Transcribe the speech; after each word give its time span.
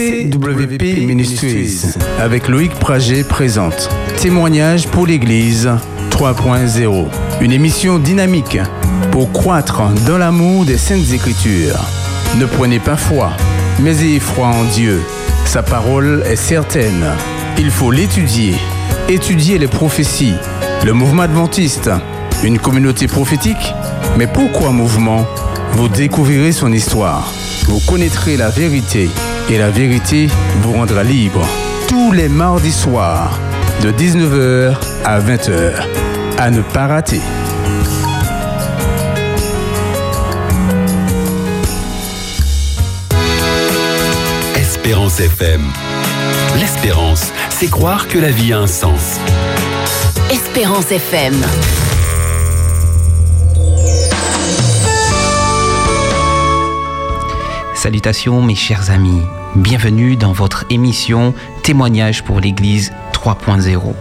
CWP 0.00 1.04
Ministries 1.04 1.92
avec 2.18 2.48
Loïc 2.48 2.72
Prager 2.72 3.22
présente 3.22 3.90
Témoignage 4.16 4.88
pour 4.88 5.06
l'Église 5.06 5.70
3.0. 6.08 7.04
Une 7.42 7.52
émission 7.52 7.98
dynamique 7.98 8.58
pour 9.10 9.30
croître 9.30 9.82
dans 10.06 10.16
l'amour 10.16 10.64
des 10.64 10.78
Saintes 10.78 11.12
Écritures. 11.12 11.84
Ne 12.38 12.46
prenez 12.46 12.78
pas 12.78 12.96
foi, 12.96 13.32
mais 13.80 14.00
ayez 14.02 14.20
foi 14.20 14.46
en 14.46 14.64
Dieu. 14.72 15.02
Sa 15.44 15.62
parole 15.62 16.22
est 16.24 16.36
certaine. 16.36 17.04
Il 17.58 17.70
faut 17.70 17.90
l'étudier. 17.90 18.54
Étudier 19.10 19.58
les 19.58 19.68
prophéties. 19.68 20.36
Le 20.82 20.94
mouvement 20.94 21.24
adventiste, 21.24 21.90
une 22.42 22.58
communauté 22.58 23.06
prophétique. 23.06 23.74
Mais 24.16 24.26
pourquoi 24.26 24.70
mouvement? 24.70 25.26
Vous 25.72 25.88
découvrirez 25.88 26.52
son 26.52 26.72
histoire. 26.72 27.30
Vous 27.66 27.80
connaîtrez 27.86 28.38
la 28.38 28.48
vérité 28.48 29.10
et 29.50 29.58
la 29.58 29.70
vérité 29.70 30.28
vous 30.62 30.72
rendra 30.72 31.02
libre. 31.02 31.44
Tous 31.88 32.12
les 32.12 32.28
mardis 32.28 32.72
soirs, 32.72 33.38
de 33.82 33.90
19h 33.90 34.76
à 35.04 35.20
20h. 35.20 35.72
À 36.38 36.50
ne 36.50 36.62
pas 36.62 36.86
rater. 36.86 37.20
Espérance 44.56 45.20
FM. 45.20 45.62
L'espérance, 46.58 47.32
c'est 47.50 47.70
croire 47.70 48.06
que 48.06 48.18
la 48.18 48.30
vie 48.30 48.52
a 48.52 48.58
un 48.58 48.66
sens. 48.66 49.18
Espérance 50.30 50.90
FM. 50.92 51.34
Salutations 57.80 58.42
mes 58.42 58.54
chers 58.54 58.90
amis, 58.90 59.22
bienvenue 59.56 60.14
dans 60.14 60.32
votre 60.32 60.66
émission 60.68 61.32
Témoignage 61.62 62.22
pour 62.22 62.38
l'Église 62.38 62.92
3.0. 63.14 63.94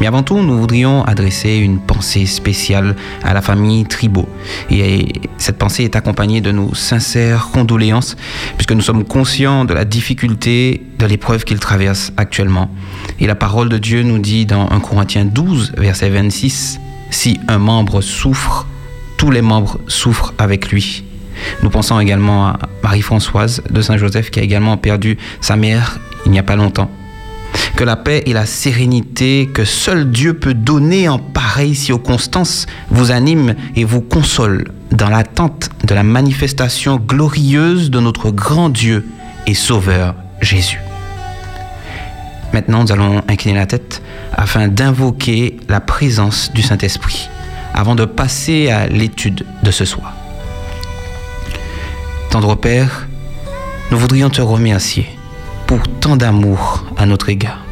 Mais 0.00 0.08
avant 0.08 0.24
tout, 0.24 0.42
nous 0.42 0.58
voudrions 0.58 1.04
adresser 1.04 1.54
une 1.58 1.78
pensée 1.78 2.26
spéciale 2.26 2.96
à 3.22 3.32
la 3.32 3.40
famille 3.40 3.84
Tribo. 3.84 4.28
Et 4.68 5.12
cette 5.38 5.58
pensée 5.58 5.84
est 5.84 5.94
accompagnée 5.94 6.40
de 6.40 6.50
nos 6.50 6.74
sincères 6.74 7.50
condoléances, 7.52 8.16
puisque 8.56 8.72
nous 8.72 8.80
sommes 8.80 9.04
conscients 9.04 9.64
de 9.64 9.74
la 9.74 9.84
difficulté 9.84 10.82
de 10.98 11.06
l'épreuve 11.06 11.44
qu'ils 11.44 11.60
traversent 11.60 12.12
actuellement. 12.16 12.68
Et 13.20 13.28
la 13.28 13.36
parole 13.36 13.68
de 13.68 13.78
Dieu 13.78 14.02
nous 14.02 14.18
dit 14.18 14.44
dans 14.44 14.68
1 14.72 14.80
Corinthiens 14.80 15.24
12, 15.24 15.74
verset 15.76 16.10
26, 16.10 16.80
Si 17.10 17.38
un 17.46 17.58
membre 17.58 18.00
souffre, 18.00 18.66
tous 19.18 19.30
les 19.30 19.40
membres 19.40 19.78
souffrent 19.86 20.34
avec 20.36 20.72
lui. 20.72 21.04
Nous 21.62 21.70
pensons 21.70 21.98
également 22.00 22.46
à 22.48 22.58
Marie-Françoise 22.82 23.62
de 23.70 23.80
Saint-Joseph 23.80 24.30
qui 24.30 24.40
a 24.40 24.42
également 24.42 24.76
perdu 24.76 25.18
sa 25.40 25.56
mère 25.56 25.98
il 26.26 26.32
n'y 26.32 26.38
a 26.38 26.42
pas 26.42 26.56
longtemps. 26.56 26.90
Que 27.76 27.84
la 27.84 27.96
paix 27.96 28.22
et 28.26 28.32
la 28.32 28.46
sérénité 28.46 29.48
que 29.52 29.64
seul 29.64 30.10
Dieu 30.10 30.34
peut 30.34 30.54
donner 30.54 31.08
en 31.08 31.18
pareille 31.18 31.74
circonstance 31.74 32.66
vous 32.90 33.10
animent 33.10 33.54
et 33.76 33.84
vous 33.84 34.00
consolent 34.00 34.64
dans 34.90 35.08
l'attente 35.08 35.70
de 35.84 35.94
la 35.94 36.02
manifestation 36.02 36.96
glorieuse 36.96 37.90
de 37.90 38.00
notre 38.00 38.30
grand 38.30 38.68
Dieu 38.68 39.06
et 39.46 39.54
Sauveur 39.54 40.14
Jésus. 40.40 40.80
Maintenant, 42.52 42.84
nous 42.84 42.92
allons 42.92 43.22
incliner 43.28 43.58
la 43.58 43.66
tête 43.66 44.02
afin 44.32 44.68
d'invoquer 44.68 45.56
la 45.68 45.80
présence 45.80 46.52
du 46.52 46.62
Saint-Esprit 46.62 47.28
avant 47.72 47.96
de 47.96 48.04
passer 48.04 48.70
à 48.70 48.86
l'étude 48.86 49.44
de 49.64 49.70
ce 49.72 49.84
soir. 49.84 50.14
Tendre 52.34 52.56
Père, 52.56 53.06
nous 53.92 53.96
voudrions 53.96 54.28
te 54.28 54.42
remercier 54.42 55.06
pour 55.68 55.80
tant 56.00 56.16
d'amour 56.16 56.84
à 56.96 57.06
notre 57.06 57.28
égard. 57.28 57.64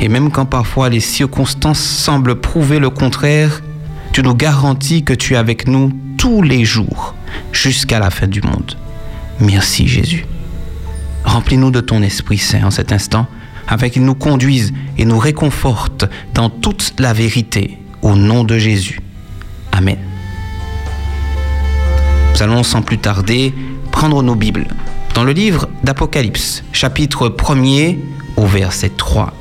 Et 0.00 0.08
même 0.08 0.30
quand 0.30 0.46
parfois 0.46 0.88
les 0.88 1.00
circonstances 1.00 1.78
semblent 1.78 2.40
prouver 2.40 2.78
le 2.78 2.88
contraire, 2.88 3.60
tu 4.12 4.22
nous 4.22 4.34
garantis 4.34 5.04
que 5.04 5.12
tu 5.12 5.34
es 5.34 5.36
avec 5.36 5.68
nous 5.68 5.92
tous 6.16 6.40
les 6.40 6.64
jours 6.64 7.14
jusqu'à 7.52 7.98
la 7.98 8.08
fin 8.08 8.26
du 8.26 8.40
monde. 8.40 8.78
Merci 9.40 9.86
Jésus. 9.86 10.24
Remplis-nous 11.26 11.70
de 11.70 11.82
ton 11.82 12.00
Esprit 12.00 12.38
Saint 12.38 12.64
en 12.64 12.70
cet 12.70 12.92
instant, 12.92 13.26
afin 13.68 13.90
qu'il 13.90 14.06
nous 14.06 14.14
conduise 14.14 14.72
et 14.96 15.04
nous 15.04 15.18
réconforte 15.18 16.06
dans 16.32 16.48
toute 16.48 16.94
la 16.98 17.12
vérité, 17.12 17.76
au 18.00 18.16
nom 18.16 18.42
de 18.42 18.56
Jésus. 18.56 19.00
Amen. 19.70 19.98
Nous 22.36 22.42
allons 22.42 22.62
sans 22.64 22.82
plus 22.82 22.98
tarder 22.98 23.54
prendre 23.96 24.22
nos 24.22 24.34
Bibles 24.34 24.66
dans 25.14 25.24
le 25.24 25.32
livre 25.32 25.70
d'Apocalypse, 25.82 26.62
chapitre 26.70 27.30
1er 27.30 27.96
au 28.36 28.44
verset 28.44 28.90
3. 28.90 29.32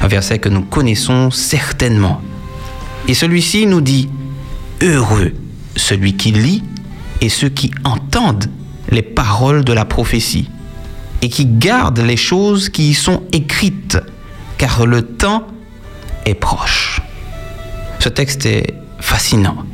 Un 0.00 0.08
verset 0.08 0.40
que 0.40 0.48
nous 0.48 0.62
connaissons 0.62 1.30
certainement. 1.30 2.20
Et 3.06 3.14
celui-ci 3.14 3.68
nous 3.68 3.80
dit, 3.80 4.08
Heureux 4.82 5.32
celui 5.76 6.16
qui 6.16 6.32
lit 6.32 6.64
et 7.20 7.28
ceux 7.28 7.48
qui 7.48 7.70
entendent 7.84 8.50
les 8.90 9.02
paroles 9.02 9.64
de 9.64 9.72
la 9.72 9.84
prophétie 9.84 10.50
et 11.22 11.28
qui 11.28 11.46
gardent 11.46 12.00
les 12.00 12.16
choses 12.16 12.70
qui 12.70 12.90
y 12.90 12.94
sont 12.94 13.22
écrites, 13.30 13.98
car 14.58 14.86
le 14.86 15.02
temps 15.02 15.46
est 16.26 16.34
proche. 16.34 17.00
Ce 18.00 18.08
texte 18.08 18.44
est 18.44 18.74
fascinant. 18.98 19.64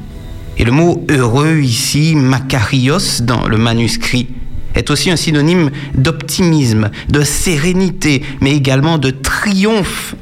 Et 0.60 0.65
le 0.65 0.72
mot 0.72 1.06
heureux 1.09 1.60
ici, 1.60 2.15
makarios, 2.15 3.22
dans 3.22 3.48
le 3.48 3.56
manuscrit, 3.56 4.28
est 4.75 4.91
aussi 4.91 5.10
un 5.10 5.16
synonyme 5.16 5.71
d'optimisme, 5.94 6.91
de 7.09 7.22
sérénité, 7.22 8.22
mais 8.43 8.54
également 8.54 8.98
de 8.98 9.09
triomphe. 9.09 10.15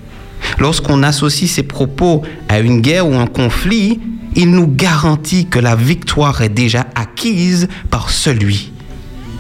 Lorsqu'on 0.61 1.03
associe 1.03 1.51
ces 1.51 1.65
propos 1.65 2.23
à 2.49 2.61
une 2.61 2.83
guerre 2.83 3.09
ou 3.09 3.15
un 3.15 3.27
conflit, 3.27 3.99
il 4.37 4.53
nous 4.53 4.69
garantit 4.69 5.47
que 5.47 5.59
la 5.59 5.75
victoire 5.75 6.41
est 6.41 6.51
déjà 6.51 6.87
acquise 6.95 7.67
par 7.91 8.09
celui 8.09 8.71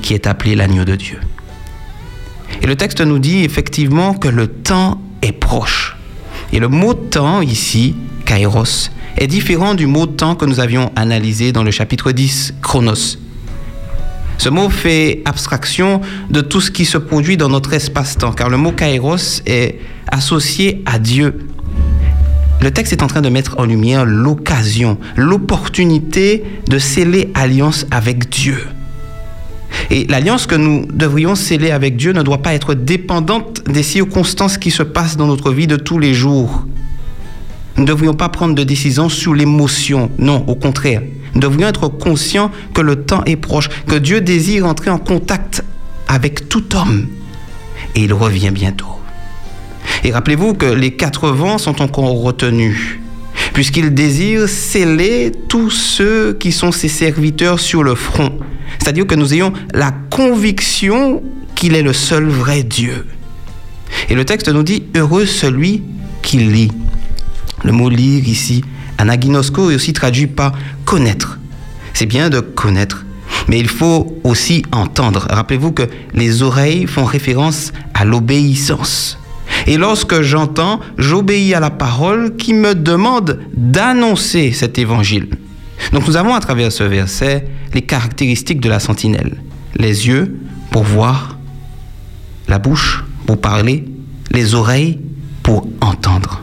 qui 0.03 0.15
est 0.15 0.26
appelé 0.26 0.56
l'agneau 0.56 0.84
de 0.84 0.97
Dieu. 0.97 1.20
Et 2.60 2.66
le 2.66 2.75
texte 2.75 3.03
nous 3.03 3.20
dit 3.20 3.44
effectivement 3.44 4.15
que 4.15 4.26
le 4.26 4.48
temps 4.48 5.00
est 5.22 5.30
proche. 5.30 5.97
Et 6.53 6.59
le 6.59 6.66
mot 6.66 6.94
temps 6.94 7.41
ici, 7.41 7.94
kairos, 8.25 8.91
est 9.18 9.26
différent 9.26 9.74
du 9.74 9.86
mot 9.86 10.06
temps 10.06 10.34
que 10.34 10.44
nous 10.44 10.60
avions 10.60 10.92
analysé 10.96 11.52
dans 11.52 11.64
le 11.64 11.70
chapitre 11.70 12.12
10, 12.12 12.54
chronos. 12.62 13.18
Ce 14.38 14.48
mot 14.48 14.70
fait 14.70 15.22
abstraction 15.24 16.00
de 16.30 16.40
tout 16.40 16.60
ce 16.60 16.70
qui 16.70 16.84
se 16.84 16.96
produit 16.96 17.36
dans 17.36 17.48
notre 17.48 17.72
espace-temps, 17.72 18.32
car 18.32 18.48
le 18.48 18.56
mot 18.56 18.70
kairos 18.70 19.42
est 19.46 19.80
associé 20.06 20.82
à 20.86 21.00
Dieu. 21.00 21.48
Le 22.60 22.70
texte 22.70 22.92
est 22.92 23.02
en 23.02 23.08
train 23.08 23.20
de 23.20 23.28
mettre 23.28 23.58
en 23.58 23.64
lumière 23.64 24.04
l'occasion, 24.04 24.98
l'opportunité 25.16 26.44
de 26.68 26.78
sceller 26.78 27.30
alliance 27.34 27.86
avec 27.90 28.28
Dieu. 28.28 28.58
Et 29.90 30.06
l'alliance 30.06 30.46
que 30.46 30.54
nous 30.54 30.86
devrions 30.92 31.34
sceller 31.34 31.72
avec 31.72 31.96
Dieu 31.96 32.12
ne 32.12 32.22
doit 32.22 32.42
pas 32.42 32.54
être 32.54 32.74
dépendante 32.74 33.62
des 33.66 33.82
circonstances 33.82 34.58
qui 34.58 34.70
se 34.70 34.82
passent 34.82 35.16
dans 35.16 35.26
notre 35.26 35.52
vie 35.52 35.66
de 35.66 35.76
tous 35.76 35.98
les 35.98 36.14
jours. 36.14 36.64
Nous 37.78 37.84
ne 37.84 37.89
devrions 37.89 38.15
pas 38.15 38.28
prendre 38.28 38.56
de 38.56 38.65
décisions 38.65 39.09
sur 39.09 39.34
l'émotion. 39.34 40.11
Non, 40.19 40.44
au 40.49 40.56
contraire. 40.56 41.00
Nous 41.34 41.41
devrions 41.41 41.69
être 41.69 41.87
conscients 41.87 42.50
que 42.75 42.81
le 42.81 43.05
temps 43.05 43.22
est 43.25 43.37
proche, 43.37 43.69
que 43.87 43.94
Dieu 43.94 44.21
désire 44.21 44.66
entrer 44.66 44.91
en 44.91 44.99
contact 44.99 45.62
avec 46.09 46.49
tout 46.49 46.75
homme. 46.75 47.06
Et 47.94 48.03
il 48.03 48.12
revient 48.12 48.50
bientôt. 48.50 48.99
Et 50.03 50.11
rappelez-vous 50.11 50.55
que 50.55 50.66
les 50.66 50.97
quatre 50.97 51.31
vents 51.31 51.56
sont 51.56 51.81
encore 51.81 52.21
retenus, 52.21 52.99
puisqu'il 53.53 53.95
désire 53.95 54.49
sceller 54.49 55.31
tous 55.49 55.71
ceux 55.71 56.33
qui 56.33 56.50
sont 56.50 56.72
ses 56.72 56.89
serviteurs 56.89 57.60
sur 57.60 57.84
le 57.84 57.95
front. 57.95 58.41
C'est-à-dire 58.81 59.06
que 59.06 59.15
nous 59.15 59.33
ayons 59.33 59.53
la 59.72 59.93
conviction 60.10 61.22
qu'il 61.55 61.77
est 61.77 61.83
le 61.83 61.93
seul 61.93 62.25
vrai 62.25 62.65
Dieu. 62.65 63.07
Et 64.09 64.16
le 64.16 64.24
texte 64.24 64.48
nous 64.48 64.65
dit, 64.65 64.83
heureux 64.97 65.27
celui 65.27 65.84
qui 66.22 66.39
lit. 66.39 66.72
Le 67.65 67.72
mot 67.72 67.89
lire 67.89 68.27
ici, 68.28 68.65
anaginosko, 68.99 69.71
est 69.71 69.75
aussi 69.75 69.93
traduit 69.93 70.27
par 70.27 70.53
connaître. 70.84 71.39
C'est 71.95 72.07
bien 72.07 72.31
de 72.31 72.41
connaître, 72.41 73.05
mais 73.49 73.59
il 73.59 73.69
faut 73.69 74.21
aussi 74.25 74.63
entendre. 74.72 75.27
Rappelez-vous 75.31 75.72
que 75.72 75.84
les 76.15 76.43
oreilles 76.43 76.87
font 76.87 77.05
référence 77.05 77.72
à 77.95 78.05
l'obéissance. 78.05 79.19
Et 79.66 79.77
lorsque 79.77 80.22
j'entends, 80.22 80.81
j'obéis 80.97 81.55
à 81.55 81.60
la 81.60 81.71
parole 81.71 82.37
qui 82.37 82.55
me 82.55 82.75
demande 82.75 83.41
d'annoncer 83.55 84.53
cet 84.53 84.78
évangile. 84.78 85.28
Donc 85.93 86.07
nous 86.07 86.16
avons 86.16 86.34
à 86.34 86.41
travers 86.41 86.72
ce 86.72 86.84
verset 86.84 87.49
les 87.75 87.83
caractéristiques 87.83 88.60
de 88.60 88.69
la 88.69 88.81
sentinelle. 88.81 89.37
Les 89.77 90.07
yeux 90.07 90.39
pour 90.71 90.84
voir, 90.84 91.39
la 92.49 92.59
bouche 92.59 93.05
pour 93.27 93.41
parler, 93.41 93.84
les 94.31 94.55
oreilles 94.55 95.01
pour 95.43 95.69
entendre. 95.81 96.43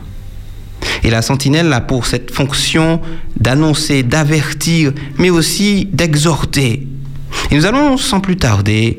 Et 1.06 1.10
la 1.10 1.22
sentinelle 1.22 1.72
a 1.72 1.80
pour 1.80 2.04
cette 2.04 2.32
fonction 2.32 3.00
d'annoncer, 3.38 4.02
d'avertir, 4.02 4.92
mais 5.18 5.30
aussi 5.30 5.88
d'exhorter. 5.92 6.88
Et 7.52 7.54
nous 7.54 7.64
allons 7.64 7.96
sans 7.96 8.18
plus 8.18 8.36
tarder 8.36 8.98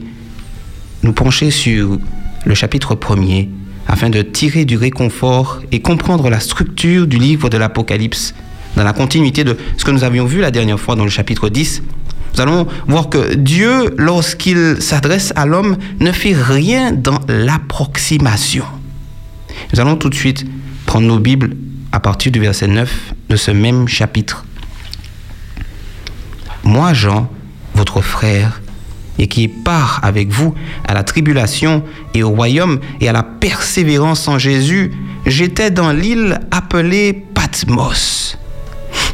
nous 1.04 1.12
pencher 1.12 1.52
sur 1.52 2.00
le 2.46 2.56
chapitre 2.56 2.96
premier 2.96 3.50
afin 3.90 4.10
de 4.10 4.22
tirer 4.22 4.64
du 4.64 4.78
réconfort 4.78 5.60
et 5.74 5.82
comprendre 5.82 6.30
la 6.30 6.40
structure 6.40 7.08
du 7.08 7.18
livre 7.18 7.50
de 7.50 7.58
l'Apocalypse 7.58 8.34
dans 8.78 8.86
la 8.86 8.94
continuité 8.94 9.44
de 9.44 9.58
ce 9.76 9.84
que 9.84 9.92
nous 9.92 10.06
avions 10.06 10.26
vu 10.26 10.40
la 10.40 10.52
dernière 10.52 10.80
fois 10.80 10.96
dans 10.96 11.04
le 11.04 11.10
chapitre 11.10 11.50
10. 11.50 11.84
Nous 12.36 12.42
allons 12.42 12.68
voir 12.88 13.10
que 13.10 13.36
Dieu, 13.36 13.94
lorsqu'il 13.98 14.78
s'adresse 14.80 15.34
à 15.36 15.46
l'homme, 15.46 15.76
ne 16.00 16.14
fait 16.14 16.34
rien 16.34 16.94
dans 16.94 17.20
l'approximation. 17.28 18.64
Nous 19.74 19.82
allons 19.82 19.98
tout 19.98 20.10
de 20.10 20.16
suite 20.16 20.46
prendre 20.86 21.06
nos 21.06 21.20
Bibles 21.20 21.54
à 21.98 22.00
partir 22.00 22.32
du 22.32 22.40
verset 22.40 22.68
9 22.68 23.16
de 23.28 23.36
ce 23.36 23.50
même 23.50 23.88
chapitre. 23.88 24.46
Moi, 26.64 26.94
Jean, 26.94 27.28
votre 27.74 28.02
frère, 28.02 28.62
et 29.18 29.26
qui 29.26 29.48
part 29.48 30.00
avec 30.04 30.30
vous 30.30 30.54
à 30.88 30.94
la 30.94 31.02
tribulation 31.02 31.84
et 32.14 32.22
au 32.22 32.30
royaume 32.30 32.82
et 33.02 33.10
à 33.10 33.14
la 33.14 33.24
persévérance 33.24 34.28
en 34.28 34.38
Jésus, 34.38 34.92
j'étais 35.26 35.72
dans 35.72 35.92
l'île 35.92 36.40
appelée 36.52 37.14
Patmos. 37.34 38.38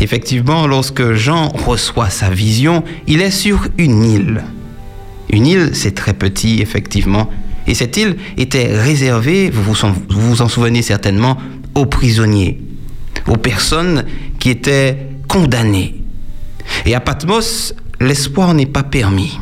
Effectivement, 0.01 0.67
lorsque 0.67 1.13
Jean 1.13 1.47
reçoit 1.47 2.09
sa 2.09 2.31
vision, 2.31 2.83
il 3.07 3.21
est 3.21 3.31
sur 3.31 3.65
une 3.77 4.03
île. 4.03 4.43
Une 5.29 5.47
île, 5.47 5.69
c'est 5.71 5.95
très 5.95 6.13
petit, 6.13 6.61
effectivement. 6.61 7.29
Et 7.65 7.75
cette 7.75 7.95
île 7.95 8.17
était 8.37 8.77
réservée, 8.77 9.49
vous 9.49 9.63
vous, 10.09 10.41
en 10.41 10.49
souvenez 10.49 10.81
certainement, 10.81 11.37
aux 11.75 11.85
prisonniers, 11.85 12.59
aux 13.27 13.37
personnes 13.37 14.05
qui 14.39 14.49
étaient 14.49 14.97
condamnées. 15.27 15.95
Et 16.85 16.95
à 16.95 16.99
Patmos, 16.99 17.73
l'espoir 17.99 18.53
n'est 18.53 18.65
pas 18.65 18.83
permis. 18.83 19.39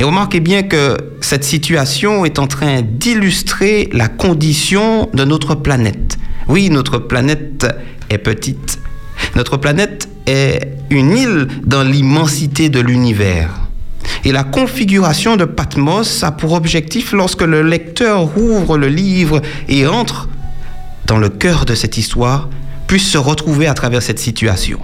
Et 0.00 0.04
remarquez 0.04 0.40
bien 0.40 0.62
que 0.62 0.96
cette 1.20 1.44
situation 1.44 2.24
est 2.24 2.38
en 2.38 2.46
train 2.46 2.82
d'illustrer 2.82 3.88
la 3.92 4.08
condition 4.08 5.08
de 5.14 5.24
notre 5.24 5.54
planète. 5.54 6.18
Oui, 6.48 6.70
notre 6.70 6.98
planète 6.98 7.66
est 8.10 8.18
petite. 8.18 8.78
Notre 9.36 9.56
planète 9.56 10.08
est 10.26 10.78
une 10.90 11.16
île 11.16 11.48
dans 11.64 11.82
l'immensité 11.82 12.68
de 12.68 12.80
l'univers. 12.80 13.50
Et 14.24 14.32
la 14.32 14.44
configuration 14.44 15.36
de 15.36 15.44
Patmos 15.44 16.22
a 16.22 16.32
pour 16.32 16.52
objectif, 16.52 17.12
lorsque 17.12 17.42
le 17.42 17.62
lecteur 17.62 18.36
ouvre 18.36 18.78
le 18.78 18.88
livre 18.88 19.42
et 19.68 19.86
entre 19.86 20.28
dans 21.06 21.18
le 21.18 21.28
cœur 21.28 21.64
de 21.64 21.74
cette 21.74 21.98
histoire, 21.98 22.48
puisse 22.86 23.08
se 23.10 23.18
retrouver 23.18 23.66
à 23.66 23.74
travers 23.74 24.02
cette 24.02 24.18
situation. 24.18 24.80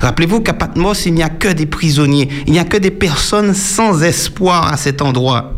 Rappelez-vous 0.00 0.40
qu'à 0.40 0.52
Patmos, 0.54 1.06
il 1.06 1.14
n'y 1.14 1.22
a 1.22 1.28
que 1.28 1.48
des 1.48 1.66
prisonniers, 1.66 2.28
il 2.46 2.52
n'y 2.52 2.58
a 2.58 2.64
que 2.64 2.76
des 2.76 2.90
personnes 2.90 3.54
sans 3.54 4.02
espoir 4.02 4.72
à 4.72 4.76
cet 4.76 5.02
endroit. 5.02 5.54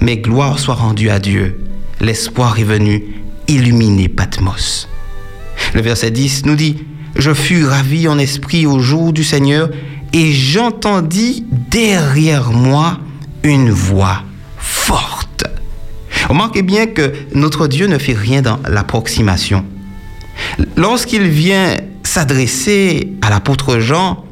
Mais 0.00 0.18
gloire 0.18 0.58
soit 0.58 0.74
rendue 0.74 1.10
à 1.10 1.18
Dieu. 1.18 1.60
L'espoir 2.00 2.58
est 2.58 2.64
venu 2.64 3.04
illuminer 3.48 4.08
Patmos. 4.08 4.88
Le 5.74 5.82
verset 5.82 6.10
10 6.10 6.46
nous 6.46 6.56
dit, 6.56 6.84
Je 7.16 7.34
fus 7.34 7.66
ravi 7.66 8.08
en 8.08 8.18
esprit 8.18 8.66
au 8.66 8.78
jour 8.78 9.12
du 9.12 9.24
Seigneur, 9.24 9.68
et 10.12 10.32
j'entendis 10.32 11.44
derrière 11.50 12.52
moi 12.52 12.98
une 13.42 13.70
voix 13.70 14.22
forte. 14.58 15.19
Remarquez 16.30 16.62
bien 16.62 16.86
que 16.86 17.12
notre 17.34 17.66
Dieu 17.66 17.88
ne 17.88 17.98
fait 17.98 18.12
rien 18.12 18.40
dans 18.40 18.60
l'approximation. 18.68 19.64
Lorsqu'il 20.76 21.24
vient 21.24 21.76
s'adresser 22.04 23.14
à 23.20 23.30
l'apôtre 23.30 23.80
Jean, 23.80 24.24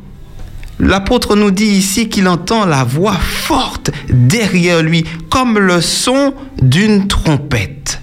l'apôtre 0.78 1.34
nous 1.34 1.50
dit 1.50 1.64
ici 1.64 2.08
qu'il 2.08 2.28
entend 2.28 2.66
la 2.66 2.84
voix 2.84 3.16
forte 3.16 3.90
derrière 4.08 4.80
lui, 4.80 5.04
comme 5.28 5.58
le 5.58 5.80
son 5.80 6.34
d'une 6.62 7.08
trompette. 7.08 8.00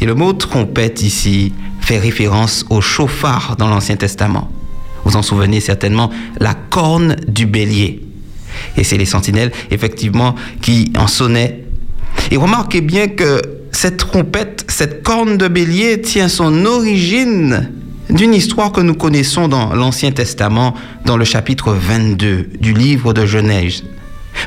Et 0.00 0.06
le 0.06 0.14
mot 0.14 0.32
trompette 0.32 1.02
ici 1.02 1.52
fait 1.82 1.98
référence 1.98 2.64
au 2.70 2.80
chauffard 2.80 3.56
dans 3.58 3.68
l'Ancien 3.68 3.96
Testament. 3.96 4.50
Vous 5.04 5.16
en 5.16 5.22
souvenez 5.22 5.60
certainement, 5.60 6.08
la 6.40 6.54
corne 6.54 7.16
du 7.28 7.44
bélier. 7.44 8.06
Et 8.78 8.84
c'est 8.84 8.96
les 8.96 9.04
sentinelles, 9.04 9.52
effectivement, 9.70 10.34
qui 10.62 10.90
en 10.96 11.06
sonnaient. 11.06 11.62
Et 12.32 12.38
remarquez 12.38 12.80
bien 12.80 13.08
que 13.08 13.42
cette 13.72 13.98
trompette, 13.98 14.64
cette 14.68 15.02
corne 15.02 15.36
de 15.36 15.48
bélier 15.48 16.00
tient 16.00 16.28
son 16.28 16.64
origine 16.64 17.70
d'une 18.08 18.32
histoire 18.32 18.72
que 18.72 18.80
nous 18.80 18.94
connaissons 18.94 19.48
dans 19.48 19.74
l'Ancien 19.74 20.12
Testament, 20.12 20.72
dans 21.04 21.18
le 21.18 21.26
chapitre 21.26 21.74
22 21.74 22.48
du 22.58 22.72
livre 22.72 23.12
de 23.12 23.26
Genèse. 23.26 23.84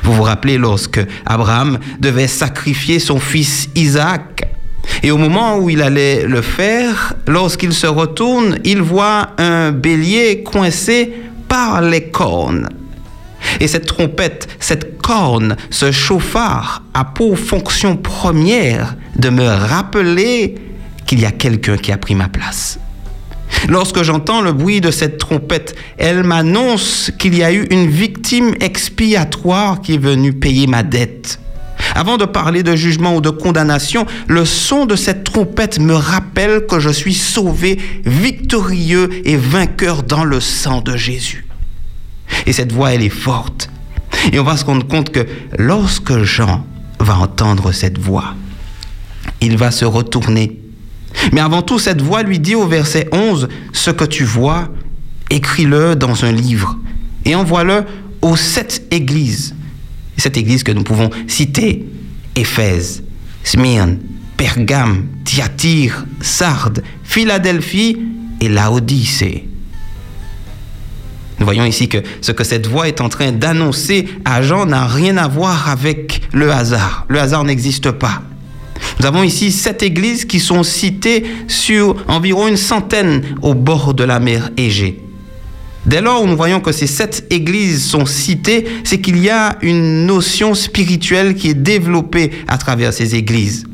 Vous 0.02 0.12
vous 0.12 0.24
rappelez 0.24 0.58
lorsque 0.58 0.98
Abraham 1.26 1.78
devait 2.00 2.26
sacrifier 2.26 2.98
son 2.98 3.20
fils 3.20 3.68
Isaac. 3.76 4.42
Et 5.04 5.12
au 5.12 5.16
moment 5.16 5.58
où 5.58 5.70
il 5.70 5.80
allait 5.80 6.26
le 6.26 6.42
faire, 6.42 7.14
lorsqu'il 7.28 7.72
se 7.72 7.86
retourne, 7.86 8.58
il 8.64 8.82
voit 8.82 9.28
un 9.38 9.70
bélier 9.70 10.42
coincé 10.42 11.12
par 11.46 11.82
les 11.82 12.10
cornes. 12.10 12.68
Et 13.60 13.68
cette 13.68 13.86
trompette, 13.86 14.48
cette 14.58 14.95
corne, 15.06 15.56
ce 15.70 15.92
chauffard 15.92 16.82
a 16.92 17.04
pour 17.04 17.38
fonction 17.38 17.96
première 17.96 18.96
de 19.14 19.28
me 19.28 19.46
rappeler 19.46 20.56
qu'il 21.06 21.20
y 21.20 21.24
a 21.24 21.30
quelqu'un 21.30 21.76
qui 21.76 21.92
a 21.92 21.96
pris 21.96 22.16
ma 22.16 22.28
place. 22.28 22.80
Lorsque 23.68 24.02
j'entends 24.02 24.40
le 24.40 24.52
bruit 24.52 24.80
de 24.80 24.90
cette 24.90 25.18
trompette, 25.18 25.76
elle 25.96 26.24
m'annonce 26.24 27.12
qu'il 27.20 27.36
y 27.36 27.44
a 27.44 27.52
eu 27.52 27.68
une 27.70 27.86
victime 27.86 28.56
expiatoire 28.58 29.80
qui 29.80 29.94
est 29.94 29.98
venue 29.98 30.32
payer 30.32 30.66
ma 30.66 30.82
dette. 30.82 31.38
Avant 31.94 32.16
de 32.16 32.24
parler 32.24 32.64
de 32.64 32.74
jugement 32.74 33.14
ou 33.14 33.20
de 33.20 33.30
condamnation, 33.30 34.06
le 34.26 34.44
son 34.44 34.86
de 34.86 34.96
cette 34.96 35.22
trompette 35.22 35.78
me 35.78 35.94
rappelle 35.94 36.66
que 36.66 36.80
je 36.80 36.90
suis 36.90 37.14
sauvé, 37.14 37.78
victorieux 38.04 39.08
et 39.24 39.36
vainqueur 39.36 40.02
dans 40.02 40.24
le 40.24 40.40
sang 40.40 40.80
de 40.80 40.96
Jésus. 40.96 41.46
Et 42.44 42.52
cette 42.52 42.72
voix, 42.72 42.92
elle 42.92 43.04
est 43.04 43.08
forte. 43.08 43.70
Et 44.32 44.38
on 44.38 44.44
va 44.44 44.56
se 44.56 44.64
rendre 44.64 44.86
compte 44.86 45.10
que 45.10 45.26
lorsque 45.58 46.22
Jean 46.22 46.66
va 47.00 47.16
entendre 47.18 47.72
cette 47.72 47.98
voix, 47.98 48.34
il 49.40 49.56
va 49.56 49.70
se 49.70 49.84
retourner 49.84 50.60
mais 51.32 51.40
avant 51.40 51.62
tout, 51.62 51.78
cette 51.78 52.00
voix 52.00 52.22
lui 52.22 52.38
dit 52.38 52.54
au 52.54 52.66
verset 52.66 53.08
11, 53.12 53.48
Ce 53.72 53.90
que 53.90 54.04
tu 54.04 54.24
vois, 54.24 54.68
écris-le 55.30 55.96
dans 55.96 56.24
un 56.24 56.32
livre 56.32 56.78
et 57.24 57.34
envoie-le 57.34 57.84
aux 58.22 58.36
sept 58.36 58.86
églises. 58.90 59.54
Cette 60.16 60.36
église 60.36 60.62
que 60.62 60.72
nous 60.72 60.84
pouvons 60.84 61.10
citer, 61.26 61.84
Éphèse, 62.36 63.02
Smyrne, 63.42 63.98
Pergame, 64.36 65.06
Thyatire, 65.24 66.06
Sardes, 66.20 66.82
Philadelphie 67.02 67.98
et 68.40 68.48
Laodicée. 68.48 69.48
Nous 71.38 71.44
voyons 71.44 71.64
ici 71.64 71.88
que 71.88 71.98
ce 72.22 72.32
que 72.32 72.44
cette 72.44 72.66
voix 72.66 72.88
est 72.88 73.00
en 73.00 73.08
train 73.08 73.32
d'annoncer 73.32 74.08
à 74.24 74.42
Jean 74.42 74.66
n'a 74.66 74.86
rien 74.86 75.16
à 75.18 75.28
voir 75.28 75.68
avec 75.68 76.22
le 76.32 76.50
hasard. 76.50 77.04
Le 77.08 77.20
hasard 77.20 77.44
n'existe 77.44 77.90
pas. 77.90 78.22
Nous 79.00 79.06
avons 79.06 79.22
ici 79.22 79.52
sept 79.52 79.82
églises 79.82 80.24
qui 80.24 80.40
sont 80.40 80.62
citées 80.62 81.24
sur 81.48 81.96
environ 82.08 82.48
une 82.48 82.56
centaine 82.56 83.22
au 83.42 83.54
bord 83.54 83.92
de 83.92 84.04
la 84.04 84.18
mer 84.18 84.50
Égée. 84.56 85.02
Dès 85.84 86.00
lors 86.00 86.22
où 86.22 86.26
nous 86.26 86.36
voyons 86.36 86.60
que 86.60 86.72
ces 86.72 86.86
sept 86.86 87.26
églises 87.30 87.84
sont 87.84 88.06
citées, 88.06 88.66
c'est 88.82 89.00
qu'il 89.00 89.18
y 89.18 89.30
a 89.30 89.56
une 89.62 90.06
notion 90.06 90.54
spirituelle 90.54 91.34
qui 91.34 91.50
est 91.50 91.54
développée 91.54 92.32
à 92.48 92.58
travers 92.58 92.92
ces 92.92 93.14
églises. 93.14 93.66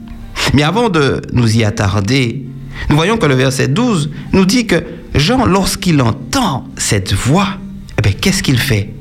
Mais 0.53 0.63
avant 0.63 0.91
de 0.91 1.23
nous 1.33 1.57
y 1.57 1.65
attarder, 1.65 2.45
nous 2.91 2.97
voyons 2.97 3.17
que 3.17 3.27
le 3.27 3.35
verset 3.35 3.69
12 3.69 4.11
nous 4.33 4.45
dit 4.45 4.67
que 4.67 4.83
Jean, 5.15 5.45
lorsqu'il 5.45 6.01
entend 6.01 6.67
cette 6.77 7.13
voix, 7.13 7.49
eh 8.05 8.13
qu'est-ce 8.15 8.43
qu'il 8.43 8.59
fait? 8.59 8.95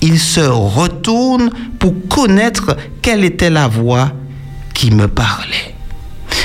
Il 0.00 0.18
se 0.18 0.40
retourne 0.40 1.50
pour 1.78 1.94
connaître 2.08 2.76
quelle 3.02 3.24
était 3.24 3.50
la 3.50 3.68
voix 3.68 4.12
qui 4.74 4.90
me 4.90 5.08
parlait. 5.08 5.74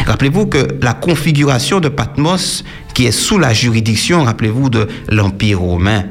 Rappelez-vous 0.05 0.47
que 0.47 0.67
la 0.81 0.93
configuration 0.93 1.79
de 1.79 1.89
Patmos, 1.89 2.63
qui 2.93 3.05
est 3.05 3.11
sous 3.11 3.37
la 3.37 3.53
juridiction, 3.53 4.23
rappelez-vous, 4.23 4.69
de 4.69 4.87
l'Empire 5.09 5.59
romain, 5.59 6.03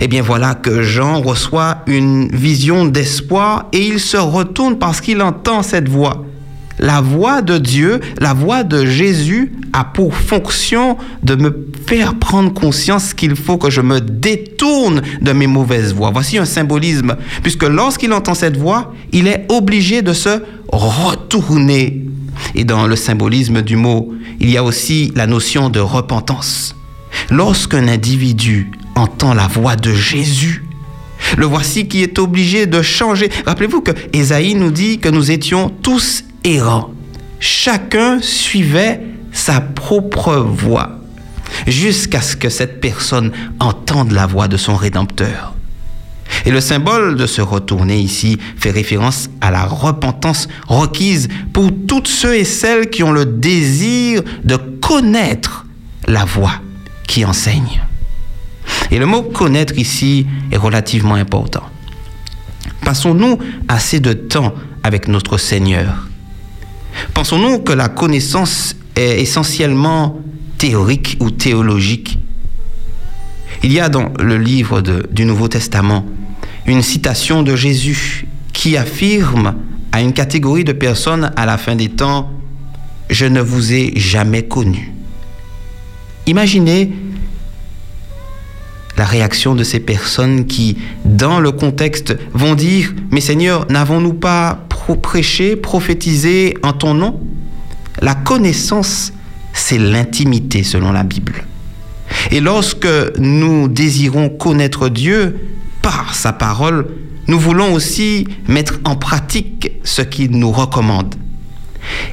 eh 0.00 0.08
bien 0.08 0.22
voilà 0.22 0.54
que 0.54 0.82
Jean 0.82 1.20
reçoit 1.20 1.78
une 1.86 2.28
vision 2.28 2.84
d'espoir 2.84 3.66
et 3.72 3.86
il 3.86 4.00
se 4.00 4.16
retourne 4.16 4.78
parce 4.78 5.00
qu'il 5.00 5.22
entend 5.22 5.62
cette 5.62 5.88
voix. 5.88 6.24
La 6.78 7.00
voix 7.00 7.42
de 7.42 7.58
Dieu, 7.58 8.00
la 8.20 8.34
voix 8.34 8.62
de 8.62 8.84
Jésus 8.84 9.52
a 9.72 9.84
pour 9.84 10.14
fonction 10.14 10.96
de 11.22 11.34
me 11.34 11.68
faire 11.86 12.14
prendre 12.18 12.52
conscience 12.52 13.14
qu'il 13.14 13.36
faut 13.36 13.56
que 13.56 13.70
je 13.70 13.80
me 13.80 14.00
détourne 14.00 15.02
de 15.22 15.32
mes 15.32 15.46
mauvaises 15.46 15.94
voies. 15.94 16.10
Voici 16.10 16.38
un 16.38 16.44
symbolisme, 16.44 17.16
puisque 17.42 17.64
lorsqu'il 17.64 18.12
entend 18.12 18.34
cette 18.34 18.56
voix, 18.56 18.92
il 19.12 19.26
est 19.26 19.46
obligé 19.48 20.02
de 20.02 20.12
se 20.12 20.42
retourner. 20.68 22.04
Et 22.54 22.64
dans 22.64 22.86
le 22.86 22.96
symbolisme 22.96 23.62
du 23.62 23.76
mot, 23.76 24.14
il 24.40 24.50
y 24.50 24.56
a 24.56 24.64
aussi 24.64 25.12
la 25.14 25.26
notion 25.26 25.70
de 25.70 25.80
repentance. 25.80 26.76
Lorsqu'un 27.30 27.88
individu 27.88 28.70
entend 28.94 29.32
la 29.32 29.46
voix 29.46 29.76
de 29.76 29.92
Jésus, 29.92 30.62
Le 31.36 31.46
voici 31.46 31.88
qui 31.88 32.02
est 32.02 32.18
obligé 32.18 32.66
de 32.66 32.82
changer. 32.82 33.30
Rappelez-vous 33.46 33.80
que 33.80 33.90
Ésaïe 34.12 34.54
nous 34.54 34.70
dit 34.70 34.98
que 34.98 35.08
nous 35.08 35.30
étions 35.30 35.70
tous 35.82 36.24
errants. 36.46 36.90
Chacun 37.40 38.20
suivait 38.22 39.00
sa 39.32 39.60
propre 39.60 40.36
voie 40.36 40.98
jusqu'à 41.66 42.22
ce 42.22 42.36
que 42.36 42.48
cette 42.48 42.80
personne 42.80 43.32
entende 43.60 44.12
la 44.12 44.26
voix 44.26 44.48
de 44.48 44.56
son 44.56 44.74
Rédempteur. 44.74 45.54
Et 46.44 46.50
le 46.50 46.60
symbole 46.60 47.16
de 47.16 47.26
se 47.26 47.40
retourner 47.40 47.98
ici 47.98 48.38
fait 48.56 48.70
référence 48.70 49.28
à 49.40 49.50
la 49.50 49.64
repentance 49.64 50.48
requise 50.66 51.28
pour 51.52 51.70
toutes 51.86 52.08
ceux 52.08 52.36
et 52.36 52.44
celles 52.44 52.90
qui 52.90 53.02
ont 53.02 53.12
le 53.12 53.26
désir 53.26 54.22
de 54.44 54.56
connaître 54.56 55.66
la 56.08 56.24
voix 56.24 56.54
qui 57.06 57.24
enseigne. 57.24 57.82
Et 58.90 58.98
le 58.98 59.06
mot 59.06 59.22
connaître 59.22 59.78
ici 59.78 60.26
est 60.50 60.56
relativement 60.56 61.14
important. 61.14 61.62
Passons-nous 62.84 63.38
assez 63.68 64.00
de 64.00 64.12
temps 64.12 64.54
avec 64.82 65.08
notre 65.08 65.38
Seigneur 65.38 66.08
Pensons-nous 67.14 67.60
que 67.60 67.72
la 67.72 67.88
connaissance 67.88 68.76
est 68.94 69.20
essentiellement 69.20 70.20
théorique 70.58 71.16
ou 71.20 71.30
théologique? 71.30 72.18
Il 73.62 73.72
y 73.72 73.80
a 73.80 73.88
dans 73.88 74.12
le 74.18 74.38
livre 74.38 74.82
du 75.10 75.24
Nouveau 75.24 75.48
Testament 75.48 76.04
une 76.66 76.82
citation 76.82 77.42
de 77.42 77.56
Jésus 77.56 78.26
qui 78.52 78.76
affirme 78.76 79.54
à 79.92 80.00
une 80.00 80.12
catégorie 80.12 80.64
de 80.64 80.72
personnes 80.72 81.32
à 81.36 81.46
la 81.46 81.58
fin 81.58 81.76
des 81.76 81.88
temps, 81.88 82.30
je 83.08 83.26
ne 83.26 83.40
vous 83.40 83.72
ai 83.72 83.92
jamais 83.96 84.42
connu. 84.42 84.92
Imaginez 86.26 86.92
la 88.96 89.04
réaction 89.04 89.54
de 89.54 89.62
ces 89.62 89.80
personnes 89.80 90.46
qui, 90.46 90.78
dans 91.04 91.38
le 91.38 91.52
contexte, 91.52 92.16
vont 92.32 92.54
dire, 92.54 92.94
mais 93.10 93.20
Seigneur, 93.20 93.66
n'avons-nous 93.70 94.14
pas 94.14 94.65
prêché, 94.94 95.56
prophétisé 95.56 96.56
en 96.62 96.72
ton 96.72 96.94
nom 96.94 97.20
La 98.00 98.14
connaissance, 98.14 99.12
c'est 99.52 99.78
l'intimité 99.78 100.62
selon 100.62 100.92
la 100.92 101.02
Bible. 101.02 101.44
Et 102.30 102.40
lorsque 102.40 102.88
nous 103.18 103.68
désirons 103.68 104.28
connaître 104.28 104.88
Dieu 104.88 105.36
par 105.82 106.14
sa 106.14 106.32
parole, 106.32 106.86
nous 107.26 107.38
voulons 107.38 107.72
aussi 107.72 108.26
mettre 108.46 108.78
en 108.84 108.96
pratique 108.96 109.72
ce 109.82 110.02
qu'il 110.02 110.30
nous 110.32 110.52
recommande. 110.52 111.14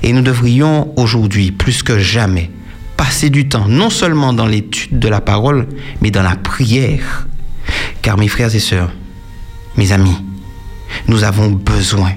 Et 0.01 0.13
nous 0.13 0.22
devrions 0.22 0.92
aujourd'hui, 0.98 1.51
plus 1.51 1.84
que 1.84 2.00
jamais, 2.00 2.50
passer 2.98 3.30
du 3.30 3.48
temps 3.48 3.68
non 3.68 3.89
seulement 3.89 4.34
dans 4.34 4.46
l'étude 4.46 5.00
de 5.00 5.08
la 5.08 5.22
parole, 5.22 5.68
mais 6.01 6.12
dans 6.12 6.24
la 6.24 6.36
prière. 6.36 7.27
Car 8.01 8.18
mes 8.18 8.27
frères 8.27 8.53
et 8.53 8.60
sœurs, 8.60 8.92
mes 9.77 9.92
amis, 9.92 10.18
nous 11.08 11.24
avons 11.24 11.50
besoin, 11.50 12.12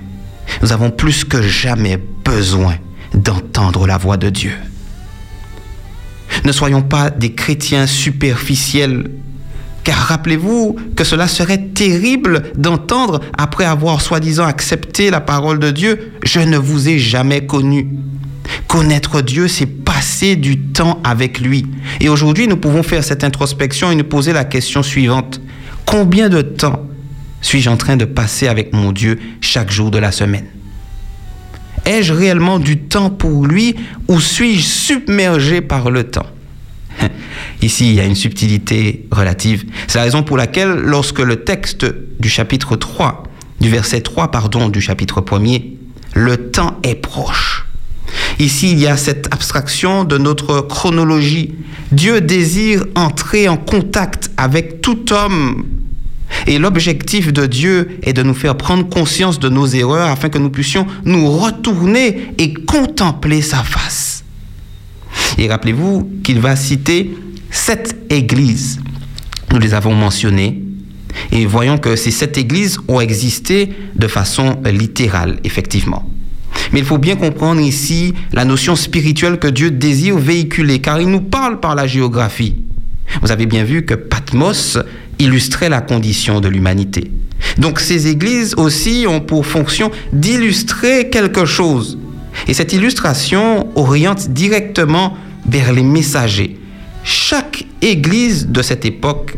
nous 0.62 0.72
avons 0.72 0.90
plus 0.90 1.24
que 1.24 1.42
jamais 1.42 1.98
besoin 2.24 2.76
d'entendre 3.14 3.86
la 3.86 3.98
voix 3.98 4.16
de 4.16 4.30
Dieu. 4.30 4.52
Ne 6.44 6.52
soyons 6.52 6.82
pas 6.82 7.10
des 7.10 7.32
chrétiens 7.32 7.86
superficiels, 7.86 9.10
car 9.84 9.96
rappelez-vous 9.96 10.76
que 10.96 11.04
cela 11.04 11.28
serait 11.28 11.68
terrible 11.68 12.42
d'entendre, 12.56 13.20
après 13.38 13.64
avoir 13.64 14.00
soi-disant 14.00 14.44
accepté 14.44 15.10
la 15.10 15.20
parole 15.20 15.58
de 15.58 15.70
Dieu, 15.70 16.12
je 16.24 16.40
ne 16.40 16.58
vous 16.58 16.88
ai 16.88 16.98
jamais 16.98 17.46
connu. 17.46 17.88
Connaître 18.68 19.22
Dieu, 19.22 19.48
c'est 19.48 19.66
passer 19.66 20.36
du 20.36 20.58
temps 20.58 21.00
avec 21.04 21.40
lui. 21.40 21.66
Et 22.00 22.08
aujourd'hui, 22.08 22.48
nous 22.48 22.56
pouvons 22.56 22.82
faire 22.82 23.04
cette 23.04 23.24
introspection 23.24 23.90
et 23.90 23.94
nous 23.94 24.04
poser 24.04 24.32
la 24.32 24.44
question 24.44 24.82
suivante. 24.82 25.40
Combien 25.84 26.28
de 26.28 26.42
temps 26.42 26.86
suis-je 27.46 27.70
en 27.70 27.76
train 27.76 27.96
de 27.96 28.04
passer 28.04 28.48
avec 28.48 28.72
mon 28.72 28.90
Dieu 28.90 29.20
chaque 29.40 29.70
jour 29.70 29.92
de 29.92 29.98
la 29.98 30.10
semaine? 30.10 30.46
Ai-je 31.84 32.12
réellement 32.12 32.58
du 32.58 32.78
temps 32.78 33.08
pour 33.08 33.46
lui 33.46 33.76
ou 34.08 34.20
suis-je 34.20 34.62
submergé 34.62 35.60
par 35.60 35.92
le 35.92 36.02
temps? 36.02 36.26
Ici, 37.62 37.90
il 37.90 37.94
y 37.94 38.00
a 38.00 38.04
une 38.04 38.16
subtilité 38.16 39.06
relative. 39.12 39.64
C'est 39.86 39.98
la 39.98 40.04
raison 40.04 40.24
pour 40.24 40.36
laquelle, 40.36 40.70
lorsque 40.70 41.20
le 41.20 41.44
texte 41.44 41.86
du 42.18 42.28
chapitre 42.28 42.74
3, 42.74 43.22
du 43.60 43.70
verset 43.70 44.00
3, 44.00 44.32
pardon, 44.32 44.68
du 44.68 44.80
chapitre 44.80 45.20
1er, 45.20 45.76
le 46.14 46.50
temps 46.50 46.80
est 46.82 46.96
proche 46.96 47.64
Ici, 48.40 48.72
il 48.72 48.80
y 48.80 48.88
a 48.88 48.96
cette 48.96 49.32
abstraction 49.32 50.02
de 50.02 50.18
notre 50.18 50.62
chronologie. 50.62 51.54
Dieu 51.92 52.20
désire 52.20 52.84
entrer 52.96 53.48
en 53.48 53.56
contact 53.56 54.32
avec 54.36 54.80
tout 54.80 55.12
homme. 55.12 55.64
Et 56.46 56.58
l'objectif 56.58 57.32
de 57.32 57.46
Dieu 57.46 57.98
est 58.02 58.12
de 58.12 58.22
nous 58.22 58.34
faire 58.34 58.56
prendre 58.56 58.88
conscience 58.88 59.38
de 59.38 59.48
nos 59.48 59.66
erreurs 59.66 60.08
afin 60.08 60.28
que 60.28 60.38
nous 60.38 60.50
puissions 60.50 60.86
nous 61.04 61.30
retourner 61.30 62.32
et 62.38 62.54
contempler 62.54 63.42
sa 63.42 63.58
face. 63.58 64.24
Et 65.38 65.48
rappelez-vous 65.48 66.08
qu'il 66.22 66.40
va 66.40 66.56
citer 66.56 67.16
sept 67.50 67.96
églises. 68.10 68.80
Nous 69.52 69.58
les 69.58 69.74
avons 69.74 69.94
mentionnées. 69.94 70.62
Et 71.32 71.46
voyons 71.46 71.78
que 71.78 71.96
ces 71.96 72.10
sept 72.10 72.36
églises 72.38 72.78
ont 72.88 73.00
existé 73.00 73.70
de 73.94 74.06
façon 74.06 74.60
littérale, 74.64 75.38
effectivement. 75.44 76.08
Mais 76.72 76.80
il 76.80 76.84
faut 76.84 76.98
bien 76.98 77.16
comprendre 77.16 77.60
ici 77.60 78.14
la 78.32 78.44
notion 78.44 78.76
spirituelle 78.76 79.38
que 79.38 79.48
Dieu 79.48 79.70
désire 79.70 80.18
véhiculer, 80.18 80.80
car 80.80 81.00
il 81.00 81.08
nous 81.08 81.20
parle 81.20 81.60
par 81.60 81.74
la 81.74 81.86
géographie. 81.86 82.56
Vous 83.22 83.30
avez 83.30 83.46
bien 83.46 83.64
vu 83.64 83.84
que 83.84 83.94
Patmos 83.94 84.78
illustrait 85.18 85.68
la 85.68 85.80
condition 85.80 86.40
de 86.40 86.48
l'humanité. 86.48 87.10
Donc 87.58 87.80
ces 87.80 88.08
églises 88.08 88.54
aussi 88.56 89.06
ont 89.08 89.20
pour 89.20 89.46
fonction 89.46 89.90
d'illustrer 90.12 91.10
quelque 91.10 91.44
chose. 91.44 91.98
Et 92.48 92.54
cette 92.54 92.72
illustration 92.72 93.68
oriente 93.76 94.30
directement 94.30 95.16
vers 95.48 95.72
les 95.72 95.82
messagers. 95.82 96.58
Chaque 97.04 97.64
église 97.82 98.48
de 98.48 98.62
cette 98.62 98.84
époque 98.84 99.36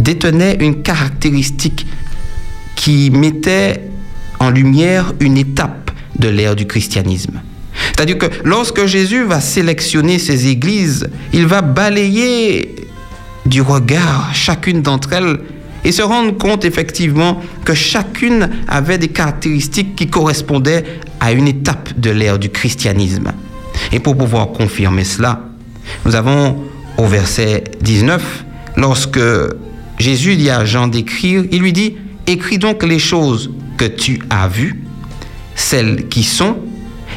détenait 0.00 0.56
une 0.60 0.82
caractéristique 0.82 1.86
qui 2.74 3.10
mettait 3.10 3.88
en 4.40 4.50
lumière 4.50 5.12
une 5.20 5.38
étape 5.38 5.90
de 6.18 6.28
l'ère 6.28 6.56
du 6.56 6.66
christianisme. 6.66 7.40
C'est-à-dire 7.88 8.18
que 8.18 8.26
lorsque 8.44 8.86
Jésus 8.86 9.24
va 9.24 9.40
sélectionner 9.40 10.18
ces 10.18 10.48
églises, 10.48 11.08
il 11.32 11.46
va 11.46 11.62
balayer 11.62 12.73
du 13.46 13.62
regard 13.62 14.34
chacune 14.34 14.82
d'entre 14.82 15.12
elles 15.12 15.38
et 15.84 15.92
se 15.92 16.02
rendre 16.02 16.36
compte 16.36 16.64
effectivement 16.64 17.42
que 17.64 17.74
chacune 17.74 18.50
avait 18.68 18.98
des 18.98 19.08
caractéristiques 19.08 19.94
qui 19.96 20.08
correspondaient 20.08 20.84
à 21.20 21.32
une 21.32 21.46
étape 21.46 21.98
de 21.98 22.10
l'ère 22.10 22.38
du 22.38 22.48
christianisme. 22.48 23.32
Et 23.92 24.00
pour 24.00 24.16
pouvoir 24.16 24.48
confirmer 24.48 25.04
cela, 25.04 25.42
nous 26.06 26.14
avons 26.14 26.64
au 26.96 27.06
verset 27.06 27.64
19, 27.82 28.44
lorsque 28.76 29.20
Jésus 29.98 30.36
dit 30.36 30.50
à 30.50 30.64
Jean 30.64 30.88
d'écrire, 30.88 31.44
il 31.50 31.60
lui 31.60 31.72
dit, 31.72 31.96
écris 32.26 32.58
donc 32.58 32.82
les 32.82 32.98
choses 32.98 33.50
que 33.76 33.84
tu 33.84 34.20
as 34.30 34.48
vues 34.48 34.84
celles 35.54 36.08
qui 36.08 36.22
sont 36.22 36.56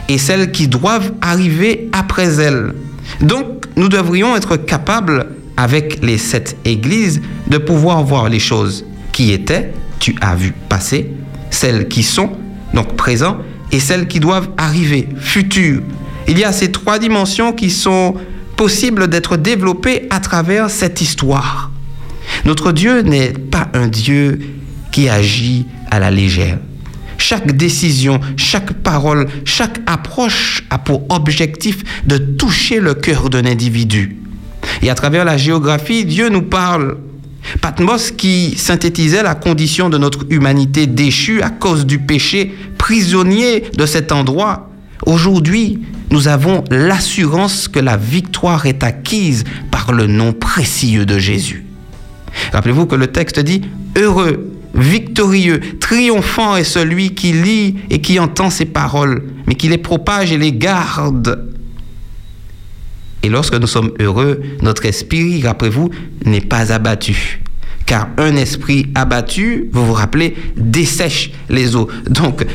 et 0.10 0.18
celles 0.18 0.52
qui 0.52 0.68
doivent 0.68 1.14
arriver 1.22 1.90
après 1.92 2.40
elles. 2.40 2.74
Donc, 3.22 3.66
nous 3.76 3.90
devrions 3.90 4.36
être 4.36 4.58
capables, 4.58 5.28
avec 5.58 6.04
les 6.04 6.18
sept 6.18 6.56
églises, 6.64 7.22
de 7.48 7.58
pouvoir 7.58 8.04
voir 8.04 8.30
les 8.30 8.40
choses 8.40 8.86
qui 9.12 9.32
étaient, 9.32 9.74
tu 10.00 10.16
as 10.22 10.36
vu 10.36 10.54
passer, 10.70 11.12
celles 11.50 11.88
qui 11.88 12.04
sont, 12.04 12.32
donc 12.74 12.96
présents, 12.96 13.38
et 13.72 13.80
celles 13.80 14.08
qui 14.08 14.20
doivent 14.20 14.50
arriver, 14.58 15.10
futures. 15.20 15.82
Il 16.28 16.38
y 16.38 16.44
a 16.44 16.52
ces 16.52 16.72
trois 16.72 17.00
dimensions 17.00 17.52
qui 17.54 17.70
sont 17.70 18.16
possibles 18.56 19.08
d'être 19.08 19.38
développées 19.38 20.08
à 20.10 20.20
travers 20.20 20.70
cette 20.70 21.02
histoire. 21.02 21.72
Notre 22.46 22.72
Dieu 22.72 23.02
n'est 23.02 23.34
pas 23.34 23.70
un 23.74 23.88
Dieu 23.88 24.40
qui 24.92 25.10
agit 25.10 25.66
à 25.90 26.00
la 26.00 26.12
légère. 26.12 26.60
Chaque 27.18 27.56
décision, 27.56 28.20
chaque 28.36 28.74
parole, 28.74 29.28
chaque 29.44 29.80
approche 29.86 30.64
a 30.70 30.78
pour 30.78 31.04
objectif 31.10 31.84
de 32.06 32.18
toucher 32.18 32.80
le 32.80 32.94
cœur 32.94 33.30
d'un 33.30 33.46
individu. 33.46 34.18
Et 34.82 34.90
à 34.90 34.96
travers 34.96 35.26
la 35.26 35.38
géographie, 35.38 36.06
Dieu 36.06 36.30
nous 36.30 36.44
parle. 36.44 36.98
Patmos 37.62 38.12
qui 38.12 38.58
synthétisait 38.58 39.24
la 39.24 39.36
condition 39.36 39.90
de 39.90 39.98
notre 39.98 40.26
humanité 40.30 40.86
déchue 40.86 41.42
à 41.42 41.50
cause 41.50 41.86
du 41.86 42.00
péché, 42.00 42.54
prisonnier 42.78 43.64
de 43.76 43.86
cet 43.86 44.12
endroit. 44.12 44.70
Aujourd'hui, 45.06 45.80
nous 46.12 46.28
avons 46.28 46.64
l'assurance 46.70 47.68
que 47.68 47.80
la 47.80 47.98
victoire 47.98 48.66
est 48.66 48.84
acquise 48.84 49.46
par 49.72 49.94
le 49.94 50.08
nom 50.08 50.34
précieux 50.34 51.06
de 51.06 51.18
Jésus. 51.18 51.66
Rappelez-vous 52.52 52.86
que 52.86 52.96
le 52.96 53.08
texte 53.08 53.40
dit, 53.40 53.62
Heureux 53.96 54.52
victorieux, 54.78 55.60
triomphant 55.80 56.56
est 56.56 56.64
celui 56.64 57.16
qui 57.16 57.34
lit 57.34 57.78
et 57.90 58.00
qui 58.00 58.20
entend 58.20 58.50
ces 58.50 58.66
paroles, 58.66 59.24
mais 59.48 59.56
qui 59.56 59.70
les 59.70 59.78
propage 59.78 60.32
et 60.32 60.38
les 60.38 60.54
garde. 60.54 61.47
Et 63.24 63.30
lorsque 63.30 63.56
nous 63.56 63.68
sommes 63.68 63.92
heureux, 64.00 64.42
notre 64.62 64.86
esprit, 64.86 65.42
rappelez-vous, 65.46 65.90
n'est 66.26 66.42
pas 66.42 66.72
abattu, 66.72 67.42
car 67.86 68.10
un 68.18 68.36
esprit 68.36 68.88
abattu, 68.96 69.70
vous 69.72 69.86
vous 69.86 69.94
rappelez, 69.94 70.36
dessèche 70.56 71.32
les 71.50 71.76
eaux. 71.76 71.88
Donc, 72.10 72.46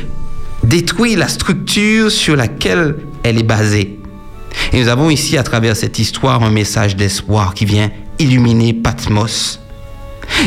détruit 0.63 1.15
la 1.15 1.27
structure 1.27 2.11
sur 2.11 2.35
laquelle 2.35 2.95
elle 3.23 3.39
est 3.39 3.43
basée. 3.43 3.99
Et 4.71 4.81
nous 4.81 4.87
avons 4.87 5.09
ici, 5.09 5.37
à 5.37 5.43
travers 5.43 5.75
cette 5.75 5.99
histoire, 5.99 6.43
un 6.43 6.51
message 6.51 6.95
d'espoir 6.95 7.53
qui 7.53 7.65
vient 7.65 7.91
illuminer 8.19 8.73
Patmos. 8.73 9.59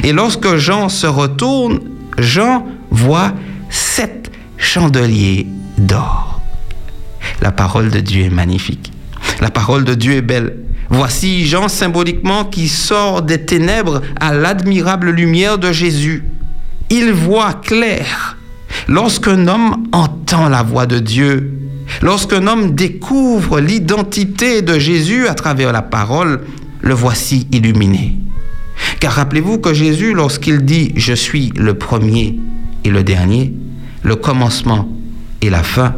Et 0.02 0.12
lorsque 0.12 0.56
Jean 0.56 0.88
se 0.88 1.06
retourne, 1.06 1.80
Jean 2.18 2.66
voit 2.90 3.32
sept 3.68 4.30
chandeliers 4.56 5.46
d'or. 5.78 6.40
La 7.42 7.52
parole 7.52 7.90
de 7.90 8.00
Dieu 8.00 8.24
est 8.24 8.30
magnifique. 8.30 8.92
La 9.40 9.50
parole 9.50 9.84
de 9.84 9.94
Dieu 9.94 10.12
est 10.12 10.22
belle. 10.22 10.56
Voici 10.88 11.46
Jean 11.46 11.68
symboliquement 11.68 12.44
qui 12.44 12.68
sort 12.68 13.22
des 13.22 13.44
ténèbres 13.44 14.02
à 14.20 14.32
l'admirable 14.32 15.10
lumière 15.10 15.58
de 15.58 15.72
Jésus. 15.72 16.24
Il 16.90 17.12
voit 17.12 17.54
clair. 17.54 18.36
Lorsqu'un 18.88 19.48
homme 19.48 19.88
entend 19.92 20.48
la 20.48 20.62
voix 20.62 20.86
de 20.86 20.98
Dieu, 20.98 21.52
lorsqu'un 22.02 22.46
homme 22.46 22.74
découvre 22.74 23.60
l'identité 23.60 24.62
de 24.62 24.78
Jésus 24.78 25.26
à 25.26 25.34
travers 25.34 25.72
la 25.72 25.82
parole, 25.82 26.42
le 26.80 26.94
voici 26.94 27.48
illuminé. 27.52 28.16
Car 29.00 29.12
rappelez-vous 29.12 29.58
que 29.58 29.74
Jésus, 29.74 30.14
lorsqu'il 30.14 30.64
dit⁇ 30.64 30.88
Je 30.96 31.14
suis 31.14 31.52
le 31.56 31.74
premier 31.74 32.38
et 32.84 32.90
le 32.90 33.02
dernier, 33.02 33.52
le 34.02 34.14
commencement 34.14 34.88
et 35.40 35.50
la 35.50 35.62
fin⁇ 35.62 35.88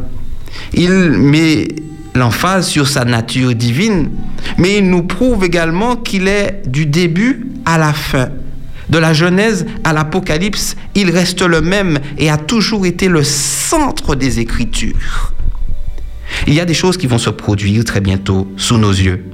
il 0.73 1.11
met 1.11 1.67
l'emphase 2.15 2.67
sur 2.67 2.87
sa 2.87 3.05
nature 3.05 3.53
divine, 3.53 4.09
mais 4.57 4.77
il 4.77 4.89
nous 4.89 5.03
prouve 5.03 5.43
également 5.43 5.95
qu'il 5.95 6.27
est 6.27 6.61
du 6.65 6.85
début 6.85 7.47
à 7.65 7.77
la 7.77 7.93
fin. 7.93 8.29
De 8.89 8.97
la 8.97 9.13
Genèse 9.13 9.65
à 9.83 9.93
l'Apocalypse, 9.93 10.75
il 10.95 11.11
reste 11.11 11.41
le 11.43 11.61
même 11.61 11.99
et 12.17 12.29
a 12.29 12.37
toujours 12.37 12.85
été 12.85 13.07
le 13.07 13.23
centre 13.23 14.15
des 14.15 14.39
Écritures. 14.39 15.33
Il 16.47 16.53
y 16.53 16.59
a 16.59 16.65
des 16.65 16.73
choses 16.73 16.97
qui 16.97 17.07
vont 17.07 17.17
se 17.17 17.29
produire 17.29 17.83
très 17.85 18.01
bientôt 18.01 18.47
sous 18.57 18.77
nos 18.77 18.91
yeux. 18.91 19.25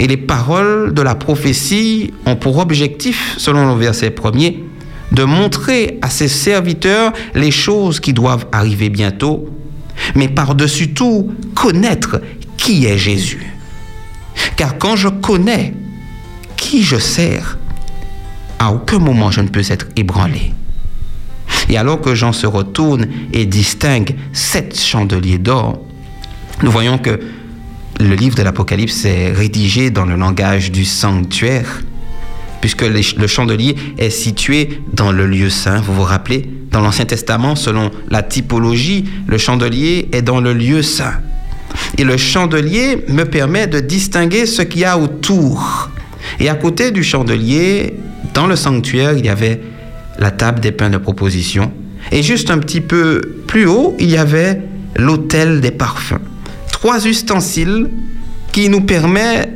Et 0.00 0.08
les 0.08 0.16
paroles 0.16 0.92
de 0.92 1.02
la 1.02 1.14
prophétie 1.14 2.12
ont 2.26 2.34
pour 2.34 2.58
objectif, 2.58 3.34
selon 3.38 3.72
le 3.72 3.78
verset 3.78 4.10
premier, 4.10 4.64
de 5.12 5.22
montrer 5.22 5.98
à 6.02 6.10
ses 6.10 6.28
serviteurs 6.28 7.12
les 7.34 7.52
choses 7.52 8.00
qui 8.00 8.12
doivent 8.12 8.46
arriver 8.52 8.90
bientôt 8.90 9.48
mais 10.14 10.28
par-dessus 10.28 10.92
tout, 10.94 11.32
connaître 11.54 12.20
qui 12.56 12.86
est 12.86 12.98
Jésus. 12.98 13.52
Car 14.56 14.78
quand 14.78 14.96
je 14.96 15.08
connais 15.08 15.74
qui 16.56 16.82
je 16.82 16.96
sers, 16.96 17.58
à 18.58 18.72
aucun 18.72 18.98
moment 18.98 19.30
je 19.30 19.40
ne 19.40 19.48
peux 19.48 19.62
être 19.70 19.86
ébranlé. 19.96 20.52
Et 21.68 21.76
alors 21.76 22.00
que 22.00 22.14
Jean 22.14 22.32
se 22.32 22.46
retourne 22.46 23.06
et 23.32 23.46
distingue 23.46 24.16
sept 24.32 24.78
chandeliers 24.78 25.38
d'or, 25.38 25.80
nous 26.62 26.70
voyons 26.70 26.98
que 26.98 27.20
le 28.00 28.14
livre 28.14 28.36
de 28.36 28.42
l'Apocalypse 28.42 29.04
est 29.04 29.32
rédigé 29.32 29.90
dans 29.90 30.04
le 30.04 30.16
langage 30.16 30.70
du 30.70 30.84
sanctuaire, 30.84 31.82
puisque 32.60 32.82
le 32.82 33.26
chandelier 33.26 33.76
est 33.98 34.10
situé 34.10 34.82
dans 34.92 35.12
le 35.12 35.26
lieu 35.26 35.50
saint, 35.50 35.80
vous 35.80 35.94
vous 35.94 36.02
rappelez 36.02 36.48
Dans 36.70 36.80
l'Ancien 36.80 37.06
Testament, 37.06 37.56
selon 37.56 37.90
la 38.10 38.22
typologie, 38.22 39.04
le 39.26 39.38
chandelier 39.38 40.08
est 40.12 40.22
dans 40.22 40.40
le 40.40 40.52
lieu 40.52 40.82
saint. 40.82 41.14
Et 41.96 42.04
le 42.04 42.16
chandelier 42.16 43.04
me 43.08 43.24
permet 43.24 43.66
de 43.66 43.80
distinguer 43.80 44.46
ce 44.46 44.62
qu'il 44.62 44.82
y 44.82 44.84
a 44.84 44.98
autour. 44.98 45.90
Et 46.40 46.48
à 46.48 46.54
côté 46.54 46.90
du 46.90 47.02
chandelier, 47.02 47.94
dans 48.34 48.46
le 48.46 48.56
sanctuaire, 48.56 49.16
il 49.16 49.24
y 49.24 49.28
avait 49.28 49.60
la 50.18 50.30
table 50.30 50.60
des 50.60 50.72
pains 50.72 50.90
de 50.90 50.98
proposition. 50.98 51.72
Et 52.12 52.22
juste 52.22 52.50
un 52.50 52.58
petit 52.58 52.80
peu 52.80 53.20
plus 53.46 53.66
haut, 53.66 53.96
il 53.98 54.10
y 54.10 54.16
avait 54.16 54.62
l'autel 54.96 55.60
des 55.60 55.70
parfums. 55.70 56.20
Trois 56.72 57.06
ustensiles 57.06 57.88
qui 58.52 58.68
nous 58.68 58.82
permettent 58.82 59.50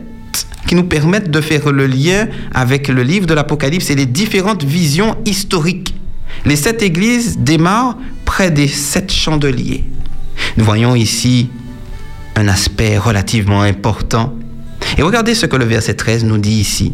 qui 0.67 0.77
nous 0.77 0.85
permettent 0.85 1.31
de 1.31 1.41
faire 1.41 1.71
le 1.71 1.87
lien 1.87 2.29
avec 2.55 2.89
le 2.89 3.03
livre 3.03 3.27
de 3.27 3.35
l'Apocalypse 3.35 3.91
et 3.91 3.95
les 3.95 4.07
différentes 4.07 4.65
visions 4.65 5.17
historiques. 5.27 5.95
Les 6.45 6.57
sept 6.57 6.83
églises 6.83 7.39
démarrent 7.39 7.97
près 8.25 8.51
des 8.51 8.69
sept 8.69 9.13
chandeliers. 9.13 9.85
Nous 10.57 10.65
voyons 10.65 10.95
ici 10.95 11.51
un 12.35 12.49
aspect 12.49 12.99
relativement 12.99 13.63
important. 13.63 14.35
Et 14.99 15.03
regardez 15.03 15.35
ce 15.35 15.47
que 15.47 15.57
le 15.57 15.65
verset 15.65 15.95
13 15.95 16.25
nous 16.25 16.39
dit 16.39 16.55
ici. 16.55 16.93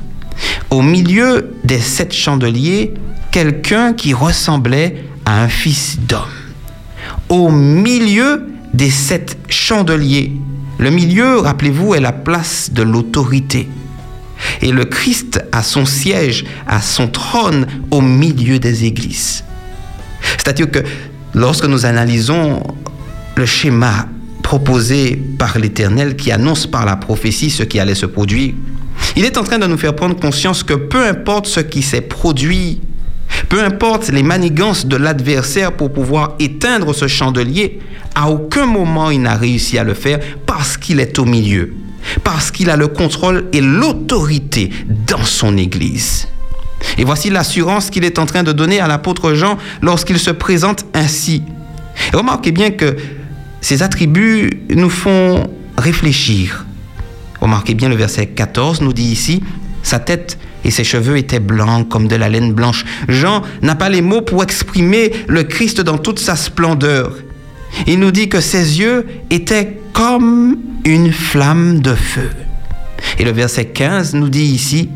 Au 0.70 0.82
milieu 0.82 1.54
des 1.64 1.80
sept 1.80 2.12
chandeliers, 2.12 2.94
quelqu'un 3.30 3.92
qui 3.92 4.14
ressemblait 4.14 5.04
à 5.24 5.42
un 5.42 5.48
fils 5.48 5.98
d'homme. 5.98 6.20
Au 7.28 7.50
milieu 7.50 8.46
des 8.74 8.90
sept 8.90 9.38
chandeliers, 9.48 10.32
le 10.78 10.90
milieu, 10.90 11.38
rappelez-vous, 11.38 11.94
est 11.94 12.00
la 12.00 12.12
place 12.12 12.70
de 12.72 12.82
l'autorité. 12.82 13.68
Et 14.62 14.72
le 14.72 14.84
Christ 14.84 15.42
a 15.52 15.62
son 15.62 15.84
siège, 15.84 16.44
a 16.66 16.80
son 16.80 17.08
trône 17.08 17.66
au 17.90 18.00
milieu 18.00 18.58
des 18.58 18.84
églises. 18.84 19.44
C'est-à-dire 20.36 20.70
que 20.70 20.80
lorsque 21.34 21.64
nous 21.64 21.86
analysons 21.86 22.62
le 23.36 23.46
schéma 23.46 24.06
proposé 24.42 25.20
par 25.38 25.58
l'Éternel 25.58 26.16
qui 26.16 26.32
annonce 26.32 26.66
par 26.66 26.86
la 26.86 26.96
prophétie 26.96 27.50
ce 27.50 27.62
qui 27.62 27.78
allait 27.78 27.94
se 27.94 28.06
produire, 28.06 28.54
il 29.16 29.24
est 29.24 29.36
en 29.36 29.44
train 29.44 29.58
de 29.58 29.66
nous 29.66 29.78
faire 29.78 29.94
prendre 29.94 30.18
conscience 30.18 30.62
que 30.62 30.74
peu 30.74 31.06
importe 31.06 31.46
ce 31.46 31.60
qui 31.60 31.82
s'est 31.82 32.00
produit, 32.00 32.80
peu 33.48 33.62
importe 33.62 34.08
les 34.08 34.22
manigances 34.22 34.86
de 34.86 34.96
l'adversaire 34.96 35.72
pour 35.72 35.92
pouvoir 35.92 36.34
éteindre 36.38 36.94
ce 36.94 37.08
chandelier, 37.08 37.80
à 38.14 38.30
aucun 38.30 38.66
moment 38.66 39.10
il 39.10 39.22
n'a 39.22 39.34
réussi 39.34 39.78
à 39.78 39.84
le 39.84 39.94
faire 39.94 40.18
parce 40.46 40.76
qu'il 40.76 41.00
est 41.00 41.18
au 41.18 41.24
milieu, 41.24 41.74
parce 42.24 42.50
qu'il 42.50 42.70
a 42.70 42.76
le 42.76 42.88
contrôle 42.88 43.46
et 43.52 43.60
l'autorité 43.60 44.70
dans 45.06 45.24
son 45.24 45.56
Église. 45.56 46.28
Et 46.96 47.04
voici 47.04 47.30
l'assurance 47.30 47.90
qu'il 47.90 48.04
est 48.04 48.18
en 48.18 48.26
train 48.26 48.42
de 48.42 48.52
donner 48.52 48.80
à 48.80 48.86
l'apôtre 48.86 49.34
Jean 49.34 49.58
lorsqu'il 49.82 50.18
se 50.18 50.30
présente 50.30 50.84
ainsi. 50.94 51.42
remarquez 52.12 52.52
bien 52.52 52.70
que 52.70 52.96
ces 53.60 53.82
attributs 53.82 54.62
nous 54.74 54.90
font 54.90 55.50
réfléchir. 55.76 56.66
Remarquez 57.40 57.74
bien 57.74 57.88
le 57.88 57.96
verset 57.96 58.26
14 58.26 58.80
nous 58.80 58.92
dit 58.92 59.04
ici, 59.04 59.42
sa 59.82 59.98
tête 59.98 60.38
et 60.64 60.70
ses 60.70 60.84
cheveux 60.84 61.16
étaient 61.16 61.40
blancs 61.40 61.88
comme 61.88 62.08
de 62.08 62.16
la 62.16 62.28
laine 62.28 62.52
blanche. 62.52 62.84
Jean 63.08 63.42
n'a 63.62 63.74
pas 63.74 63.88
les 63.88 64.02
mots 64.02 64.22
pour 64.22 64.42
exprimer 64.42 65.12
le 65.28 65.44
Christ 65.44 65.80
dans 65.80 65.98
toute 65.98 66.18
sa 66.18 66.36
splendeur. 66.36 67.12
Il 67.86 68.00
nous 68.00 68.10
dit 68.10 68.28
que 68.28 68.40
ses 68.40 68.78
yeux 68.78 69.06
étaient 69.30 69.78
comme 69.92 70.58
une 70.84 71.12
flamme 71.12 71.80
de 71.80 71.94
feu. 71.94 72.30
Et 73.18 73.24
le 73.24 73.32
verset 73.32 73.66
15 73.66 74.14
nous 74.14 74.28
dit 74.28 74.44
ici 74.44 74.88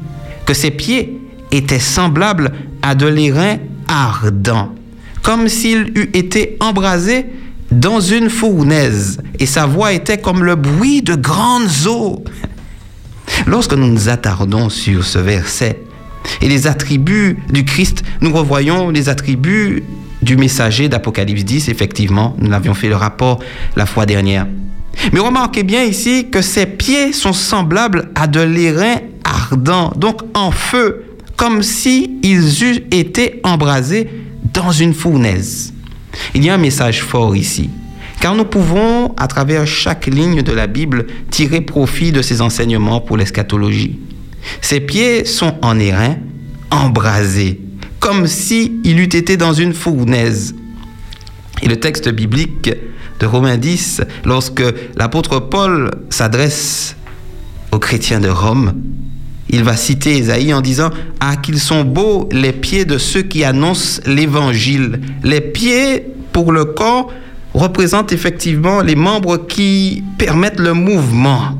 que 0.46 0.54
ses 0.54 0.70
pieds 0.70 1.20
étaient 1.50 1.78
semblables 1.78 2.52
à 2.82 2.94
de 2.94 3.06
l'airain 3.06 3.58
ardent, 3.88 4.74
comme 5.22 5.48
s'il 5.48 5.92
eût 5.96 6.10
été 6.14 6.56
embrasé 6.60 7.26
dans 7.70 8.00
une 8.00 8.28
fournaise, 8.28 9.18
et 9.38 9.46
sa 9.46 9.66
voix 9.66 9.92
était 9.92 10.18
comme 10.18 10.44
le 10.44 10.56
bruit 10.56 11.02
de 11.02 11.14
grandes 11.14 11.86
eaux. 11.86 12.22
Lorsque 13.46 13.74
nous 13.74 13.88
nous 13.88 14.08
attardons 14.08 14.68
sur 14.68 15.04
ce 15.04 15.18
verset 15.18 15.80
et 16.40 16.48
les 16.48 16.66
attributs 16.66 17.38
du 17.50 17.64
Christ, 17.64 18.02
nous 18.20 18.32
revoyons 18.32 18.90
les 18.90 19.08
attributs 19.08 19.82
du 20.22 20.36
messager 20.36 20.88
d'Apocalypse 20.88 21.44
10, 21.44 21.68
effectivement, 21.68 22.36
nous 22.38 22.50
l'avions 22.50 22.74
fait 22.74 22.88
le 22.88 22.96
rapport 22.96 23.40
la 23.76 23.86
fois 23.86 24.06
dernière. 24.06 24.46
Mais 25.12 25.20
remarquez 25.20 25.62
bien 25.62 25.82
ici 25.82 26.28
que 26.30 26.42
ses 26.42 26.66
pieds 26.66 27.12
sont 27.12 27.32
semblables 27.32 28.10
à 28.14 28.26
de 28.26 28.40
l'airain 28.40 28.98
ardent, 29.24 29.92
donc 29.96 30.20
en 30.34 30.50
feu, 30.50 31.04
comme 31.36 31.62
si 31.62 32.18
ils 32.22 32.62
eussent 32.62 32.82
été 32.90 33.40
embrasés 33.42 34.08
dans 34.52 34.70
une 34.70 34.94
fournaise. 34.94 35.72
Il 36.34 36.44
y 36.44 36.50
a 36.50 36.54
un 36.54 36.58
message 36.58 37.02
fort 37.02 37.34
ici, 37.34 37.70
car 38.20 38.34
nous 38.34 38.44
pouvons, 38.44 39.14
à 39.16 39.26
travers 39.26 39.66
chaque 39.66 40.06
ligne 40.06 40.42
de 40.42 40.52
la 40.52 40.66
Bible, 40.66 41.06
tirer 41.30 41.62
profit 41.62 42.12
de 42.12 42.22
ces 42.22 42.42
enseignements 42.42 43.00
pour 43.00 43.16
l'eschatologie. 43.16 43.98
Ses 44.60 44.80
pieds 44.80 45.24
sont 45.24 45.54
en 45.62 45.78
airain, 45.78 46.16
embrasés, 46.70 47.60
comme 48.02 48.26
s'il 48.26 48.80
il 48.84 48.98
eût 48.98 49.04
été 49.04 49.36
dans 49.36 49.54
une 49.54 49.72
fournaise. 49.72 50.56
Et 51.62 51.68
le 51.68 51.76
texte 51.76 52.08
biblique 52.08 52.70
de 53.20 53.26
Romains 53.26 53.56
10, 53.56 54.02
lorsque 54.24 54.64
l'apôtre 54.96 55.38
Paul 55.38 55.88
s'adresse 56.10 56.96
aux 57.70 57.78
chrétiens 57.78 58.18
de 58.18 58.28
Rome, 58.28 58.74
il 59.48 59.62
va 59.62 59.76
citer 59.76 60.18
Isaïe 60.18 60.52
en 60.52 60.60
disant 60.60 60.90
Ah, 61.20 61.36
qu'ils 61.36 61.60
sont 61.60 61.84
beaux 61.84 62.28
les 62.32 62.52
pieds 62.52 62.84
de 62.84 62.98
ceux 62.98 63.22
qui 63.22 63.44
annoncent 63.44 64.02
l'évangile. 64.04 65.00
Les 65.22 65.40
pieds 65.40 66.04
pour 66.32 66.50
le 66.50 66.64
corps 66.64 67.12
représentent 67.54 68.10
effectivement 68.10 68.80
les 68.80 68.96
membres 68.96 69.46
qui 69.46 70.02
permettent 70.18 70.58
le 70.58 70.74
mouvement. 70.74 71.56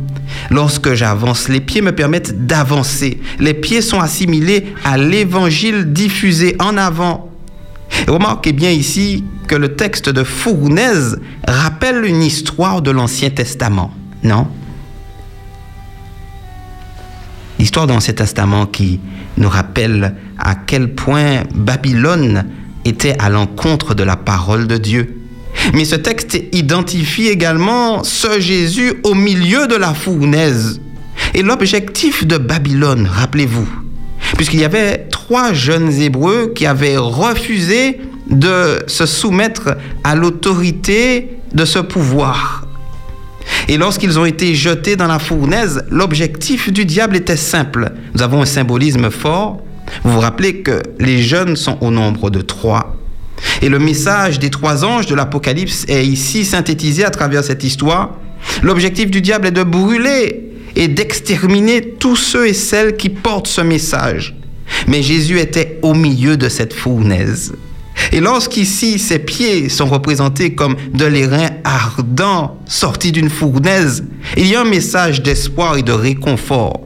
Lorsque 0.51 0.95
j'avance, 0.95 1.49
les 1.49 1.61
pieds 1.61 1.83
me 1.83 1.93
permettent 1.93 2.47
d'avancer. 2.47 3.21
Les 3.39 3.55
pieds 3.55 3.83
sont 3.83 4.01
assimilés 4.01 4.75
à 4.85 4.99
l'évangile 4.99 5.93
diffusé 5.93 6.57
en 6.59 6.77
avant. 6.77 7.31
remarquez 8.09 8.53
bien 8.53 8.71
ici 8.71 9.25
que 9.47 9.55
le 9.55 9.75
texte 9.77 10.09
de 10.09 10.25
Fournaise 10.25 11.21
rappelle 11.47 12.05
une 12.05 12.23
histoire 12.23 12.83
de 12.83 12.91
l'Ancien 12.91 13.31
Testament, 13.31 13.93
non? 14.23 14.49
L'histoire 17.59 17.87
de 17.87 17.93
l'Ancien 17.93 18.15
Testament 18.15 18.67
qui 18.67 19.01
nous 19.37 19.49
rappelle 19.49 20.17
à 20.39 20.55
quel 20.55 20.95
point 20.95 21.43
Babylone 21.55 22.45
était 22.85 23.17
à 23.19 23.29
l'encontre 23.29 23.95
de 23.95 24.03
la 24.03 24.17
parole 24.17 24.67
de 24.67 24.79
Dieu. 24.79 25.22
Mais 25.75 25.85
ce 25.85 25.97
texte 25.97 26.39
identifie 26.53 27.29
également 27.29 28.05
ce 28.05 28.41
Jésus 28.41 28.95
au 29.05 29.15
milieu 29.15 29.67
de 29.67 29.77
la 29.77 29.95
fournaise. 29.95 30.81
Et 31.35 31.43
l'objectif 31.43 32.27
de 32.27 32.37
Babylone, 32.37 33.09
rappelez-vous, 33.11 33.69
puisqu'il 34.37 34.61
y 34.61 34.65
avait 34.65 35.07
trois 35.11 35.53
jeunes 35.53 35.93
Hébreux 35.93 36.53
qui 36.55 36.67
avaient 36.67 36.97
refusé 36.97 38.01
de 38.29 38.83
se 38.87 39.07
soumettre 39.07 39.77
à 40.05 40.15
l'autorité 40.15 41.39
de 41.55 41.65
ce 41.65 41.79
pouvoir. 41.79 42.67
Et 43.69 43.77
lorsqu'ils 43.77 44.19
ont 44.19 44.25
été 44.25 44.55
jetés 44.55 44.97
dans 44.97 45.07
la 45.07 45.19
fournaise, 45.19 45.85
l'objectif 45.91 46.73
du 46.73 46.85
diable 46.85 47.17
était 47.17 47.37
simple. 47.37 47.93
Nous 48.15 48.23
avons 48.23 48.43
un 48.43 48.47
symbolisme 48.47 49.11
fort. 49.11 49.63
Vous 50.05 50.13
vous 50.13 50.21
rappelez 50.21 50.63
que 50.63 50.83
les 50.99 51.23
jeunes 51.23 51.57
sont 51.57 51.79
au 51.81 51.91
nombre 51.91 52.31
de 52.31 52.41
trois. 52.41 52.97
Et 53.61 53.69
le 53.69 53.79
message 53.79 54.39
des 54.39 54.51
trois 54.51 54.85
anges 54.85 55.07
de 55.07 55.15
l'Apocalypse 55.15 55.85
est 55.89 56.05
ici 56.05 56.45
synthétisé 56.45 57.05
à 57.05 57.11
travers 57.11 57.45
cette 57.45 57.65
histoire. 57.65 58.17
L'objectif 58.63 59.11
du 59.11 59.21
diable 59.21 59.49
est 59.49 59.53
de 59.53 59.63
brûler 59.63 60.51
et 60.75 60.89
d'exterminer 60.89 61.83
tous 61.99 62.17
ceux 62.17 62.49
et 62.49 62.55
celles 62.55 62.97
qui 62.97 63.09
portent 63.09 63.47
ce 63.47 63.61
message. 63.61 64.35
Mais 64.89 65.03
Jésus 65.03 65.39
était 65.39 65.79
au 65.83 65.95
milieu 65.95 66.37
de 66.37 66.49
cette 66.49 66.73
fournaise. 66.73 67.53
Et 68.11 68.21
lorsqu'ici 68.21 68.99
ses 68.99 69.19
pieds 69.19 69.69
sont 69.69 69.87
représentés 69.87 70.55
comme 70.55 70.77
de 70.93 71.05
l'airain 71.05 71.51
ardent 71.65 72.59
sorti 72.67 73.13
d'une 73.13 73.31
fournaise, 73.31 74.05
il 74.37 74.47
y 74.49 74.55
a 74.55 74.63
un 74.63 74.69
message 74.69 75.23
d'espoir 75.23 75.77
et 75.77 75.83
de 75.83 75.93
réconfort. 75.93 76.81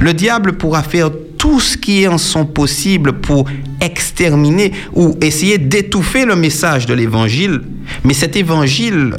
Le 0.00 0.12
diable 0.12 0.56
pourra 0.56 0.82
faire 0.82 1.10
tout 1.48 1.60
ce 1.60 1.78
qui 1.78 2.06
en 2.06 2.18
son 2.18 2.44
possible 2.44 3.14
pour 3.20 3.46
exterminer 3.80 4.70
ou 4.92 5.16
essayer 5.22 5.56
d'étouffer 5.56 6.26
le 6.26 6.36
message 6.36 6.84
de 6.84 6.92
l'évangile, 6.92 7.62
mais 8.04 8.12
cet 8.12 8.36
évangile 8.36 9.16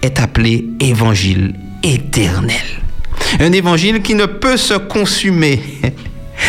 est 0.00 0.18
appelé 0.18 0.64
évangile 0.80 1.54
éternel. 1.82 2.64
Un 3.40 3.52
évangile 3.52 4.00
qui 4.00 4.14
ne 4.14 4.24
peut 4.24 4.56
se 4.56 4.72
consumer. 4.72 5.60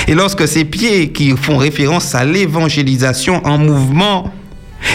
Et 0.08 0.16
lorsque 0.16 0.48
ces 0.48 0.64
pieds 0.64 1.12
qui 1.12 1.36
font 1.36 1.58
référence 1.58 2.16
à 2.16 2.24
l'évangélisation 2.24 3.46
en 3.46 3.58
mouvement 3.58 4.34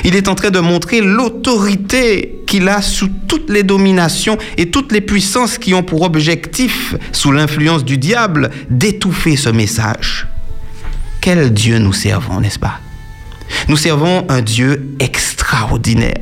il 0.04 0.16
est 0.16 0.28
en 0.28 0.34
train 0.34 0.50
de 0.50 0.60
montrer 0.60 1.00
l'autorité 1.00 2.42
qu'il 2.46 2.68
a 2.68 2.82
sous 2.82 3.08
toutes 3.28 3.50
les 3.50 3.62
dominations 3.62 4.38
et 4.56 4.70
toutes 4.70 4.92
les 4.92 5.00
puissances 5.00 5.58
qui 5.58 5.74
ont 5.74 5.82
pour 5.82 6.02
objectif, 6.02 6.94
sous 7.12 7.32
l'influence 7.32 7.84
du 7.84 7.98
diable, 7.98 8.50
d'étouffer 8.70 9.36
ce 9.36 9.48
message. 9.48 10.26
Quel 11.20 11.52
Dieu 11.52 11.78
nous 11.78 11.92
servons, 11.92 12.40
n'est-ce 12.40 12.58
pas? 12.58 12.80
Nous 13.68 13.76
servons 13.76 14.24
un 14.28 14.42
Dieu 14.42 14.94
extraordinaire, 14.98 16.18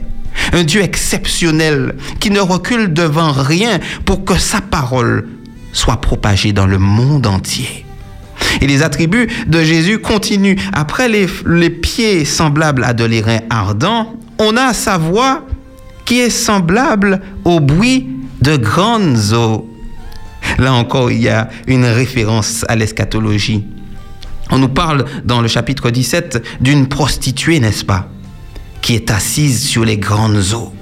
un 0.52 0.64
Dieu 0.64 0.82
exceptionnel 0.82 1.94
qui 2.18 2.30
ne 2.30 2.40
recule 2.40 2.92
devant 2.92 3.32
rien 3.32 3.78
pour 4.04 4.24
que 4.24 4.38
sa 4.38 4.60
parole 4.60 5.28
soit 5.72 6.00
propagée 6.00 6.52
dans 6.52 6.66
le 6.66 6.78
monde 6.78 7.26
entier. 7.26 7.86
Et 8.60 8.66
les 8.66 8.82
attributs 8.82 9.28
de 9.46 9.62
Jésus 9.62 9.98
continuent. 9.98 10.56
Après 10.72 11.08
les, 11.08 11.70
pieds 11.70 12.24
semblables 12.24 12.84
à 12.84 12.92
de 12.92 13.04
l'airain 13.04 13.40
ardent, 13.48 14.14
on 14.38 14.56
a 14.56 14.72
sa 14.74 14.98
voix 14.98 15.46
qui 16.04 16.20
est 16.20 16.30
semblable 16.30 17.20
au 17.44 17.60
bruit 17.60 18.08
de 18.42 18.56
grandes 18.56 19.32
eaux. 19.32 19.68
Là 20.58 20.72
encore, 20.72 21.10
il 21.10 21.20
y 21.20 21.28
a 21.28 21.48
une 21.66 21.84
référence 21.84 22.64
à 22.68 22.76
l'eschatologie. 22.76 23.64
On 24.50 24.58
nous 24.58 24.68
parle 24.68 25.04
dans 25.24 25.40
le 25.40 25.48
chapitre 25.48 25.90
17 25.90 26.42
d'une 26.60 26.88
prostituée, 26.88 27.60
n'est-ce 27.60 27.84
pas, 27.84 28.08
qui 28.82 28.94
est 28.94 29.10
assise 29.10 29.62
sur 29.62 29.84
les 29.84 29.96
grandes 29.96 30.42
eaux. 30.54 30.72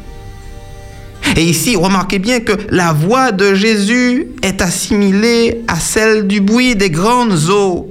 Et 1.36 1.44
ici, 1.44 1.76
remarquez 1.76 2.18
bien 2.18 2.40
que 2.40 2.52
la 2.70 2.92
voix 2.92 3.32
de 3.32 3.54
Jésus 3.54 4.26
est 4.42 4.62
assimilée 4.62 5.62
à 5.68 5.76
celle 5.76 6.26
du 6.26 6.40
bruit 6.40 6.74
des 6.76 6.90
grandes 6.90 7.48
eaux. 7.50 7.88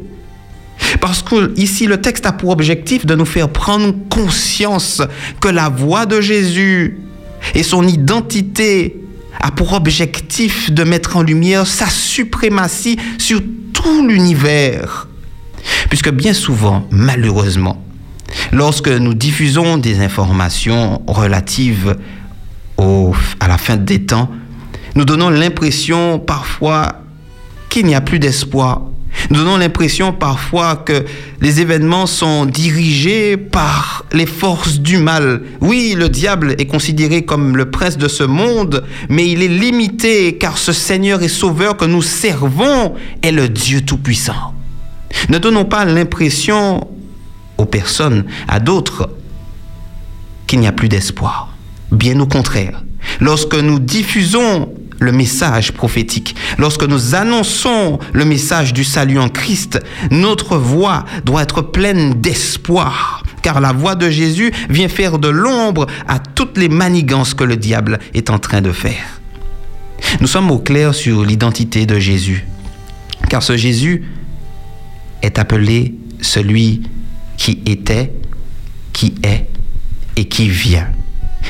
Parce 1.00 1.22
que 1.22 1.54
ici, 1.60 1.86
le 1.86 2.02
texte 2.02 2.26
a 2.26 2.32
pour 2.32 2.50
objectif 2.50 3.06
de 3.06 3.16
nous 3.16 3.26
faire 3.26 3.50
prendre 3.50 3.94
conscience 4.10 5.02
que 5.40 5.48
la 5.48 5.70
voix 5.70 6.06
de 6.06 6.22
Jésus 6.22 7.00
et 7.56 7.64
son 7.64 7.88
identité 7.88 9.02
a 9.40 9.52
pour 9.52 9.74
objectif 9.74 10.72
de 10.72 10.84
mettre 10.84 11.18
en 11.18 11.22
lumière 11.22 11.68
sa 11.68 11.88
suprématie 11.88 12.98
sur 13.18 13.42
tout 13.74 14.08
l'univers. 14.08 15.08
Puisque 15.90 16.10
bien 16.10 16.34
souvent, 16.34 16.88
malheureusement, 16.92 17.84
lorsque 18.52 18.90
nous 18.90 19.14
diffusons 19.14 19.78
des 19.78 20.00
informations 20.00 21.02
relatives 21.08 21.96
à 23.48 23.52
la 23.52 23.58
fin 23.58 23.78
des 23.78 24.04
temps, 24.04 24.30
nous 24.96 25.06
donnons 25.06 25.30
l'impression 25.30 26.20
parfois 26.20 27.02
qu'il 27.70 27.86
n'y 27.86 27.96
a 27.96 28.02
plus 28.02 28.20
d'espoir. 28.20 28.82
Nous 29.30 29.38
donnons 29.38 29.56
l'impression 29.56 30.12
parfois 30.12 30.76
que 30.76 31.06
les 31.40 31.62
événements 31.62 32.08
sont 32.08 32.46
dirigés 32.46 33.38
par 33.38 34.04
les 34.12 34.26
forces 34.26 34.80
du 34.80 34.98
mal. 34.98 35.44
Oui, 35.62 35.96
le 35.98 36.10
diable 36.10 36.56
est 36.58 36.66
considéré 36.66 37.24
comme 37.24 37.56
le 37.56 37.72
prince 37.72 37.98
de 37.98 38.10
ce 38.10 38.24
monde, 38.24 38.84
mais 39.08 39.30
il 39.30 39.42
est 39.42 39.48
limité 39.48 40.38
car 40.38 40.58
ce 40.58 40.74
Seigneur 40.74 41.24
et 41.24 41.30
Sauveur 41.30 41.78
que 41.78 41.86
nous 41.86 42.02
servons 42.02 42.96
est 43.24 43.32
le 43.32 43.48
Dieu 43.48 43.80
Tout-Puissant. 43.80 44.54
Ne 45.30 45.38
donnons 45.38 45.66
pas 45.66 45.86
l'impression 45.86 46.86
aux 47.58 47.66
personnes, 47.66 48.26
à 48.50 48.60
d'autres, 48.60 49.10
qu'il 50.48 50.60
n'y 50.60 50.68
a 50.68 50.74
plus 50.74 50.90
d'espoir. 50.90 51.56
Bien 51.92 52.20
au 52.20 52.28
contraire, 52.28 52.84
lorsque 53.20 53.56
nous 53.56 53.80
diffusons 53.80 54.70
le 55.00 55.12
message 55.12 55.72
prophétique, 55.74 56.36
lorsque 56.58 56.84
nous 56.84 57.16
annonçons 57.16 58.00
le 58.14 58.26
message 58.26 58.74
du 58.74 58.84
salut 58.84 59.20
en 59.20 59.30
Christ, 59.30 59.80
notre 60.12 60.58
voix 60.58 61.06
doit 61.24 61.44
être 61.44 61.62
pleine 61.62 62.20
d'espoir, 62.20 63.24
car 63.42 63.62
la 63.62 63.74
voix 63.74 63.96
de 63.96 64.10
Jésus 64.10 64.52
vient 64.70 64.90
faire 64.90 65.20
de 65.20 65.28
l'ombre 65.28 65.88
à 66.08 66.20
toutes 66.20 66.58
les 66.58 66.70
manigances 66.70 67.34
que 67.34 67.44
le 67.44 67.58
diable 67.58 68.00
est 68.14 68.30
en 68.30 68.40
train 68.40 68.62
de 68.62 68.72
faire. 68.72 69.22
Nous 70.20 70.28
sommes 70.28 70.52
au 70.52 70.60
clair 70.60 70.94
sur 70.94 71.24
l'identité 71.24 71.86
de 71.86 72.00
Jésus, 72.00 72.46
car 73.30 73.44
ce 73.44 73.58
Jésus 73.58 74.04
est 75.22 75.40
appelé 75.40 75.96
celui 76.22 76.84
qui 77.38 77.60
était, 77.66 78.14
qui 78.94 79.16
est 79.24 79.48
et 80.16 80.26
qui 80.26 80.50
vient. 80.50 80.88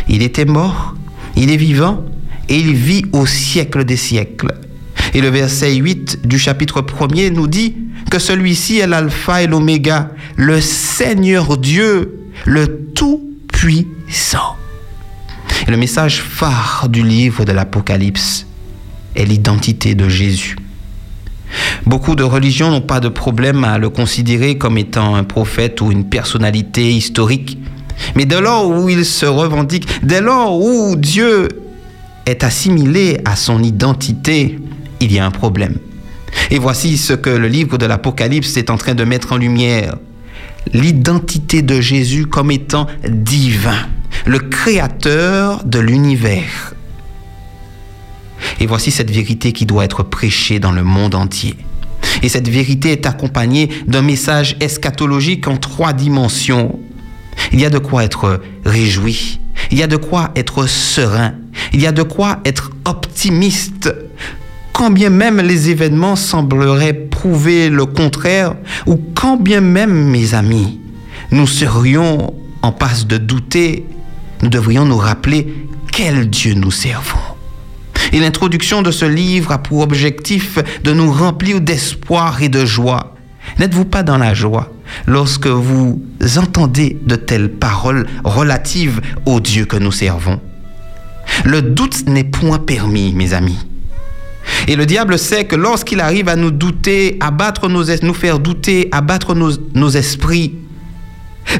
Il 0.10 0.22
était 0.22 0.46
mort, 0.46 0.96
il 1.38 1.52
est 1.52 1.58
vivant 1.58 2.04
et 2.50 2.58
il 2.58 2.74
vit 2.74 3.06
au 3.14 3.26
siècle 3.26 3.86
des 3.86 3.98
siècles. 3.98 4.54
Et 5.14 5.22
le 5.22 5.30
verset 5.30 5.76
8 5.76 6.28
du 6.28 6.38
chapitre 6.38 6.82
1er 6.82 7.32
nous 7.32 7.48
dit 7.48 7.76
que 8.10 8.20
celui-ci 8.20 8.80
est 8.80 8.88
l'alpha 8.88 9.44
et 9.44 9.48
l'oméga, 9.48 10.12
le 10.36 10.60
Seigneur 10.62 11.58
Dieu, 11.58 12.20
le 12.46 12.90
Tout-Puissant. 12.94 14.56
Et 15.68 15.72
le 15.72 15.78
message 15.78 16.22
phare 16.22 16.88
du 16.90 17.04
livre 17.04 17.46
de 17.46 17.52
l'Apocalypse 17.52 18.48
est 19.16 19.26
l'identité 19.26 19.96
de 19.96 20.08
Jésus. 20.10 20.56
Beaucoup 21.86 22.16
de 22.16 22.24
religions 22.24 22.70
n'ont 22.72 22.82
pas 22.82 23.00
de 23.00 23.10
problème 23.10 23.64
à 23.64 23.78
le 23.78 23.90
considérer 23.90 24.58
comme 24.58 24.78
étant 24.78 25.16
un 25.16 25.24
prophète 25.24 25.82
ou 25.82 25.92
une 25.92 26.10
personnalité 26.10 26.92
historique. 26.92 27.58
Mais 28.16 28.26
dès 28.26 28.42
lors 28.42 28.70
où 28.70 28.90
il 28.90 29.06
se 29.06 29.26
revendique, 29.26 29.88
dès 30.04 30.22
lors 30.22 30.60
où 30.60 30.96
Dieu 30.96 31.48
est 32.26 32.44
assimilé 32.44 33.20
à 33.26 33.36
son 33.36 33.64
identité, 33.64 34.60
il 35.00 35.12
y 35.12 35.20
a 35.20 35.26
un 35.26 35.32
problème. 35.32 35.78
Et 36.52 36.60
voici 36.60 36.98
ce 36.98 37.14
que 37.14 37.30
le 37.30 37.48
livre 37.48 37.78
de 37.78 37.86
l'Apocalypse 37.86 38.58
est 38.58 38.70
en 38.70 38.78
train 38.78 38.96
de 38.96 39.04
mettre 39.04 39.34
en 39.34 39.38
lumière. 39.38 39.96
L'identité 40.74 41.62
de 41.62 41.80
Jésus 41.80 42.26
comme 42.26 42.52
étant 42.52 42.88
divin, 43.08 43.88
le 44.26 44.40
créateur 44.40 45.64
de 45.64 45.80
l'univers. 45.80 46.74
Et 48.60 48.66
voici 48.66 48.92
cette 48.92 49.12
vérité 49.12 49.54
qui 49.54 49.66
doit 49.66 49.86
être 49.86 50.04
prêchée 50.04 50.60
dans 50.60 50.72
le 50.72 50.84
monde 50.84 51.16
entier. 51.16 51.56
Et 52.22 52.30
cette 52.30 52.50
vérité 52.50 52.92
est 52.92 53.06
accompagnée 53.06 53.70
d'un 53.88 54.02
message 54.02 54.56
eschatologique 54.60 55.48
en 55.48 55.58
trois 55.58 55.94
dimensions 55.94 56.80
il 57.52 57.60
y 57.60 57.66
a 57.66 57.70
de 57.70 57.78
quoi 57.78 58.04
être 58.04 58.42
réjoui. 58.66 59.40
Il 59.72 59.78
y 59.78 59.84
a 59.84 59.88
de 59.88 59.98
quoi 59.98 60.32
être 60.36 60.68
serein. 60.68 61.34
Il 61.74 61.82
y 61.82 61.88
a 61.88 61.92
de 61.92 62.04
quoi 62.04 62.40
être 62.46 62.72
optimiste 62.86 63.92
quand 64.78 64.92
bien 64.92 65.10
même 65.10 65.42
les 65.42 65.72
événements 65.72 66.16
sembleraient 66.16 66.94
prouver 66.94 67.68
le 67.70 67.88
contraire, 67.88 68.54
ou 68.86 68.96
quand 69.16 69.36
bien 69.36 69.60
même, 69.60 69.92
mes 69.92 70.36
amis, 70.36 70.80
nous 71.32 71.48
serions 71.48 72.36
en 72.62 72.72
passe 72.72 73.08
de 73.08 73.18
douter, 73.18 73.88
nous 74.44 74.50
devrions 74.50 74.86
nous 74.86 74.98
rappeler 74.98 75.68
quel 75.92 76.30
Dieu 76.30 76.54
nous 76.54 76.70
servons. 76.70 77.18
Et 78.14 78.20
l'introduction 78.20 78.84
de 78.84 78.92
ce 78.92 79.06
livre 79.06 79.52
a 79.52 79.58
pour 79.58 79.80
objectif 79.80 80.60
de 80.84 80.94
nous 80.94 81.12
remplir 81.12 81.60
d'espoir 81.60 82.44
et 82.44 82.50
de 82.50 82.64
joie. 82.64 83.16
N'êtes-vous 83.58 83.86
pas 83.86 84.04
dans 84.04 84.20
la 84.20 84.36
joie? 84.36 84.72
Lorsque 85.06 85.48
vous 85.48 86.02
entendez 86.38 86.98
de 87.06 87.16
telles 87.16 87.52
paroles 87.52 88.06
relatives 88.24 89.02
au 89.26 89.40
Dieu 89.40 89.66
que 89.66 89.78
nous 89.78 89.92
servons 89.92 90.40
Le 91.46 91.62
doute 91.62 92.08
n'est 92.08 92.24
point 92.24 92.60
permis, 92.60 93.14
mes 93.14 93.34
amis. 93.34 93.60
Et 94.68 94.76
le 94.76 94.86
diable 94.86 95.20
sait 95.20 95.46
que 95.46 95.56
lorsqu'il 95.56 96.00
arrive 96.00 96.30
à 96.30 96.36
nous 96.36 96.52
douter, 96.52 97.18
à 97.20 97.32
nos, 97.68 97.84
nous 98.02 98.14
faire 98.14 98.40
douter, 98.40 98.88
à 98.92 99.02
battre 99.02 99.36
nos, 99.36 99.90
esprits, 99.90 100.56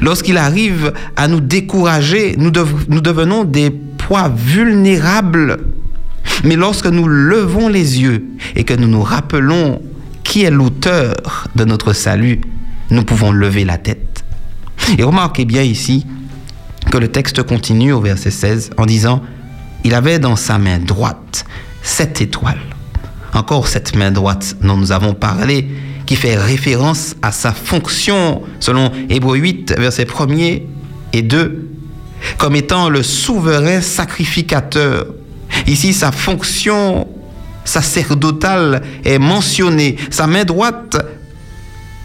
lorsqu'il 0.02 0.36
arrive 0.36 0.92
à 1.16 1.28
nous 1.28 1.40
décourager, 1.40 2.34
nous 2.38 2.50
devenons 2.50 3.44
des 3.44 3.70
poids 3.70 4.32
vulnérables. 4.34 5.58
Mais 6.44 6.56
lorsque 6.56 6.86
nous 6.86 7.08
levons 7.08 7.68
les 7.68 8.00
yeux 8.00 8.24
et 8.54 8.64
que 8.64 8.74
nous 8.74 8.88
nous 8.88 9.02
rappelons 9.02 9.80
qui 10.24 10.44
est 10.44 10.50
l'auteur 10.50 11.14
de 11.56 11.64
notre 11.64 11.92
salut, 11.92 12.40
nous 12.90 13.04
pouvons 13.04 13.32
lever 13.32 13.64
la 13.64 13.78
tête. 13.78 14.24
Et 14.96 15.02
remarquez 15.02 15.44
bien 15.44 15.62
ici 15.62 16.06
que 16.90 16.98
le 16.98 17.08
texte 17.08 17.42
continue 17.42 17.92
au 17.92 18.00
verset 18.00 18.30
16 18.30 18.70
en 18.76 18.86
disant, 18.86 19.22
il 19.84 19.94
avait 19.94 20.18
dans 20.18 20.36
sa 20.36 20.58
main 20.58 20.78
droite 20.78 21.44
sept 21.82 22.20
étoiles. 22.20 22.58
Encore 23.34 23.68
cette 23.68 23.94
main 23.94 24.10
droite 24.10 24.56
dont 24.62 24.76
nous 24.76 24.92
avons 24.92 25.14
parlé, 25.14 25.68
qui 26.06 26.16
fait 26.16 26.36
référence 26.36 27.14
à 27.20 27.32
sa 27.32 27.52
fonction, 27.52 28.42
selon 28.60 28.90
Hébreu 29.10 29.36
8, 29.36 29.74
versets 29.78 30.04
1er 30.04 30.62
et 31.12 31.22
2, 31.22 31.68
comme 32.38 32.56
étant 32.56 32.88
le 32.88 33.02
souverain 33.02 33.82
sacrificateur. 33.82 35.06
Ici, 35.66 35.92
sa 35.92 36.10
fonction 36.10 37.06
sacerdotale 37.64 38.82
est 39.04 39.18
mentionnée. 39.18 39.96
Sa 40.10 40.26
main 40.26 40.44
droite 40.44 40.96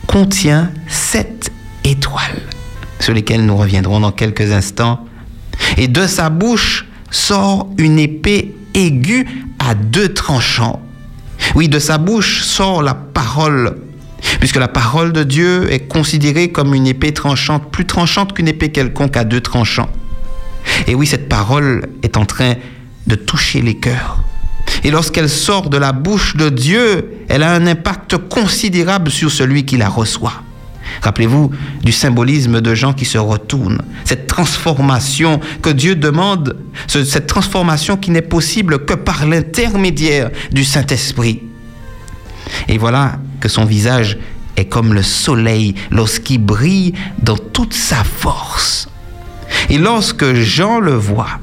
contient 0.08 0.72
sept 0.88 1.52
étoiles, 1.84 2.42
sur 3.00 3.14
lesquelles 3.14 3.46
nous 3.46 3.58
reviendrons 3.58 4.00
dans 4.00 4.12
quelques 4.12 4.52
instants. 4.52 5.06
Et 5.78 5.88
de 5.88 6.08
sa 6.08 6.30
bouche 6.30 6.88
sort 7.12 7.70
une 7.78 8.00
épée 8.00 8.56
aiguë 8.74 9.28
à 9.60 9.76
deux 9.76 10.14
tranchants. 10.14 10.82
Oui, 11.56 11.68
de 11.68 11.80
sa 11.80 11.98
bouche 11.98 12.44
sort 12.44 12.82
la 12.82 12.94
parole, 12.94 13.78
puisque 14.40 14.58
la 14.58 14.68
parole 14.68 15.14
de 15.14 15.24
Dieu 15.24 15.72
est 15.72 15.88
considérée 15.88 16.52
comme 16.52 16.74
une 16.74 16.88
épée 16.88 17.14
tranchante, 17.14 17.72
plus 17.72 17.86
tranchante 17.86 18.34
qu'une 18.34 18.48
épée 18.48 18.72
quelconque 18.72 19.18
à 19.18 19.24
deux 19.24 19.42
tranchants. 19.42 19.90
Et 20.88 20.96
oui, 20.96 21.08
cette 21.08 21.30
parole 21.30 21.90
est 22.04 22.18
en 22.18 22.26
train 22.26 22.56
de 23.08 23.16
toucher 23.16 23.62
les 23.62 23.76
cœurs. 23.76 24.24
Et 24.84 24.92
lorsqu'elle 24.92 25.30
sort 25.30 25.70
de 25.70 25.78
la 25.78 25.94
bouche 25.94 26.36
de 26.36 26.50
Dieu, 26.50 27.26
elle 27.30 27.44
a 27.44 27.54
un 27.54 27.68
impact 27.68 28.18
considérable 28.18 29.12
sur 29.12 29.32
celui 29.32 29.66
qui 29.66 29.78
la 29.78 29.90
reçoit. 29.90 30.44
Rappelez-vous 31.02 31.52
du 31.82 31.92
symbolisme 31.92 32.62
de 32.62 32.76
gens 32.76 32.94
qui 32.94 33.06
se 33.06 33.18
retournent, 33.18 33.82
cette 34.04 34.28
transformation 34.28 35.40
que 35.62 35.70
Dieu 35.70 35.96
demande, 35.96 36.58
cette 36.88 37.28
transformation 37.28 37.98
qui 37.98 38.12
n'est 38.12 38.22
possible 38.22 38.86
que 38.86 38.94
par 38.94 39.26
l'intermédiaire 39.26 40.30
du 40.52 40.64
Saint-Esprit. 40.64 41.42
Et 42.68 42.78
voilà 42.78 43.20
que 43.40 43.50
son 43.50 43.66
visage 43.66 44.18
est 44.58 44.66
comme 44.66 44.94
le 44.94 45.02
soleil 45.02 45.74
lorsqu'il 45.90 46.40
brille 46.40 46.94
dans 47.22 47.38
toute 47.38 47.74
sa 47.74 48.04
force. 48.04 48.90
Et 49.70 49.78
lorsque 49.78 50.34
Jean 50.34 50.80
le 50.80 50.94
voit, 50.94 51.40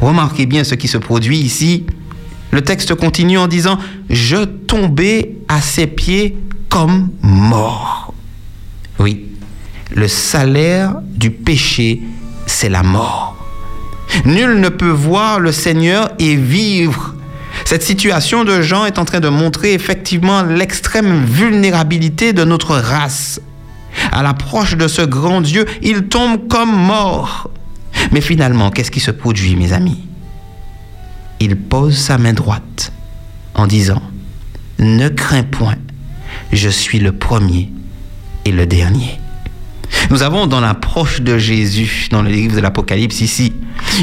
remarquez 0.00 0.46
bien 0.46 0.64
ce 0.64 0.74
qui 0.74 0.88
se 0.88 0.98
produit 0.98 1.38
ici, 1.38 1.86
le 2.50 2.62
texte 2.62 2.94
continue 2.94 3.38
en 3.38 3.46
disant, 3.46 3.78
je 4.08 4.44
tombais 4.44 5.36
à 5.48 5.60
ses 5.60 5.86
pieds 5.86 6.38
comme 6.68 7.10
mort. 7.22 8.14
Oui, 8.98 9.26
le 9.94 10.08
salaire 10.08 10.96
du 11.04 11.30
péché, 11.30 12.02
c'est 12.46 12.68
la 12.68 12.82
mort. 12.82 13.36
Nul 14.24 14.60
ne 14.60 14.68
peut 14.68 14.88
voir 14.88 15.40
le 15.40 15.52
Seigneur 15.52 16.10
et 16.18 16.36
vivre. 16.36 17.14
Cette 17.64 17.82
situation 17.82 18.44
de 18.44 18.62
Jean 18.62 18.86
est 18.86 18.98
en 18.98 19.04
train 19.04 19.20
de 19.20 19.28
montrer 19.28 19.74
effectivement 19.74 20.42
l'extrême 20.42 21.24
vulnérabilité 21.24 22.32
de 22.32 22.44
notre 22.44 22.76
race. 22.76 23.40
À 24.12 24.22
l'approche 24.22 24.76
de 24.76 24.88
ce 24.88 25.02
grand 25.02 25.40
Dieu, 25.40 25.66
il 25.82 26.04
tombe 26.04 26.48
comme 26.48 26.74
mort. 26.74 27.50
Mais 28.12 28.20
finalement, 28.20 28.70
qu'est-ce 28.70 28.90
qui 28.90 29.00
se 29.00 29.10
produit, 29.10 29.56
mes 29.56 29.72
amis? 29.72 30.07
Il 31.40 31.56
pose 31.56 31.96
sa 31.96 32.18
main 32.18 32.32
droite 32.32 32.92
en 33.54 33.66
disant, 33.66 34.02
Ne 34.78 35.08
crains 35.08 35.44
point, 35.44 35.76
je 36.52 36.68
suis 36.68 36.98
le 36.98 37.12
premier 37.12 37.70
et 38.44 38.50
le 38.50 38.66
dernier. 38.66 39.20
Nous 40.10 40.22
avons 40.22 40.46
dans 40.46 40.60
l'approche 40.60 41.20
de 41.20 41.38
Jésus, 41.38 42.08
dans 42.10 42.22
le 42.22 42.30
livre 42.30 42.56
de 42.56 42.60
l'Apocalypse 42.60 43.20
ici, 43.20 43.52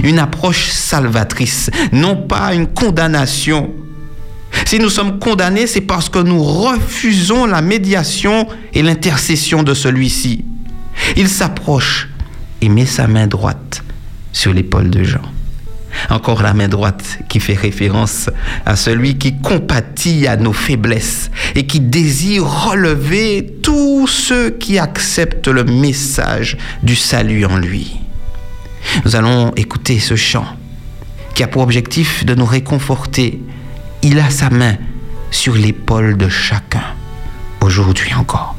une 0.04 0.20
approche 0.20 0.70
salvatrice, 0.70 1.70
non 1.92 2.16
pas 2.16 2.54
une 2.54 2.68
condamnation. 2.68 3.72
Si 4.66 4.80
nous 4.80 4.90
sommes 4.90 5.20
condamnés, 5.20 5.68
c'est 5.68 5.82
parce 5.82 6.10
que 6.10 6.20
nous 6.20 6.42
refusons 6.42 7.46
la 7.46 7.62
médiation 7.62 8.48
et 8.74 8.82
l'intercession 8.82 9.64
de 9.64 9.74
celui-ci. 9.74 10.46
Il 11.18 11.28
s'approche 11.28 12.10
et 12.62 12.70
met 12.70 12.86
sa 12.86 13.08
main 13.08 13.28
droite 13.28 13.84
sur 14.32 14.54
l'épaule 14.54 14.90
de 14.90 15.04
Jean. 15.04 15.35
Encore 16.10 16.42
la 16.42 16.54
main 16.54 16.68
droite 16.68 17.20
qui 17.30 17.40
fait 17.40 17.54
référence 17.54 18.30
à 18.66 18.76
celui 18.76 19.18
qui 19.18 19.40
compatit 19.40 20.28
à 20.28 20.38
nos 20.38 20.54
faiblesses 20.54 21.32
et 21.56 21.66
qui 21.66 21.80
désire 21.80 22.46
relever 22.46 23.56
tous 23.62 24.08
ceux 24.08 24.50
qui 24.52 24.80
acceptent 24.80 25.48
le 25.48 25.64
message 25.64 26.58
du 26.84 26.96
salut 26.96 27.46
en 27.46 27.58
lui. 27.58 28.00
Nous 29.04 29.16
allons 29.16 29.52
écouter 29.56 30.00
ce 30.00 30.16
chant 30.16 30.46
qui 31.34 31.44
a 31.44 31.48
pour 31.48 31.62
objectif 31.62 32.26
de 32.26 32.36
nous 32.36 32.46
réconforter. 32.46 33.42
Il 34.04 34.20
a 34.20 34.30
sa 34.30 34.50
main 34.50 34.78
sur 35.32 35.56
l'épaule 35.56 36.18
de 36.18 36.30
chacun, 36.30 36.84
aujourd'hui 37.62 38.14
encore. 38.14 38.56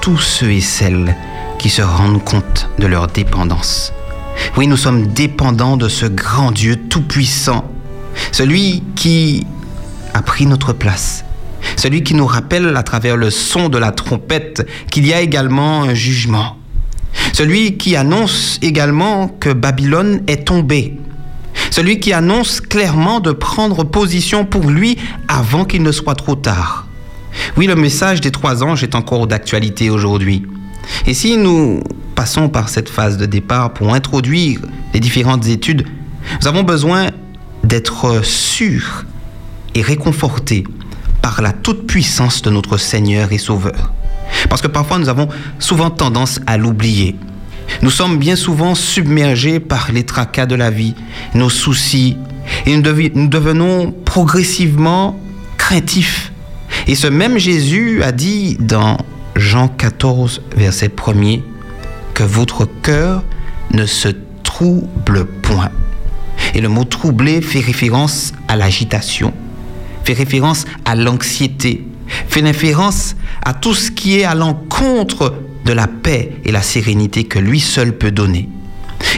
Tous 0.00 0.18
ceux 0.18 0.52
et 0.52 0.60
celles 0.60 1.16
qui 1.58 1.70
se 1.70 1.82
rendent 1.82 2.24
compte 2.24 2.68
de 2.78 2.86
leur 2.86 3.08
dépendance. 3.08 3.92
Oui, 4.56 4.66
nous 4.66 4.76
sommes 4.76 5.08
dépendants 5.08 5.76
de 5.76 5.88
ce 5.88 6.06
grand 6.06 6.52
Dieu 6.52 6.76
tout-puissant, 6.76 7.70
celui 8.32 8.82
qui 8.94 9.46
a 10.14 10.22
pris 10.22 10.46
notre 10.46 10.72
place, 10.72 11.24
celui 11.76 12.02
qui 12.02 12.14
nous 12.14 12.26
rappelle 12.26 12.76
à 12.76 12.82
travers 12.82 13.16
le 13.16 13.30
son 13.30 13.68
de 13.68 13.78
la 13.78 13.92
trompette 13.92 14.66
qu'il 14.90 15.06
y 15.06 15.12
a 15.12 15.20
également 15.20 15.82
un 15.82 15.94
jugement, 15.94 16.56
celui 17.32 17.76
qui 17.76 17.96
annonce 17.96 18.58
également 18.62 19.28
que 19.28 19.50
Babylone 19.50 20.22
est 20.26 20.46
tombée, 20.46 20.98
celui 21.70 22.00
qui 22.00 22.12
annonce 22.12 22.60
clairement 22.60 23.20
de 23.20 23.32
prendre 23.32 23.84
position 23.84 24.44
pour 24.44 24.70
lui 24.70 24.98
avant 25.26 25.64
qu'il 25.64 25.82
ne 25.82 25.92
soit 25.92 26.14
trop 26.14 26.36
tard. 26.36 26.87
Oui, 27.56 27.66
le 27.66 27.74
message 27.74 28.20
des 28.20 28.30
trois 28.30 28.62
anges 28.62 28.82
est 28.82 28.94
encore 28.94 29.26
d'actualité 29.26 29.90
aujourd'hui. 29.90 30.46
Et 31.06 31.14
si 31.14 31.36
nous 31.36 31.80
passons 32.14 32.48
par 32.48 32.68
cette 32.68 32.88
phase 32.88 33.16
de 33.16 33.26
départ 33.26 33.72
pour 33.72 33.94
introduire 33.94 34.60
les 34.94 35.00
différentes 35.00 35.46
études, 35.46 35.86
nous 36.40 36.48
avons 36.48 36.62
besoin 36.62 37.08
d'être 37.64 38.24
sûrs 38.24 39.04
et 39.74 39.82
réconfortés 39.82 40.64
par 41.22 41.42
la 41.42 41.52
toute-puissance 41.52 42.42
de 42.42 42.50
notre 42.50 42.76
Seigneur 42.78 43.32
et 43.32 43.38
Sauveur. 43.38 43.92
Parce 44.48 44.62
que 44.62 44.68
parfois 44.68 44.98
nous 44.98 45.08
avons 45.08 45.28
souvent 45.58 45.90
tendance 45.90 46.40
à 46.46 46.56
l'oublier. 46.56 47.16
Nous 47.82 47.90
sommes 47.90 48.18
bien 48.18 48.36
souvent 48.36 48.74
submergés 48.74 49.60
par 49.60 49.92
les 49.92 50.04
tracas 50.04 50.46
de 50.46 50.54
la 50.54 50.70
vie, 50.70 50.94
nos 51.34 51.50
soucis, 51.50 52.16
et 52.66 52.76
nous, 52.76 52.82
devenons 53.28 53.92
progressivement 54.04 55.18
craintifs. 55.56 56.32
Et 56.88 56.94
ce 56.94 57.06
même 57.06 57.36
Jésus 57.36 58.02
a 58.02 58.12
dit 58.12 58.56
dans 58.58 58.96
Jean 59.36 59.68
14, 59.68 60.40
verset 60.56 60.88
1er, 60.88 61.42
que 62.14 62.22
votre 62.22 62.64
cœur 62.64 63.22
ne 63.72 63.84
se 63.84 64.08
trouble 64.42 65.26
point. 65.42 65.68
Et 66.54 66.62
le 66.62 66.70
mot 66.70 66.84
troubler 66.84 67.42
fait 67.42 67.60
référence 67.60 68.32
à 68.48 68.56
l'agitation, 68.56 69.34
fait 70.04 70.14
référence 70.14 70.64
à 70.86 70.94
l'anxiété, 70.94 71.86
fait 72.06 72.40
référence 72.40 73.16
à 73.44 73.52
tout 73.52 73.74
ce 73.74 73.90
qui 73.90 74.18
est 74.18 74.24
à 74.24 74.34
l'encontre 74.34 75.34
de 75.66 75.74
la 75.74 75.88
paix 75.88 76.32
et 76.46 76.52
la 76.52 76.62
sérénité 76.62 77.24
que 77.24 77.38
lui 77.38 77.60
seul 77.60 77.98
peut 77.98 78.12
donner. 78.12 78.48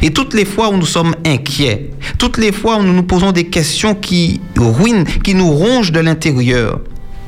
Et 0.03 0.11
toutes 0.11 0.35
les 0.35 0.45
fois 0.45 0.71
où 0.71 0.77
nous 0.77 0.87
sommes 0.87 1.15
inquiets, 1.25 1.91
toutes 2.19 2.37
les 2.37 2.51
fois 2.51 2.79
où 2.79 2.83
nous 2.83 2.93
nous 2.93 3.05
posons 3.05 3.31
des 3.31 3.47
questions 3.47 3.95
qui 3.95 4.41
ruinent, 4.57 5.05
qui 5.23 5.37
nous 5.37 5.53
rongent 5.53 5.93
de 5.93 6.01
l'intérieur, 6.01 6.81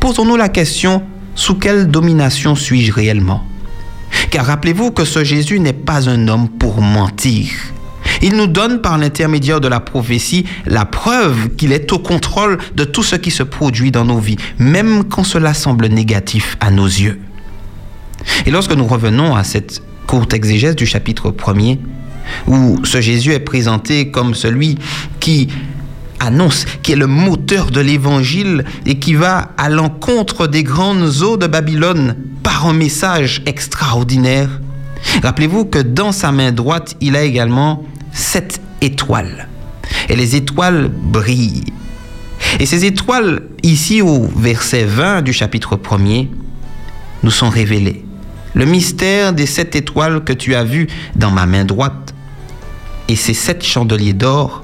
posons-nous 0.02 0.34
la 0.34 0.48
question, 0.48 1.04
sous 1.36 1.54
quelle 1.54 1.86
domination 1.86 2.56
suis-je 2.56 2.92
réellement? 2.92 3.44
Car 4.32 4.46
rappelez-vous 4.46 4.90
que 4.90 5.04
ce 5.04 5.22
Jésus 5.22 5.60
n'est 5.60 5.72
pas 5.72 6.10
un 6.10 6.26
homme 6.26 6.48
pour 6.48 6.80
mentir. 6.80 7.46
Il 8.20 8.34
nous 8.34 8.48
donne 8.48 8.80
par 8.80 8.98
l'intermédiaire 8.98 9.60
de 9.60 9.68
la 9.68 9.78
prophétie 9.78 10.44
la 10.66 10.86
preuve 10.86 11.50
qu'il 11.50 11.70
est 11.70 11.92
au 11.92 12.00
contrôle 12.00 12.58
de 12.74 12.82
tout 12.82 13.04
ce 13.04 13.14
qui 13.14 13.30
se 13.30 13.44
produit 13.44 13.92
dans 13.92 14.04
nos 14.04 14.18
vies, 14.18 14.38
même 14.58 15.04
quand 15.04 15.22
cela 15.22 15.54
semble 15.54 15.86
négatif 15.86 16.56
à 16.58 16.72
nos 16.72 16.86
yeux. 16.86 17.20
Et 18.44 18.50
lorsque 18.50 18.74
nous 18.74 18.88
revenons 18.88 19.36
à 19.36 19.44
cette 19.44 19.84
courte 20.08 20.34
exégèse 20.34 20.74
du 20.74 20.84
chapitre 20.84 21.30
1er, 21.30 21.78
où 22.48 22.84
ce 22.84 23.00
Jésus 23.00 23.34
est 23.34 23.38
présenté 23.38 24.10
comme 24.10 24.34
celui 24.34 24.78
qui 25.20 25.46
annonce, 26.22 26.64
qui 26.82 26.92
est 26.92 26.96
le 26.96 27.06
moteur 27.06 27.70
de 27.70 27.80
l'évangile 27.80 28.64
et 28.86 28.98
qui 28.98 29.14
va 29.14 29.50
à 29.58 29.68
l'encontre 29.68 30.46
des 30.46 30.62
grandes 30.62 31.22
eaux 31.22 31.36
de 31.36 31.46
Babylone 31.46 32.16
par 32.42 32.66
un 32.66 32.72
message 32.72 33.42
extraordinaire. 33.46 34.48
Rappelez-vous 35.22 35.64
que 35.64 35.78
dans 35.78 36.12
sa 36.12 36.32
main 36.32 36.52
droite, 36.52 36.96
il 37.00 37.16
a 37.16 37.22
également 37.22 37.84
sept 38.12 38.60
étoiles. 38.80 39.48
Et 40.08 40.16
les 40.16 40.36
étoiles 40.36 40.88
brillent. 40.88 41.64
Et 42.60 42.66
ces 42.66 42.84
étoiles, 42.84 43.42
ici 43.62 44.02
au 44.02 44.26
verset 44.36 44.84
20 44.84 45.22
du 45.22 45.32
chapitre 45.32 45.76
1er, 45.76 46.28
nous 47.22 47.30
sont 47.30 47.48
révélées. 47.48 48.04
Le 48.54 48.66
mystère 48.66 49.32
des 49.32 49.46
sept 49.46 49.74
étoiles 49.76 50.24
que 50.24 50.32
tu 50.32 50.54
as 50.54 50.64
vues 50.64 50.88
dans 51.16 51.30
ma 51.30 51.46
main 51.46 51.64
droite 51.64 52.14
et 53.08 53.16
ces 53.16 53.34
sept 53.34 53.64
chandeliers 53.64 54.12
d'or 54.12 54.62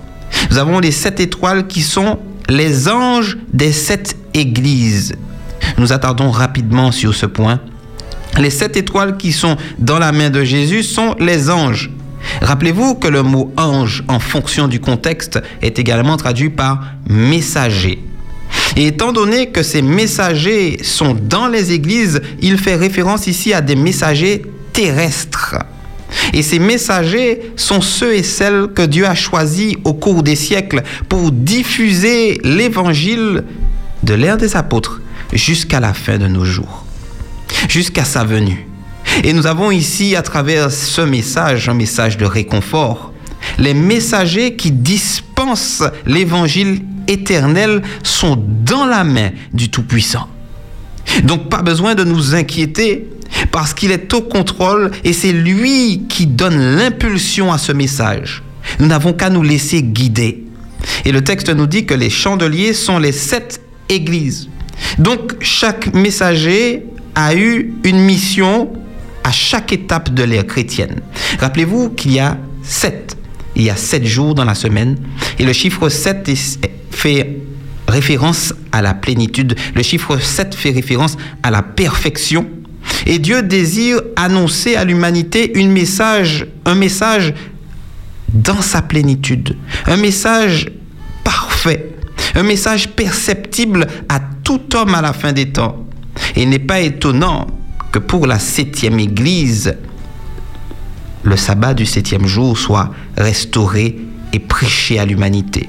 nous 0.50 0.58
avons 0.58 0.78
les 0.78 0.92
sept 0.92 1.20
étoiles 1.20 1.66
qui 1.66 1.82
sont 1.82 2.18
les 2.48 2.88
anges 2.88 3.38
des 3.52 3.72
sept 3.72 4.16
églises. 4.34 5.14
Nous 5.76 5.92
attardons 5.92 6.30
rapidement 6.30 6.92
sur 6.92 7.14
ce 7.14 7.26
point. 7.26 7.60
Les 8.38 8.50
sept 8.50 8.76
étoiles 8.76 9.16
qui 9.16 9.32
sont 9.32 9.56
dans 9.78 9.98
la 9.98 10.12
main 10.12 10.30
de 10.30 10.44
Jésus 10.44 10.82
sont 10.82 11.14
les 11.18 11.50
anges. 11.50 11.90
Rappelez-vous 12.40 12.94
que 12.94 13.08
le 13.08 13.22
mot 13.22 13.52
ange, 13.56 14.04
en 14.08 14.18
fonction 14.18 14.68
du 14.68 14.80
contexte, 14.80 15.40
est 15.62 15.78
également 15.78 16.16
traduit 16.16 16.50
par 16.50 16.84
messager. 17.08 18.02
Et 18.76 18.86
étant 18.86 19.12
donné 19.12 19.48
que 19.48 19.62
ces 19.62 19.82
messagers 19.82 20.82
sont 20.82 21.14
dans 21.14 21.48
les 21.48 21.72
églises, 21.72 22.20
il 22.40 22.58
fait 22.58 22.76
référence 22.76 23.26
ici 23.26 23.52
à 23.52 23.60
des 23.60 23.76
messagers 23.76 24.42
terrestres. 24.72 25.56
Et 26.32 26.42
ces 26.42 26.58
messagers 26.58 27.52
sont 27.56 27.80
ceux 27.80 28.14
et 28.14 28.22
celles 28.22 28.68
que 28.74 28.82
Dieu 28.82 29.06
a 29.06 29.14
choisis 29.14 29.74
au 29.84 29.94
cours 29.94 30.22
des 30.22 30.36
siècles 30.36 30.82
pour 31.08 31.32
diffuser 31.32 32.40
l'évangile 32.44 33.44
de 34.02 34.14
l'ère 34.14 34.36
des 34.36 34.56
apôtres 34.56 35.00
jusqu'à 35.32 35.80
la 35.80 35.92
fin 35.92 36.18
de 36.18 36.26
nos 36.26 36.44
jours, 36.44 36.84
jusqu'à 37.68 38.04
sa 38.04 38.24
venue. 38.24 38.66
Et 39.24 39.32
nous 39.32 39.46
avons 39.46 39.70
ici, 39.70 40.16
à 40.16 40.22
travers 40.22 40.70
ce 40.70 41.00
message, 41.00 41.68
un 41.68 41.74
message 41.74 42.16
de 42.16 42.24
réconfort. 42.24 43.12
Les 43.58 43.74
messagers 43.74 44.56
qui 44.56 44.70
dispensent 44.70 45.84
l'évangile 46.06 46.82
éternel 47.08 47.82
sont 48.02 48.42
dans 48.64 48.84
la 48.84 49.04
main 49.04 49.30
du 49.52 49.70
Tout-Puissant. 49.70 50.28
Donc 51.24 51.48
pas 51.48 51.62
besoin 51.62 51.94
de 51.94 52.04
nous 52.04 52.34
inquiéter 52.34 53.08
parce 53.50 53.74
qu'il 53.74 53.90
est 53.90 54.12
au 54.14 54.22
contrôle 54.22 54.90
et 55.04 55.12
c'est 55.12 55.32
lui 55.32 56.02
qui 56.08 56.26
donne 56.26 56.76
l'impulsion 56.76 57.52
à 57.52 57.58
ce 57.58 57.72
message. 57.72 58.42
Nous 58.78 58.86
n'avons 58.86 59.12
qu'à 59.12 59.30
nous 59.30 59.42
laisser 59.42 59.82
guider. 59.82 60.44
Et 61.04 61.12
le 61.12 61.22
texte 61.22 61.48
nous 61.50 61.66
dit 61.66 61.86
que 61.86 61.94
les 61.94 62.10
chandeliers 62.10 62.72
sont 62.72 62.98
les 62.98 63.12
sept 63.12 63.60
églises. 63.88 64.48
Donc 64.98 65.34
chaque 65.40 65.92
messager 65.94 66.84
a 67.14 67.34
eu 67.34 67.74
une 67.84 68.00
mission 68.00 68.70
à 69.24 69.32
chaque 69.32 69.72
étape 69.72 70.14
de 70.14 70.22
l'ère 70.22 70.46
chrétienne. 70.46 71.00
Rappelez-vous 71.40 71.90
qu'il 71.90 72.12
y 72.12 72.18
a 72.20 72.38
sept. 72.62 73.16
Il 73.56 73.64
y 73.64 73.70
a 73.70 73.76
sept 73.76 74.04
jours 74.04 74.34
dans 74.34 74.44
la 74.44 74.54
semaine. 74.54 74.96
Et 75.38 75.44
le 75.44 75.52
chiffre 75.52 75.88
7 75.88 76.30
fait 76.90 77.38
référence 77.88 78.54
à 78.70 78.82
la 78.82 78.94
plénitude. 78.94 79.56
Le 79.74 79.82
chiffre 79.82 80.18
7 80.18 80.54
fait 80.54 80.70
référence 80.70 81.16
à 81.42 81.50
la 81.50 81.62
perfection. 81.62 82.46
Et 83.06 83.18
Dieu 83.18 83.42
désire 83.42 84.00
annoncer 84.16 84.76
à 84.76 84.84
l'humanité 84.84 85.52
un 85.56 86.74
message, 86.74 87.34
dans 88.32 88.60
sa 88.60 88.82
plénitude, 88.82 89.56
un 89.86 89.96
message 89.96 90.70
parfait, 91.24 91.90
un 92.34 92.42
message 92.42 92.90
perceptible 92.90 93.86
à 94.08 94.20
tout 94.44 94.76
homme 94.76 94.94
à 94.94 95.00
la 95.00 95.12
fin 95.12 95.32
des 95.32 95.50
temps. 95.50 95.86
Et 96.36 96.42
il 96.42 96.50
n'est 96.50 96.58
pas 96.58 96.80
étonnant 96.80 97.46
que 97.90 97.98
pour 97.98 98.26
la 98.26 98.38
septième 98.38 98.98
Église, 98.98 99.74
le 101.22 101.36
sabbat 101.36 101.74
du 101.74 101.86
septième 101.86 102.26
jour 102.26 102.56
soit 102.58 102.92
restauré 103.16 103.98
et 104.32 104.38
prêché 104.38 104.98
à 104.98 105.06
l'humanité. 105.06 105.68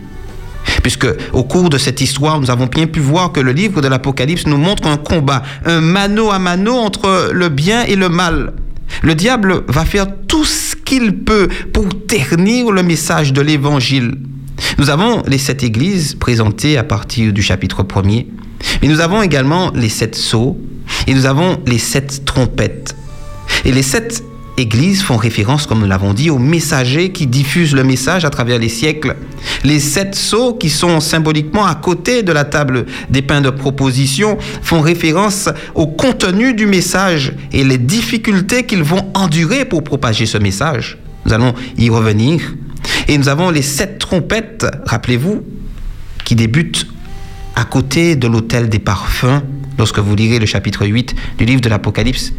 Puisque 0.81 1.07
au 1.33 1.43
cours 1.43 1.69
de 1.69 1.77
cette 1.77 2.01
histoire, 2.01 2.39
nous 2.39 2.51
avons 2.51 2.67
bien 2.67 2.87
pu 2.87 2.99
voir 2.99 3.31
que 3.31 3.39
le 3.39 3.51
livre 3.51 3.81
de 3.81 3.87
l'Apocalypse 3.87 4.47
nous 4.47 4.57
montre 4.57 4.87
un 4.87 4.97
combat, 4.97 5.43
un 5.65 5.81
mano 5.81 6.31
à 6.31 6.39
mano 6.39 6.73
entre 6.73 7.31
le 7.33 7.49
bien 7.49 7.83
et 7.83 7.95
le 7.95 8.09
mal. 8.09 8.53
Le 9.03 9.15
diable 9.15 9.63
va 9.67 9.85
faire 9.85 10.07
tout 10.27 10.45
ce 10.45 10.75
qu'il 10.75 11.23
peut 11.23 11.47
pour 11.73 11.87
ternir 12.07 12.71
le 12.71 12.83
message 12.83 13.33
de 13.33 13.41
l'Évangile. 13.41 14.15
Nous 14.77 14.89
avons 14.89 15.23
les 15.27 15.37
sept 15.37 15.63
églises 15.63 16.15
présentées 16.15 16.77
à 16.77 16.83
partir 16.83 17.31
du 17.33 17.41
chapitre 17.41 17.83
1er, 17.83 18.27
mais 18.81 18.87
nous 18.87 18.99
avons 18.99 19.21
également 19.21 19.71
les 19.73 19.89
sept 19.89 20.15
sceaux 20.15 20.57
et 21.07 21.13
nous 21.13 21.25
avons 21.25 21.59
les 21.65 21.77
sept 21.77 22.25
trompettes. 22.25 22.95
Et 23.65 23.71
les 23.71 23.83
sept 23.83 24.23
églises 24.59 25.01
font 25.01 25.17
référence, 25.17 25.65
comme 25.65 25.79
nous 25.79 25.87
l'avons 25.87 26.13
dit, 26.13 26.29
aux 26.29 26.39
messagers 26.39 27.11
qui 27.11 27.27
diffusent 27.27 27.73
le 27.73 27.83
message 27.83 28.25
à 28.25 28.29
travers 28.29 28.59
les 28.59 28.69
siècles. 28.69 29.15
Les 29.63 29.79
sept 29.79 30.15
sceaux 30.15 30.53
qui 30.53 30.69
sont 30.69 30.99
symboliquement 30.99 31.65
à 31.65 31.75
côté 31.75 32.23
de 32.23 32.31
la 32.31 32.45
table 32.45 32.85
des 33.09 33.21
pains 33.21 33.41
de 33.41 33.49
proposition 33.49 34.37
font 34.61 34.81
référence 34.81 35.49
au 35.75 35.87
contenu 35.87 36.53
du 36.53 36.65
message 36.65 37.33
et 37.51 37.63
les 37.63 37.77
difficultés 37.77 38.65
qu'ils 38.65 38.83
vont 38.83 39.09
endurer 39.13 39.65
pour 39.65 39.83
propager 39.83 40.25
ce 40.25 40.37
message. 40.37 40.97
Nous 41.25 41.33
allons 41.33 41.53
y 41.77 41.89
revenir. 41.89 42.55
Et 43.07 43.17
nous 43.17 43.29
avons 43.29 43.49
les 43.49 43.61
sept 43.61 43.99
trompettes, 43.99 44.65
rappelez-vous, 44.85 45.43
qui 46.25 46.35
débutent 46.35 46.87
à 47.55 47.65
côté 47.65 48.15
de 48.15 48.27
l'autel 48.27 48.69
des 48.69 48.79
parfums, 48.79 49.41
lorsque 49.77 49.99
vous 49.99 50.15
lirez 50.15 50.39
le 50.39 50.45
chapitre 50.45 50.85
8 50.85 51.15
du 51.37 51.45
livre 51.45 51.61
de 51.61 51.69
l'Apocalypse, 51.69 52.33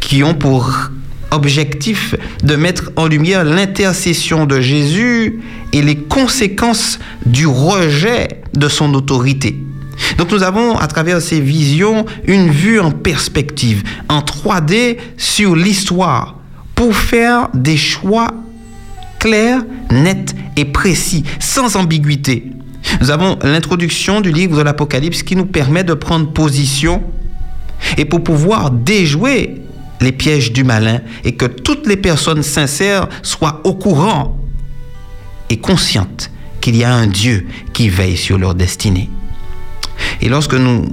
qui 0.00 0.22
ont 0.22 0.34
pour 0.34 0.90
objectif 1.30 2.14
de 2.42 2.56
mettre 2.56 2.90
en 2.96 3.06
lumière 3.06 3.44
l'intercession 3.44 4.46
de 4.46 4.60
Jésus 4.60 5.40
et 5.72 5.82
les 5.82 5.96
conséquences 5.96 6.98
du 7.24 7.46
rejet 7.46 8.42
de 8.54 8.68
son 8.68 8.94
autorité. 8.94 9.56
Donc 10.18 10.30
nous 10.30 10.42
avons 10.42 10.76
à 10.76 10.86
travers 10.86 11.20
ces 11.20 11.40
visions 11.40 12.04
une 12.26 12.50
vue 12.50 12.80
en 12.80 12.90
perspective, 12.90 13.82
en 14.08 14.20
3D 14.20 14.98
sur 15.16 15.56
l'histoire, 15.56 16.36
pour 16.74 16.94
faire 16.94 17.48
des 17.54 17.76
choix 17.76 18.28
clairs, 19.18 19.62
nets 19.90 20.34
et 20.56 20.66
précis, 20.66 21.24
sans 21.40 21.76
ambiguïté. 21.76 22.52
Nous 23.00 23.10
avons 23.10 23.38
l'introduction 23.42 24.20
du 24.20 24.30
livre 24.30 24.56
de 24.56 24.62
l'Apocalypse 24.62 25.22
qui 25.22 25.36
nous 25.36 25.46
permet 25.46 25.84
de 25.84 25.94
prendre 25.94 26.32
position 26.32 27.02
et 27.96 28.04
pour 28.04 28.22
pouvoir 28.22 28.70
déjouer 28.70 29.62
les 30.00 30.12
pièges 30.12 30.52
du 30.52 30.64
malin 30.64 31.00
et 31.24 31.34
que 31.34 31.46
toutes 31.46 31.86
les 31.86 31.96
personnes 31.96 32.42
sincères 32.42 33.08
soient 33.22 33.60
au 33.64 33.74
courant 33.74 34.38
et 35.48 35.58
conscientes 35.58 36.30
qu'il 36.60 36.76
y 36.76 36.84
a 36.84 36.92
un 36.92 37.06
Dieu 37.06 37.46
qui 37.72 37.88
veille 37.88 38.16
sur 38.16 38.38
leur 38.38 38.54
destinée. 38.54 39.10
Et 40.20 40.28
lorsque 40.28 40.54
nous 40.54 40.84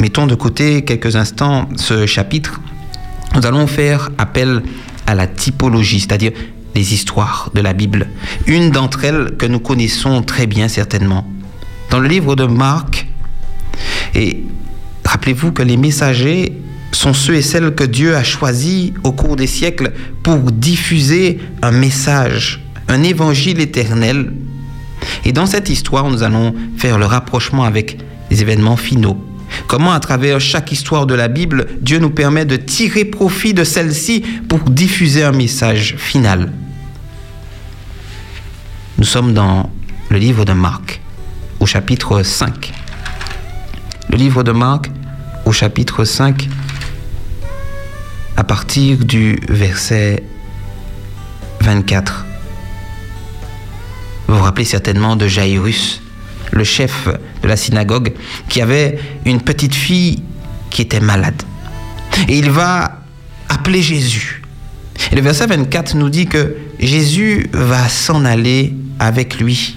mettons 0.00 0.26
de 0.26 0.34
côté 0.34 0.84
quelques 0.84 1.16
instants 1.16 1.68
ce 1.76 2.06
chapitre, 2.06 2.60
nous 3.34 3.46
allons 3.46 3.66
faire 3.66 4.10
appel 4.18 4.62
à 5.06 5.14
la 5.14 5.26
typologie, 5.26 6.00
c'est-à-dire 6.00 6.32
les 6.74 6.94
histoires 6.94 7.50
de 7.54 7.60
la 7.60 7.72
Bible. 7.72 8.08
Une 8.46 8.70
d'entre 8.70 9.04
elles 9.04 9.36
que 9.38 9.46
nous 9.46 9.60
connaissons 9.60 10.22
très 10.22 10.46
bien 10.46 10.68
certainement. 10.68 11.26
Dans 11.90 11.98
le 11.98 12.08
livre 12.08 12.36
de 12.36 12.44
Marc, 12.44 13.06
et 14.14 14.44
rappelez-vous 15.04 15.52
que 15.52 15.62
les 15.62 15.76
messagers 15.76 16.52
sont 16.92 17.12
ceux 17.12 17.34
et 17.34 17.42
celles 17.42 17.74
que 17.74 17.84
Dieu 17.84 18.16
a 18.16 18.24
choisis 18.24 18.92
au 19.04 19.12
cours 19.12 19.36
des 19.36 19.46
siècles 19.46 19.92
pour 20.22 20.52
diffuser 20.52 21.38
un 21.62 21.70
message, 21.70 22.64
un 22.88 23.02
évangile 23.02 23.60
éternel. 23.60 24.32
Et 25.24 25.32
dans 25.32 25.46
cette 25.46 25.68
histoire, 25.68 26.08
nous 26.08 26.22
allons 26.22 26.54
faire 26.76 26.98
le 26.98 27.06
rapprochement 27.06 27.64
avec 27.64 27.98
les 28.30 28.42
événements 28.42 28.76
finaux. 28.76 29.16
Comment 29.68 29.92
à 29.92 30.00
travers 30.00 30.40
chaque 30.40 30.72
histoire 30.72 31.06
de 31.06 31.14
la 31.14 31.28
Bible, 31.28 31.66
Dieu 31.80 31.98
nous 31.98 32.10
permet 32.10 32.44
de 32.44 32.56
tirer 32.56 33.04
profit 33.04 33.54
de 33.54 33.64
celle-ci 33.64 34.22
pour 34.48 34.60
diffuser 34.60 35.22
un 35.24 35.32
message 35.32 35.96
final? 35.96 36.52
Nous 38.98 39.04
sommes 39.04 39.34
dans 39.34 39.70
le 40.10 40.18
livre 40.18 40.44
de 40.44 40.52
Marc, 40.52 41.00
au 41.60 41.66
chapitre 41.66 42.22
5. 42.22 42.72
Le 44.10 44.16
livre 44.16 44.42
de 44.42 44.52
Marc, 44.52 44.90
au 45.44 45.52
chapitre 45.52 46.04
5, 46.04 46.48
à 48.36 48.44
partir 48.44 48.98
du 48.98 49.38
verset 49.48 50.22
24. 51.60 52.26
Vous 54.28 54.36
vous 54.36 54.42
rappelez 54.42 54.64
certainement 54.64 55.16
de 55.16 55.26
Jairus, 55.26 56.02
le 56.52 56.64
chef 56.64 57.08
de 57.42 57.48
la 57.48 57.56
synagogue, 57.56 58.12
qui 58.48 58.60
avait 58.60 58.98
une 59.24 59.40
petite 59.40 59.74
fille 59.74 60.22
qui 60.70 60.82
était 60.82 61.00
malade. 61.00 61.42
Et 62.28 62.38
il 62.38 62.50
va 62.50 63.02
appeler 63.48 63.82
Jésus. 63.82 64.42
Et 65.12 65.16
le 65.16 65.22
verset 65.22 65.46
24 65.46 65.94
nous 65.96 66.10
dit 66.10 66.26
que 66.26 66.56
Jésus 66.78 67.48
va 67.52 67.88
s'en 67.88 68.24
aller 68.24 68.74
avec 68.98 69.38
lui. 69.38 69.76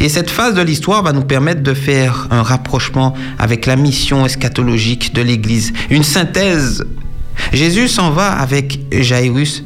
Et 0.00 0.08
cette 0.08 0.30
phase 0.30 0.54
de 0.54 0.62
l'histoire 0.62 1.02
va 1.02 1.12
nous 1.12 1.24
permettre 1.24 1.62
de 1.62 1.74
faire 1.74 2.28
un 2.30 2.42
rapprochement 2.42 3.14
avec 3.38 3.66
la 3.66 3.76
mission 3.76 4.24
eschatologique 4.24 5.12
de 5.12 5.22
l'Église, 5.22 5.72
une 5.90 6.04
synthèse. 6.04 6.84
Jésus 7.52 7.88
s'en 7.88 8.10
va 8.10 8.32
avec 8.32 8.80
Jairus. 8.92 9.64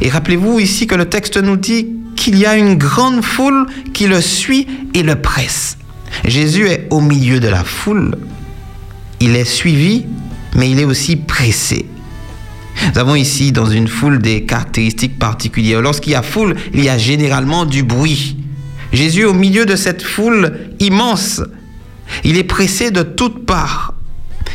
Et 0.00 0.08
rappelez-vous 0.08 0.58
ici 0.58 0.86
que 0.86 0.94
le 0.94 1.06
texte 1.06 1.36
nous 1.36 1.56
dit 1.56 1.88
qu'il 2.16 2.38
y 2.38 2.46
a 2.46 2.56
une 2.56 2.76
grande 2.76 3.24
foule 3.24 3.66
qui 3.92 4.06
le 4.06 4.20
suit 4.20 4.66
et 4.94 5.02
le 5.02 5.16
presse. 5.16 5.78
Jésus 6.24 6.68
est 6.68 6.86
au 6.90 7.00
milieu 7.00 7.40
de 7.40 7.48
la 7.48 7.64
foule. 7.64 8.16
Il 9.20 9.36
est 9.36 9.44
suivi, 9.44 10.04
mais 10.54 10.70
il 10.70 10.78
est 10.78 10.84
aussi 10.84 11.16
pressé. 11.16 11.86
Nous 12.92 12.98
avons 12.98 13.14
ici 13.14 13.52
dans 13.52 13.66
une 13.66 13.88
foule 13.88 14.18
des 14.20 14.44
caractéristiques 14.44 15.18
particulières. 15.18 15.80
Lorsqu'il 15.80 16.12
y 16.12 16.16
a 16.16 16.22
foule, 16.22 16.54
il 16.72 16.82
y 16.82 16.88
a 16.88 16.98
généralement 16.98 17.64
du 17.64 17.82
bruit. 17.82 18.36
Jésus, 18.92 19.24
au 19.24 19.32
milieu 19.32 19.66
de 19.66 19.76
cette 19.76 20.02
foule 20.02 20.70
immense, 20.80 21.40
il 22.24 22.36
est 22.36 22.44
pressé 22.44 22.90
de 22.90 23.02
toutes 23.02 23.46
parts. 23.46 23.94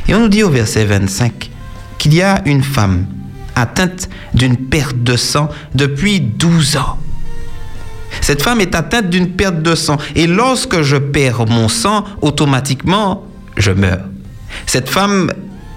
Et 0.08 0.16
on 0.16 0.22
nous 0.22 0.28
dit 0.30 0.44
au 0.44 0.50
verset 0.50 0.86
25 0.86 1.49
qu'il 2.00 2.16
y 2.16 2.24
a 2.24 2.42
une 2.46 2.64
femme 2.64 3.06
atteinte 3.56 4.10
d'une 4.34 4.58
perte 4.58 5.04
de 5.04 5.16
sang 5.16 5.50
depuis 5.76 6.20
12 6.20 6.78
ans. 6.78 6.98
Cette 8.22 8.42
femme 8.42 8.62
est 8.62 8.74
atteinte 8.74 9.10
d'une 9.10 9.30
perte 9.32 9.62
de 9.62 9.76
sang. 9.76 9.98
Et 10.16 10.26
lorsque 10.26 10.82
je 10.82 10.98
perds 10.98 11.46
mon 11.48 11.68
sang, 11.68 12.04
automatiquement, 12.22 13.24
je 13.58 13.72
meurs. 13.72 14.06
Cette 14.66 14.90
femme 14.90 15.32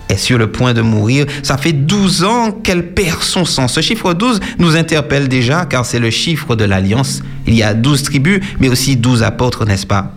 est 0.08 0.16
sur 0.16 0.38
le 0.38 0.50
point 0.50 0.74
de 0.74 0.80
mourir. 0.80 1.26
Ça 1.42 1.58
fait 1.58 1.72
12 1.72 2.24
ans 2.24 2.52
qu'elle 2.52 2.94
perd 2.94 3.22
son 3.22 3.44
sang. 3.44 3.68
Ce 3.68 3.80
chiffre 3.80 4.14
12 4.14 4.40
nous 4.58 4.76
interpelle 4.76 5.28
déjà 5.28 5.66
car 5.66 5.84
c'est 5.84 5.98
le 5.98 6.10
chiffre 6.10 6.56
de 6.56 6.64
l'alliance. 6.64 7.22
Il 7.46 7.54
y 7.54 7.62
a 7.62 7.74
12 7.74 8.02
tribus, 8.02 8.40
mais 8.60 8.68
aussi 8.68 8.96
12 8.96 9.22
apôtres, 9.22 9.64
n'est-ce 9.66 9.86
pas? 9.86 10.12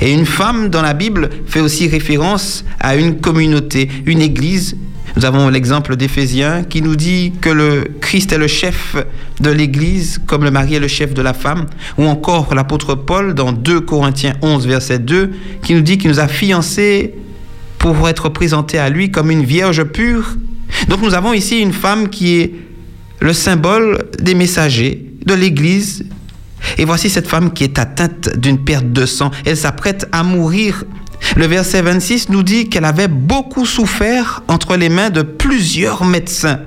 Et 0.00 0.12
une 0.12 0.26
femme 0.26 0.68
dans 0.68 0.82
la 0.82 0.94
Bible 0.94 1.30
fait 1.46 1.60
aussi 1.60 1.88
référence 1.88 2.64
à 2.80 2.96
une 2.96 3.20
communauté, 3.20 3.88
une 4.06 4.20
église. 4.20 4.76
Nous 5.16 5.24
avons 5.24 5.48
l'exemple 5.48 5.96
d'Éphésiens 5.96 6.64
qui 6.64 6.82
nous 6.82 6.96
dit 6.96 7.32
que 7.40 7.48
le 7.50 7.84
Christ 8.00 8.32
est 8.32 8.38
le 8.38 8.48
chef 8.48 8.96
de 9.40 9.50
l'église, 9.50 10.20
comme 10.26 10.42
le 10.42 10.50
mari 10.50 10.74
est 10.74 10.80
le 10.80 10.88
chef 10.88 11.14
de 11.14 11.22
la 11.22 11.34
femme, 11.34 11.66
ou 11.98 12.04
encore 12.04 12.54
l'apôtre 12.54 12.96
Paul 12.96 13.34
dans 13.34 13.52
2 13.52 13.80
Corinthiens 13.80 14.34
11, 14.42 14.66
verset 14.66 14.98
2, 14.98 15.30
qui 15.62 15.74
nous 15.74 15.82
dit 15.82 15.98
qu'il 15.98 16.10
nous 16.10 16.20
a 16.20 16.26
fiancés 16.26 17.14
pour 17.78 18.08
être 18.08 18.28
présenté 18.28 18.78
à 18.78 18.88
lui 18.88 19.10
comme 19.10 19.30
une 19.30 19.44
vierge 19.44 19.84
pure. 19.84 20.36
Donc 20.88 21.02
nous 21.02 21.14
avons 21.14 21.32
ici 21.32 21.60
une 21.60 21.72
femme 21.72 22.08
qui 22.08 22.36
est 22.36 22.54
le 23.20 23.32
symbole 23.32 24.06
des 24.18 24.34
messagers 24.34 25.06
de 25.24 25.34
l'Église. 25.34 26.04
Et 26.78 26.84
voici 26.84 27.10
cette 27.10 27.28
femme 27.28 27.52
qui 27.52 27.64
est 27.64 27.78
atteinte 27.78 28.36
d'une 28.36 28.58
perte 28.58 28.92
de 28.92 29.06
sang. 29.06 29.30
Elle 29.44 29.56
s'apprête 29.56 30.08
à 30.12 30.22
mourir. 30.22 30.84
Le 31.36 31.46
verset 31.46 31.82
26 31.82 32.28
nous 32.28 32.42
dit 32.42 32.68
qu'elle 32.68 32.84
avait 32.84 33.08
beaucoup 33.08 33.66
souffert 33.66 34.42
entre 34.48 34.76
les 34.76 34.88
mains 34.88 35.10
de 35.10 35.22
plusieurs 35.22 36.04
médecins. 36.04 36.60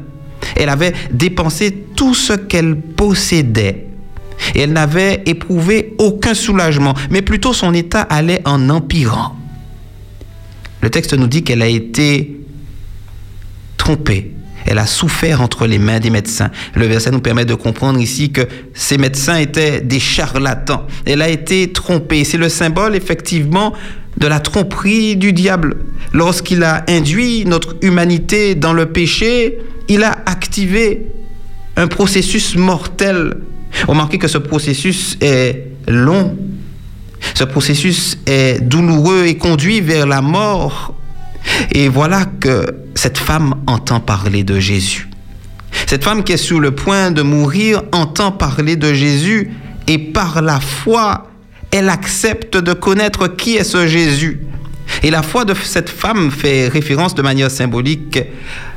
Elle 0.56 0.70
avait 0.70 0.94
dépensé 1.12 1.86
tout 1.96 2.14
ce 2.14 2.34
qu'elle 2.34 2.80
possédait. 2.80 3.88
Et 4.56 4.62
elle 4.62 4.74
n'avait 4.74 5.24
éprouvé 5.26 5.96
aucun 5.98 6.34
soulagement, 6.34 6.94
mais 7.10 7.22
plutôt 7.22 7.54
son 7.54 7.74
état 7.74 8.02
allait 8.02 8.42
en 8.46 8.70
empirant. 8.70 9.36
Le 10.82 10.90
texte 10.90 11.14
nous 11.14 11.28
dit 11.28 11.44
qu'elle 11.44 11.62
a 11.62 11.68
été 11.68 12.40
trompée. 13.78 14.37
Elle 14.68 14.80
a 14.80 14.86
souffert 14.86 15.42
entre 15.42 15.66
les 15.66 15.80
mains 15.80 16.00
des 16.00 16.10
médecins. 16.10 16.52
Le 16.76 16.86
verset 16.86 17.12
nous 17.12 17.22
permet 17.22 17.46
de 17.46 17.56
comprendre 17.56 18.00
ici 18.00 18.32
que 18.32 18.42
ces 18.74 18.98
médecins 18.98 19.38
étaient 19.38 19.82
des 19.82 20.00
charlatans. 20.00 20.86
Elle 21.06 21.22
a 21.22 21.30
été 21.30 21.72
trompée. 21.72 22.24
C'est 22.26 22.38
le 22.38 22.50
symbole 22.50 22.96
effectivement 22.96 23.74
de 24.18 24.28
la 24.28 24.40
tromperie 24.40 25.16
du 25.16 25.32
diable. 25.32 25.78
Lorsqu'il 26.14 26.64
a 26.64 26.84
induit 26.90 27.46
notre 27.46 27.78
humanité 27.82 28.56
dans 28.56 28.74
le 28.74 28.88
péché, 28.88 29.58
il 29.88 30.04
a 30.04 30.18
activé 30.26 31.08
un 31.78 31.88
processus 31.88 32.56
mortel. 32.56 33.38
Remarquez 33.88 34.18
que 34.18 34.28
ce 34.28 34.38
processus 34.38 35.18
est 35.22 35.68
long, 35.88 36.36
ce 37.34 37.44
processus 37.44 38.18
est 38.26 38.62
douloureux 38.62 39.26
et 39.28 39.38
conduit 39.38 39.82
vers 39.82 40.08
la 40.08 40.22
mort. 40.22 40.97
Et 41.72 41.90
voilà 41.90 42.26
que 42.26 42.66
cette 42.96 43.18
femme 43.18 43.56
entend 43.68 44.00
parler 44.00 44.44
de 44.44 44.60
Jésus. 44.60 45.10
Cette 45.86 46.04
femme 46.04 46.24
qui 46.24 46.34
est 46.34 46.38
sur 46.38 46.60
le 46.60 46.72
point 46.72 47.12
de 47.12 47.22
mourir 47.22 47.84
entend 47.92 48.32
parler 48.32 48.76
de 48.76 48.94
Jésus 48.94 49.52
et 49.88 49.98
par 49.98 50.42
la 50.42 50.60
foi, 50.60 51.28
elle 51.72 51.90
accepte 51.90 52.58
de 52.58 52.74
connaître 52.74 53.28
qui 53.28 53.58
est 53.58 53.64
ce 53.64 53.88
Jésus. 53.88 54.42
Et 55.04 55.12
la 55.12 55.22
foi 55.22 55.46
de 55.46 55.54
cette 55.54 55.90
femme 55.90 56.32
fait 56.32 56.68
référence 56.68 57.14
de 57.14 57.22
manière 57.22 57.52
symbolique 57.52 58.20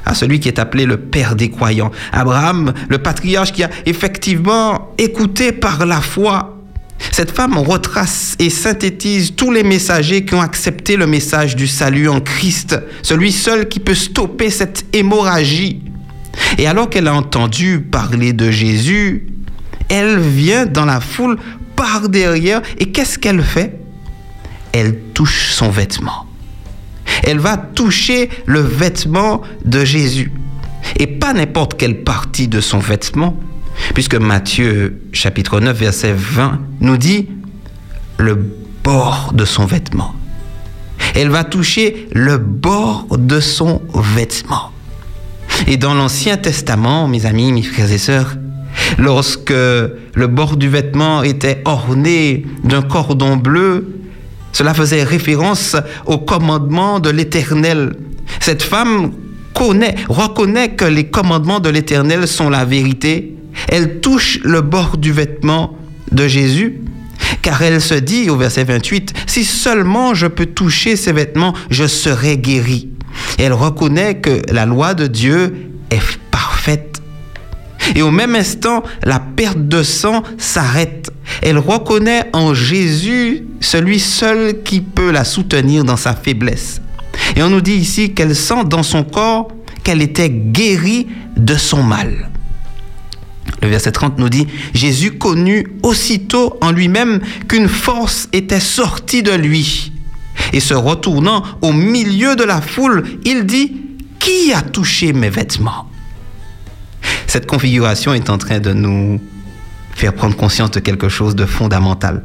à 0.04 0.14
celui 0.14 0.40
qui 0.40 0.48
est 0.48 0.58
appelé 0.58 0.84
le 0.84 0.96
père 0.96 1.36
des 1.36 1.50
croyants. 1.50 1.90
Abraham, 2.12 2.72
le 2.88 2.98
patriarche 2.98 3.52
qui 3.52 3.62
a 3.62 3.70
effectivement 3.86 4.92
écouté 4.98 5.52
par 5.52 5.86
la 5.86 6.00
foi. 6.00 6.59
Cette 7.12 7.30
femme 7.30 7.58
retrace 7.58 8.36
et 8.38 8.50
synthétise 8.50 9.34
tous 9.34 9.50
les 9.50 9.62
messagers 9.62 10.24
qui 10.24 10.34
ont 10.34 10.40
accepté 10.40 10.96
le 10.96 11.06
message 11.06 11.56
du 11.56 11.66
salut 11.66 12.08
en 12.08 12.20
Christ, 12.20 12.78
celui 13.02 13.32
seul 13.32 13.68
qui 13.68 13.80
peut 13.80 13.94
stopper 13.94 14.50
cette 14.50 14.84
hémorragie. 14.92 15.82
Et 16.58 16.66
alors 16.66 16.88
qu'elle 16.88 17.08
a 17.08 17.14
entendu 17.14 17.80
parler 17.80 18.32
de 18.32 18.50
Jésus, 18.50 19.26
elle 19.88 20.18
vient 20.18 20.66
dans 20.66 20.84
la 20.84 21.00
foule 21.00 21.36
par 21.74 22.08
derrière 22.08 22.62
et 22.78 22.92
qu'est-ce 22.92 23.18
qu'elle 23.18 23.42
fait? 23.42 23.80
Elle 24.72 24.98
touche 25.14 25.50
son 25.50 25.70
vêtement. 25.70 26.26
Elle 27.24 27.38
va 27.38 27.56
toucher 27.56 28.30
le 28.46 28.60
vêtement 28.60 29.42
de 29.64 29.84
Jésus. 29.84 30.32
Et 30.96 31.06
pas 31.06 31.32
n'importe 31.32 31.78
quelle 31.78 32.02
partie 32.04 32.48
de 32.48 32.60
son 32.60 32.78
vêtement, 32.78 33.38
puisque 33.94 34.14
Matthieu 34.14 35.00
chapitre 35.12 35.60
9 35.60 35.76
verset 35.76 36.14
20 36.16 36.60
nous 36.80 36.96
dit 36.96 37.28
le 38.18 38.38
bord 38.82 39.32
de 39.34 39.44
son 39.44 39.66
vêtement. 39.66 40.14
Elle 41.14 41.28
va 41.28 41.44
toucher 41.44 42.08
le 42.12 42.38
bord 42.38 43.06
de 43.18 43.40
son 43.40 43.82
vêtement. 43.94 44.72
Et 45.66 45.76
dans 45.76 45.94
l'Ancien 45.94 46.36
Testament, 46.36 47.08
mes 47.08 47.26
amis, 47.26 47.52
mes 47.52 47.62
frères 47.62 47.90
et 47.90 47.98
sœurs, 47.98 48.36
lorsque 48.98 49.50
le 49.50 50.26
bord 50.26 50.56
du 50.56 50.68
vêtement 50.68 51.22
était 51.22 51.62
orné 51.64 52.46
d'un 52.64 52.82
cordon 52.82 53.36
bleu, 53.36 54.00
cela 54.52 54.74
faisait 54.74 55.02
référence 55.02 55.76
au 56.06 56.18
commandement 56.18 57.00
de 57.00 57.10
l'Éternel. 57.10 57.94
Cette 58.40 58.62
femme 58.62 59.12
connaît, 59.54 59.94
reconnaît 60.08 60.70
que 60.70 60.84
les 60.84 61.08
commandements 61.08 61.60
de 61.60 61.68
l'Éternel 61.68 62.26
sont 62.26 62.50
la 62.50 62.64
vérité. 62.64 63.36
Elle 63.68 64.00
touche 64.00 64.40
le 64.42 64.60
bord 64.60 64.96
du 64.96 65.12
vêtement 65.12 65.76
de 66.12 66.26
Jésus, 66.26 66.80
car 67.42 67.62
elle 67.62 67.80
se 67.80 67.94
dit 67.94 68.30
au 68.30 68.36
verset 68.36 68.64
28, 68.64 69.12
Si 69.26 69.44
seulement 69.44 70.14
je 70.14 70.26
peux 70.26 70.46
toucher 70.46 70.96
ces 70.96 71.12
vêtements, 71.12 71.54
je 71.70 71.86
serai 71.86 72.38
guérie. 72.38 72.88
Elle 73.38 73.52
reconnaît 73.52 74.16
que 74.16 74.42
la 74.52 74.66
loi 74.66 74.94
de 74.94 75.06
Dieu 75.06 75.70
est 75.90 76.18
parfaite. 76.30 77.00
Et 77.94 78.02
au 78.02 78.10
même 78.10 78.36
instant, 78.36 78.82
la 79.02 79.18
perte 79.18 79.68
de 79.68 79.82
sang 79.82 80.22
s'arrête. 80.38 81.10
Elle 81.42 81.58
reconnaît 81.58 82.24
en 82.32 82.54
Jésus 82.54 83.44
celui 83.60 83.98
seul 83.98 84.62
qui 84.62 84.80
peut 84.80 85.10
la 85.10 85.24
soutenir 85.24 85.84
dans 85.84 85.96
sa 85.96 86.14
faiblesse. 86.14 86.80
Et 87.36 87.42
on 87.42 87.50
nous 87.50 87.60
dit 87.60 87.74
ici 87.74 88.12
qu'elle 88.14 88.36
sent 88.36 88.64
dans 88.66 88.82
son 88.82 89.02
corps 89.02 89.48
qu'elle 89.82 90.02
était 90.02 90.30
guérie 90.30 91.08
de 91.36 91.54
son 91.56 91.82
mal. 91.82 92.29
Le 93.62 93.68
verset 93.68 93.92
30 93.92 94.18
nous 94.18 94.28
dit, 94.28 94.46
Jésus 94.74 95.12
connut 95.12 95.66
aussitôt 95.82 96.56
en 96.60 96.72
lui-même 96.72 97.20
qu'une 97.48 97.68
force 97.68 98.28
était 98.32 98.60
sortie 98.60 99.22
de 99.22 99.32
lui. 99.32 99.92
Et 100.52 100.60
se 100.60 100.74
retournant 100.74 101.44
au 101.60 101.72
milieu 101.72 102.36
de 102.36 102.44
la 102.44 102.60
foule, 102.60 103.04
il 103.24 103.44
dit, 103.44 103.76
Qui 104.18 104.52
a 104.52 104.62
touché 104.62 105.12
mes 105.12 105.30
vêtements? 105.30 105.88
Cette 107.26 107.46
configuration 107.46 108.12
est 108.14 108.30
en 108.30 108.38
train 108.38 108.60
de 108.60 108.72
nous 108.72 109.20
faire 109.94 110.14
prendre 110.14 110.36
conscience 110.36 110.70
de 110.70 110.80
quelque 110.80 111.08
chose 111.08 111.36
de 111.36 111.44
fondamental. 111.46 112.22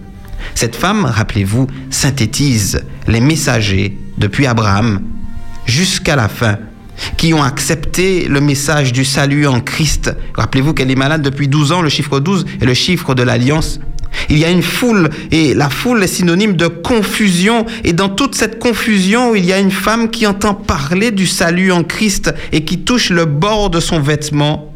Cette 0.54 0.76
femme, 0.76 1.06
rappelez-vous, 1.06 1.68
synthétise 1.90 2.84
les 3.08 3.20
messagers 3.20 3.98
depuis 4.18 4.46
Abraham 4.46 5.02
jusqu'à 5.66 6.16
la 6.16 6.30
fin 6.30 6.58
qui 7.18 7.34
ont 7.34 7.44
accepté 7.44 8.28
le 8.28 8.42
message 8.42 8.94
du 8.94 9.06
salut 9.06 9.48
en 9.48 9.60
Christ. 9.60 10.16
Rappelez-vous 10.36 10.74
qu'elle 10.74 10.92
est 10.92 10.96
malade 10.96 11.22
depuis 11.22 11.48
12 11.48 11.72
ans, 11.72 11.82
le 11.82 11.90
chiffre 11.90 12.20
12 12.20 12.46
est 12.62 12.66
le 12.66 12.74
chiffre 12.74 13.16
de 13.16 13.24
l'alliance. 13.24 13.80
Il 14.30 14.38
y 14.38 14.46
a 14.46 14.50
une 14.50 14.64
foule 14.64 15.10
et 15.32 15.54
la 15.54 15.70
foule 15.70 16.04
est 16.04 16.08
synonyme 16.08 16.56
de 16.56 16.68
confusion 16.68 17.66
et 17.84 17.94
dans 17.94 18.10
toute 18.10 18.36
cette 18.36 18.60
confusion, 18.60 19.36
il 19.36 19.46
y 19.46 19.54
a 19.54 19.60
une 19.60 19.72
femme 19.72 20.10
qui 20.10 20.26
entend 20.26 20.54
parler 20.54 21.12
du 21.12 21.28
salut 21.28 21.72
en 21.72 21.84
Christ 21.84 22.34
et 22.52 22.64
qui 22.64 22.80
touche 22.80 23.10
le 23.10 23.26
bord 23.26 23.70
de 23.70 23.80
son 23.80 24.00
vêtement. 24.00 24.74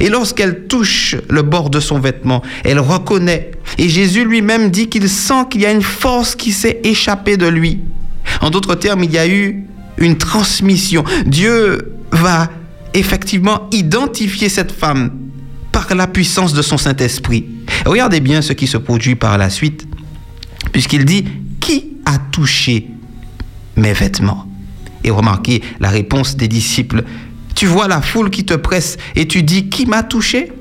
Et 0.00 0.08
lorsqu'elle 0.08 0.66
touche 0.66 1.16
le 1.28 1.42
bord 1.42 1.70
de 1.70 1.80
son 1.80 1.98
vêtement, 1.98 2.42
elle 2.64 2.80
reconnaît. 2.80 3.52
Et 3.78 3.88
Jésus 3.88 4.24
lui-même 4.24 4.70
dit 4.70 4.88
qu'il 4.88 5.08
sent 5.08 5.46
qu'il 5.50 5.62
y 5.62 5.66
a 5.66 5.72
une 5.72 5.82
force 5.82 6.34
qui 6.34 6.52
s'est 6.52 6.80
échappée 6.84 7.36
de 7.36 7.46
lui. 7.46 7.80
En 8.40 8.50
d'autres 8.50 8.74
termes, 8.74 9.04
il 9.04 9.12
y 9.12 9.18
a 9.18 9.26
eu 9.26 9.64
une 9.98 10.16
transmission. 10.16 11.04
Dieu 11.26 11.92
va 12.12 12.50
effectivement 12.94 13.68
identifier 13.72 14.48
cette 14.48 14.72
femme 14.72 15.10
par 15.72 15.94
la 15.94 16.06
puissance 16.06 16.54
de 16.54 16.62
son 16.62 16.78
Saint-Esprit. 16.78 17.46
Regardez 17.84 18.20
bien 18.20 18.42
ce 18.42 18.52
qui 18.52 18.66
se 18.66 18.76
produit 18.76 19.14
par 19.14 19.38
la 19.38 19.50
suite, 19.50 19.86
puisqu'il 20.72 21.04
dit, 21.04 21.24
qui 21.60 21.96
a 22.04 22.18
touché 22.18 22.88
mes 23.76 23.92
vêtements? 23.92 24.46
Et 25.04 25.10
remarquez 25.10 25.62
la 25.78 25.90
réponse 25.90 26.36
des 26.36 26.48
disciples. 26.48 27.04
Tu 27.54 27.66
vois 27.66 27.88
la 27.88 28.02
foule 28.02 28.30
qui 28.30 28.44
te 28.44 28.54
presse 28.54 28.96
et 29.14 29.28
tu 29.28 29.42
dis, 29.42 29.68
qui 29.68 29.86
m'a 29.86 30.02
touché? 30.02 30.52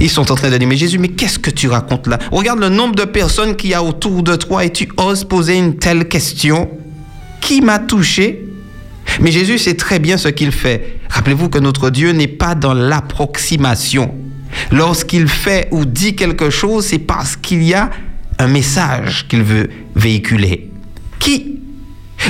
Ils 0.00 0.10
sont 0.10 0.30
en 0.30 0.36
train 0.36 0.50
de 0.50 0.58
dire, 0.58 0.68
mais 0.68 0.76
Jésus, 0.76 0.98
mais 0.98 1.08
qu'est-ce 1.08 1.38
que 1.38 1.50
tu 1.50 1.68
racontes 1.68 2.06
là? 2.06 2.18
Regarde 2.30 2.60
le 2.60 2.68
nombre 2.68 2.94
de 2.94 3.04
personnes 3.04 3.56
qu'il 3.56 3.70
y 3.70 3.74
a 3.74 3.82
autour 3.82 4.22
de 4.22 4.36
toi 4.36 4.64
et 4.64 4.70
tu 4.70 4.88
oses 4.96 5.24
poser 5.24 5.56
une 5.56 5.76
telle 5.76 6.08
question 6.08 6.70
qui 7.42 7.60
m'a 7.60 7.78
touché 7.78 8.46
Mais 9.20 9.30
Jésus 9.30 9.58
sait 9.58 9.74
très 9.74 9.98
bien 9.98 10.16
ce 10.16 10.28
qu'il 10.28 10.52
fait. 10.52 10.98
Rappelez-vous 11.10 11.50
que 11.50 11.58
notre 11.58 11.90
Dieu 11.90 12.12
n'est 12.12 12.28
pas 12.28 12.54
dans 12.54 12.72
l'approximation. 12.72 14.14
Lorsqu'il 14.70 15.28
fait 15.28 15.68
ou 15.70 15.84
dit 15.84 16.14
quelque 16.16 16.48
chose, 16.48 16.86
c'est 16.86 16.98
parce 16.98 17.36
qu'il 17.36 17.62
y 17.62 17.74
a 17.74 17.90
un 18.38 18.46
message 18.46 19.26
qu'il 19.28 19.42
veut 19.42 19.68
véhiculer. 19.94 20.70
Qui? 21.18 21.58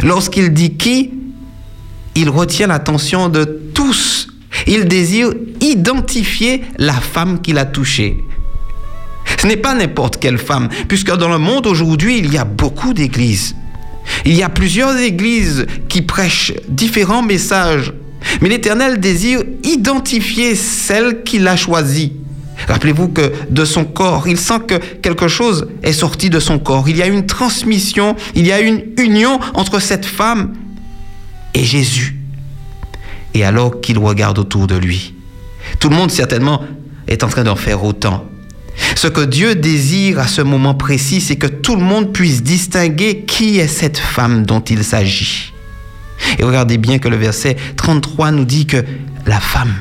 Lorsqu'il 0.02 0.52
dit 0.52 0.76
qui, 0.76 1.10
il 2.14 2.28
retient 2.28 2.66
l'attention 2.66 3.28
de 3.28 3.44
tous. 3.44 4.28
Il 4.66 4.86
désire 4.86 5.30
identifier 5.60 6.62
la 6.78 6.94
femme 6.94 7.40
qu'il 7.40 7.58
a 7.58 7.64
touchée. 7.64 8.16
Ce 9.38 9.46
n'est 9.46 9.56
pas 9.56 9.74
n'importe 9.74 10.18
quelle 10.18 10.38
femme, 10.38 10.68
puisque 10.88 11.14
dans 11.14 11.28
le 11.28 11.38
monde 11.38 11.66
aujourd'hui, 11.66 12.18
il 12.18 12.32
y 12.32 12.38
a 12.38 12.44
beaucoup 12.44 12.92
d'églises. 12.92 13.54
Il 14.24 14.34
y 14.34 14.42
a 14.42 14.48
plusieurs 14.48 14.96
églises 14.98 15.66
qui 15.88 16.03
prêchent 16.03 16.53
différents 16.68 17.22
messages, 17.22 17.92
mais 18.40 18.48
l'Éternel 18.48 19.00
désire 19.00 19.42
identifier 19.64 20.55
celle 20.55 21.22
qu'il 21.22 21.46
a 21.48 21.57
choisie. 21.57 22.12
Rappelez-vous 22.68 23.09
que 23.09 23.32
de 23.50 23.64
son 23.64 23.84
corps, 23.84 24.28
il 24.28 24.38
sent 24.38 24.61
que 24.68 24.74
quelque 24.74 25.28
chose 25.28 25.68
est 25.82 25.92
sorti 25.92 26.30
de 26.30 26.38
son 26.38 26.59
corps. 26.59 26.88
Il 26.88 26.96
y 26.96 27.03
a 27.03 27.07
une 27.07 27.26
transmission, 27.26 28.14
il 28.34 28.46
y 28.46 28.53
a 28.53 28.61
une 28.61 28.82
union 28.98 29.40
entre 29.55 29.80
cette 29.80 30.07
femme 30.07 30.55
et 31.55 31.64
Jésus. 31.64 32.16
Et 33.34 33.44
alors 33.44 33.80
qu'il 33.80 33.98
regarde 33.98 34.38
autour 34.38 34.66
de 34.66 34.76
lui, 34.76 35.14
tout 35.80 35.88
le 35.88 35.96
monde 35.96 36.11
certainement 36.11 36.62
est 37.09 37.24
en 37.24 37.28
train 37.28 37.44
d'en 37.44 37.57
faire 37.57 37.82
autant. 37.84 38.26
Ce 38.95 39.07
que 39.07 39.20
Dieu 39.20 39.55
désire 39.55 40.18
à 40.18 40.27
ce 40.27 40.43
moment 40.43 40.75
précis, 40.75 41.20
c'est 41.20 41.37
que 41.37 41.47
tout 41.47 41.77
le 41.77 41.83
monde 41.83 42.12
puisse 42.12 42.43
distinguer 42.43 43.25
qui 43.27 43.59
est 43.59 43.68
cette 43.68 43.99
femme 43.99 44.45
dont 44.45 44.61
il 44.61 44.85
s'agit. 44.85 45.53
Et 46.39 46.45
regardez 46.45 46.79
bien 46.79 46.99
que 46.99 47.09
le 47.09 47.16
verset 47.16 47.57
33 47.77 48.31
nous 48.31 48.45
dit 48.45 48.66
que 48.66 48.85
la 49.27 49.41
femme, 49.41 49.75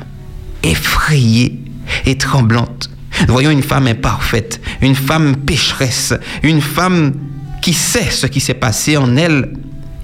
effrayée 0.63 1.59
et 2.05 2.17
tremblante, 2.17 2.89
voyons 3.27 3.51
une 3.51 3.63
femme 3.63 3.87
imparfaite, 3.87 4.61
une 4.81 4.95
femme 4.95 5.35
pécheresse, 5.35 6.13
une 6.43 6.61
femme 6.61 7.13
qui 7.61 7.73
sait 7.73 8.09
ce 8.09 8.27
qui 8.27 8.39
s'est 8.39 8.55
passé 8.55 8.97
en 8.97 9.15
elle, 9.17 9.53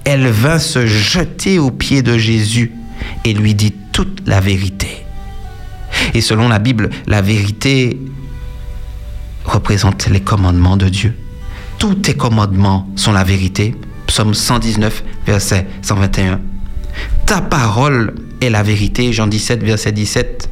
elle 0.04 0.28
vint 0.28 0.58
se 0.58 0.86
jeter 0.86 1.58
aux 1.58 1.70
pieds 1.70 2.02
de 2.02 2.16
Jésus 2.16 2.72
et 3.24 3.34
lui 3.34 3.54
dit 3.54 3.74
toute 3.92 4.22
la 4.26 4.40
vérité. 4.40 5.04
Et 6.14 6.20
selon 6.20 6.48
la 6.48 6.58
Bible, 6.58 6.90
la 7.06 7.20
vérité 7.20 7.98
représente 9.48 10.06
les 10.08 10.20
commandements 10.20 10.76
de 10.76 10.88
Dieu. 10.88 11.14
Tous 11.78 11.94
tes 11.94 12.14
commandements 12.14 12.88
sont 12.96 13.12
la 13.12 13.24
vérité. 13.24 13.74
Psaume 14.06 14.34
119, 14.34 15.04
verset 15.26 15.66
121. 15.82 16.40
Ta 17.26 17.40
parole 17.40 18.14
est 18.40 18.50
la 18.50 18.62
vérité. 18.62 19.12
Jean 19.12 19.26
17, 19.26 19.62
verset 19.62 19.92
17. 19.92 20.48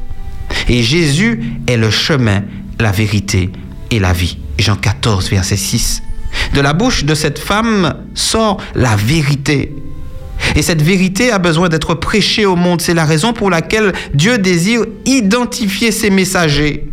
Et 0.68 0.82
Jésus 0.82 1.42
est 1.66 1.76
le 1.76 1.90
chemin, 1.90 2.42
la 2.78 2.92
vérité 2.92 3.51
et 3.90 3.99
la 3.99 4.12
vie. 4.12 4.38
Jean 4.59 4.76
14, 4.76 5.30
verset 5.30 5.57
6. 5.57 6.03
De 6.55 6.61
la 6.61 6.72
bouche 6.72 7.05
de 7.05 7.14
cette 7.14 7.38
femme 7.38 7.94
sort 8.14 8.59
la 8.74 8.97
vérité. 8.97 9.74
Et 10.55 10.62
cette 10.62 10.82
vérité 10.82 11.30
a 11.30 11.38
besoin 11.38 11.68
d'être 11.68 11.94
prêchée 11.94 12.47
au 12.47 12.57
monde. 12.57 12.80
C'est 12.80 12.94
la 12.94 13.05
raison 13.05 13.32
pour 13.32 13.51
laquelle 13.51 13.92
Dieu 14.14 14.38
désire 14.38 14.82
identifier 15.05 15.92
ses 15.92 16.11
messagers. 16.11 16.88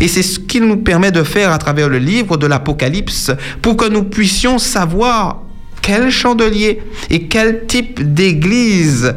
Et 0.00 0.08
c'est 0.08 0.22
ce 0.22 0.38
qu'il 0.38 0.64
nous 0.64 0.78
permet 0.78 1.10
de 1.10 1.22
faire 1.22 1.52
à 1.52 1.58
travers 1.58 1.88
le 1.88 1.98
livre 1.98 2.36
de 2.36 2.46
l'Apocalypse 2.46 3.30
pour 3.60 3.76
que 3.76 3.88
nous 3.88 4.04
puissions 4.04 4.58
savoir 4.58 5.42
quel 5.82 6.10
chandelier 6.10 6.80
et 7.10 7.26
quel 7.26 7.66
type 7.66 8.14
d'église 8.14 9.14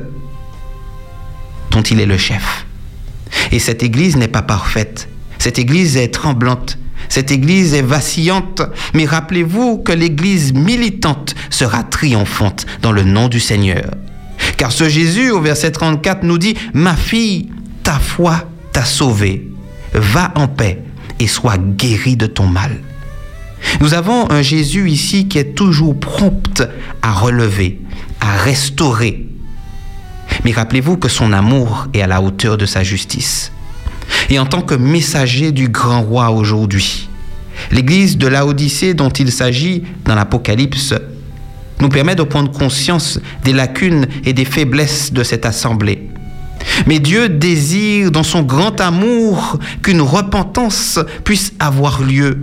dont 1.72 1.84
il 1.84 2.00
est 2.00 2.06
le 2.06 2.18
chef. 2.18 2.66
Et 3.52 3.60
cette 3.60 3.84
Église 3.84 4.16
n'est 4.16 4.28
pas 4.28 4.42
parfaite. 4.42 5.08
Cette 5.38 5.60
Église 5.60 5.98
est 5.98 6.14
tremblante. 6.14 6.78
Cette 7.10 7.32
Église 7.32 7.74
est 7.74 7.82
vacillante. 7.82 8.62
Mais 8.94 9.06
rappelez-vous 9.06 9.80
que 9.80 9.92
l'Église 9.92 10.54
militante 10.54 11.36
sera 11.50 11.84
triomphante 11.84 12.66
dans 12.82 12.92
le 12.92 13.04
nom 13.04 13.28
du 13.28 13.40
Seigneur. 13.40 13.92
Car 14.58 14.72
ce 14.72 14.90
Jésus, 14.90 15.32
au 15.32 15.42
verset 15.42 15.72
34, 15.72 16.24
nous 16.24 16.38
dit, 16.38 16.56
Ma 16.74 16.96
fille, 16.96 17.50
ta 17.84 18.00
foi 18.00 18.50
t'a 18.72 18.86
sauvée. 18.86 19.48
Va 19.96 20.32
en 20.36 20.48
paix 20.48 20.84
et 21.20 21.28
sois 21.28 21.58
guérie 21.58 22.18
de 22.18 22.28
ton 22.28 22.48
mal. 22.48 22.80
Nous 23.80 23.94
avons 23.94 24.30
un 24.32 24.42
Jésus 24.42 24.90
ici 24.90 25.28
qui 25.28 25.38
est 25.38 25.56
toujours 25.56 26.00
prompt 26.00 26.64
à 27.02 27.14
relever, 27.14 27.80
à 28.20 28.36
restaurer. 28.38 29.26
Mais 30.44 30.52
rappelez-vous 30.52 30.98
que 30.98 31.10
son 31.10 31.34
amour 31.34 31.88
est 31.94 32.02
à 32.02 32.08
la 32.08 32.22
hauteur 32.22 32.58
de 32.58 32.66
sa 32.66 32.84
justice. 32.84 33.52
Et 34.30 34.40
en 34.40 34.46
tant 34.46 34.62
que 34.62 34.76
messager 34.76 35.52
du 35.52 35.70
grand 35.70 36.02
roi 36.02 36.30
aujourd'hui, 36.30 37.10
l'Église 37.72 38.18
de 38.18 38.28
Laodicée 38.28 38.94
dont 38.94 39.10
il 39.10 39.32
s'agit 39.32 39.84
dans 40.04 40.16
l'Apocalypse 40.16 40.94
nous 41.82 41.90
permet 41.90 42.16
de 42.16 42.24
prendre 42.24 42.52
conscience 42.52 43.20
des 43.44 43.54
lacunes 43.54 44.08
et 44.24 44.34
des 44.34 44.46
faiblesses 44.46 45.12
de 45.12 45.24
cette 45.24 45.46
assemblée. 45.46 46.10
Mais 46.88 47.00
Dieu 47.00 47.30
désire 47.30 48.12
dans 48.12 48.24
son 48.24 48.44
grand 48.44 48.80
amour 48.82 49.60
qu'une 49.82 50.02
repentance 50.02 51.00
puisse 51.24 51.54
avoir 51.60 52.02
lieu 52.02 52.38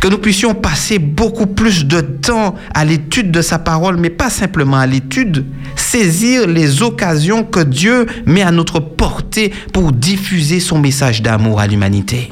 que 0.00 0.08
nous 0.08 0.18
puissions 0.18 0.54
passer 0.54 0.98
beaucoup 0.98 1.46
plus 1.46 1.86
de 1.86 2.00
temps 2.00 2.54
à 2.74 2.84
l'étude 2.84 3.30
de 3.30 3.42
sa 3.42 3.58
parole, 3.58 3.96
mais 3.96 4.10
pas 4.10 4.30
simplement 4.30 4.76
à 4.76 4.86
l'étude, 4.86 5.46
saisir 5.76 6.46
les 6.46 6.82
occasions 6.82 7.44
que 7.44 7.60
Dieu 7.60 8.06
met 8.26 8.42
à 8.42 8.50
notre 8.50 8.80
portée 8.80 9.52
pour 9.72 9.92
diffuser 9.92 10.60
son 10.60 10.78
message 10.78 11.22
d'amour 11.22 11.60
à 11.60 11.66
l'humanité. 11.66 12.30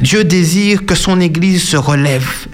Dieu 0.00 0.24
désire 0.24 0.86
que 0.86 0.94
son 0.94 1.20
Église 1.20 1.62
se 1.62 1.76
relève. 1.76 2.46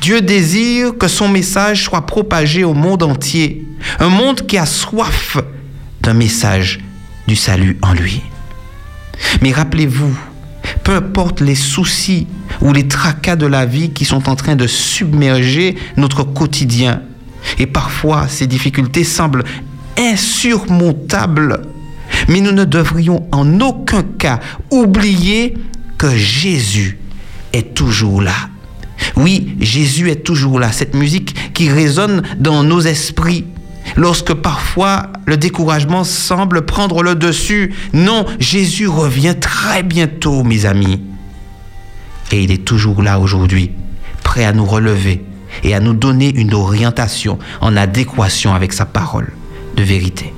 Dieu 0.00 0.20
désire 0.20 0.96
que 0.96 1.08
son 1.08 1.28
message 1.28 1.84
soit 1.84 2.06
propagé 2.06 2.64
au 2.64 2.74
monde 2.74 3.02
entier. 3.02 3.66
Un 3.98 4.08
monde 4.08 4.46
qui 4.46 4.56
a 4.56 4.66
soif 4.66 5.36
d'un 6.02 6.14
message 6.14 6.80
du 7.26 7.36
salut 7.36 7.78
en 7.82 7.92
lui. 7.92 8.22
Mais 9.42 9.52
rappelez-vous, 9.52 10.16
peu 10.82 10.94
importe 10.94 11.40
les 11.40 11.54
soucis 11.54 12.26
ou 12.60 12.72
les 12.72 12.88
tracas 12.88 13.36
de 13.36 13.46
la 13.46 13.66
vie 13.66 13.90
qui 13.90 14.04
sont 14.04 14.28
en 14.28 14.36
train 14.36 14.56
de 14.56 14.66
submerger 14.66 15.76
notre 15.96 16.24
quotidien. 16.24 17.02
Et 17.58 17.66
parfois, 17.66 18.28
ces 18.28 18.46
difficultés 18.46 19.04
semblent 19.04 19.44
insurmontables. 19.98 21.62
Mais 22.28 22.40
nous 22.40 22.52
ne 22.52 22.64
devrions 22.64 23.26
en 23.32 23.60
aucun 23.60 24.02
cas 24.02 24.40
oublier 24.70 25.54
que 25.98 26.14
Jésus 26.16 26.98
est 27.52 27.74
toujours 27.74 28.22
là. 28.22 28.34
Oui, 29.16 29.56
Jésus 29.60 30.10
est 30.10 30.24
toujours 30.24 30.58
là. 30.58 30.72
Cette 30.72 30.94
musique 30.94 31.52
qui 31.54 31.70
résonne 31.70 32.22
dans 32.38 32.62
nos 32.62 32.80
esprits. 32.80 33.44
Lorsque 33.96 34.34
parfois 34.34 35.08
le 35.26 35.36
découragement 35.36 36.04
semble 36.04 36.62
prendre 36.62 37.02
le 37.02 37.14
dessus, 37.14 37.74
non, 37.92 38.26
Jésus 38.38 38.88
revient 38.88 39.36
très 39.40 39.82
bientôt, 39.82 40.42
mes 40.42 40.66
amis. 40.66 41.02
Et 42.32 42.42
il 42.42 42.52
est 42.52 42.64
toujours 42.64 43.02
là 43.02 43.18
aujourd'hui, 43.18 43.72
prêt 44.22 44.44
à 44.44 44.52
nous 44.52 44.66
relever 44.66 45.24
et 45.64 45.74
à 45.74 45.80
nous 45.80 45.94
donner 45.94 46.32
une 46.34 46.54
orientation 46.54 47.38
en 47.60 47.76
adéquation 47.76 48.54
avec 48.54 48.72
sa 48.72 48.86
parole 48.86 49.32
de 49.76 49.82
vérité. 49.82 50.32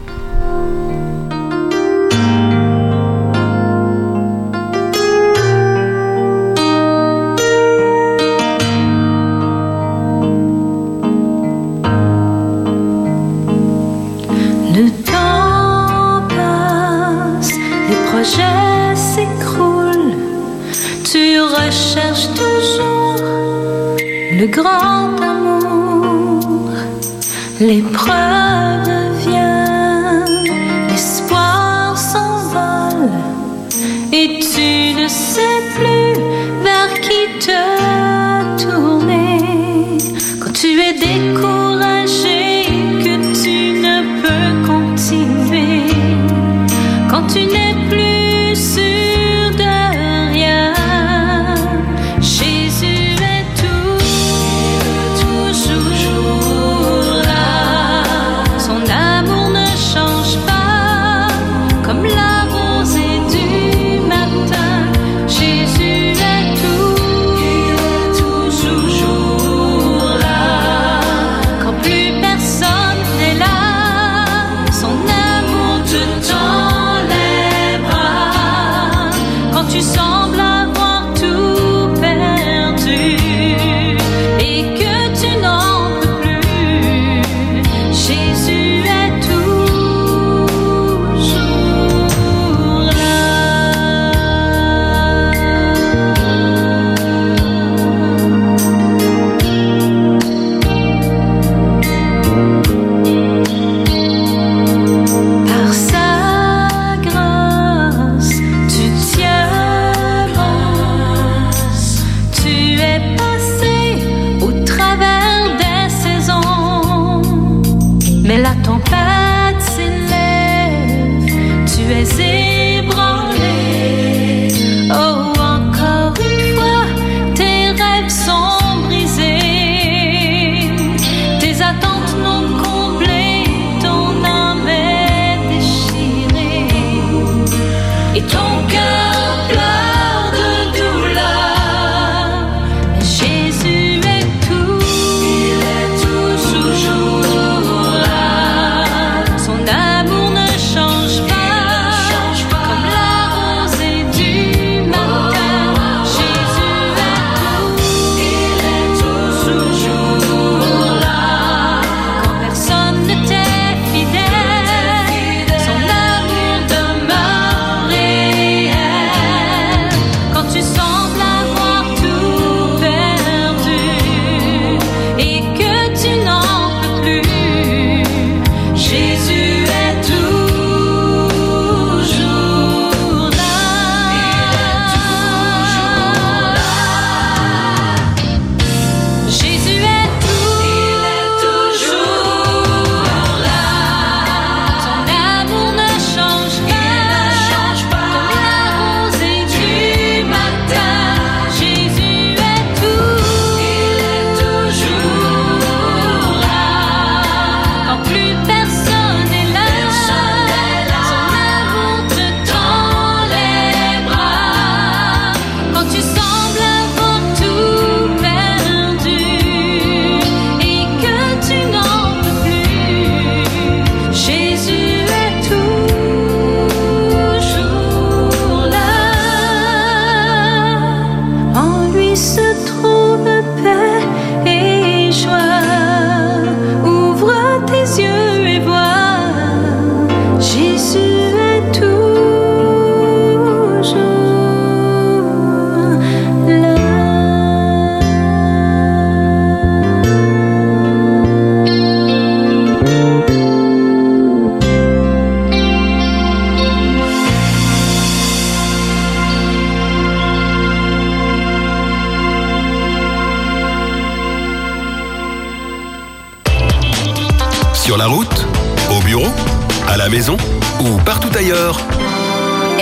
Ou 270.83 270.97
partout 271.05 271.29
ailleurs 271.37 271.81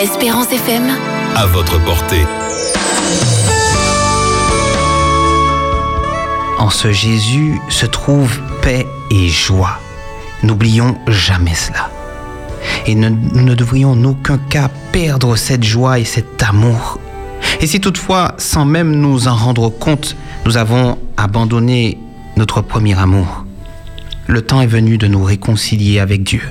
Espérance 0.00 0.50
FM. 0.52 0.84
À 1.36 1.46
votre 1.46 1.82
portée. 1.84 2.24
En 6.58 6.70
ce 6.70 6.92
Jésus 6.92 7.58
se 7.68 7.86
trouve 7.86 8.38
paix 8.62 8.86
et 9.10 9.28
joie. 9.28 9.78
N'oublions 10.42 10.96
jamais 11.08 11.54
cela. 11.54 11.90
Et 12.86 12.94
ne- 12.94 13.08
nous 13.10 13.42
ne 13.42 13.54
devrions 13.54 13.92
en 13.92 14.04
aucun 14.04 14.38
cas 14.38 14.68
perdre 14.92 15.36
cette 15.36 15.64
joie 15.64 15.98
et 15.98 16.04
cet 16.04 16.42
amour. 16.42 16.98
Et 17.60 17.66
si 17.66 17.80
toutefois, 17.80 18.34
sans 18.38 18.64
même 18.64 18.92
nous 18.92 19.28
en 19.28 19.34
rendre 19.34 19.68
compte, 19.68 20.16
nous 20.46 20.56
avons 20.56 20.98
abandonné 21.16 21.98
notre 22.36 22.60
premier 22.62 22.98
amour, 22.98 23.44
le 24.26 24.40
temps 24.42 24.60
est 24.62 24.66
venu 24.66 24.96
de 24.98 25.06
nous 25.06 25.22
réconcilier 25.24 25.98
avec 25.98 26.22
Dieu. 26.22 26.42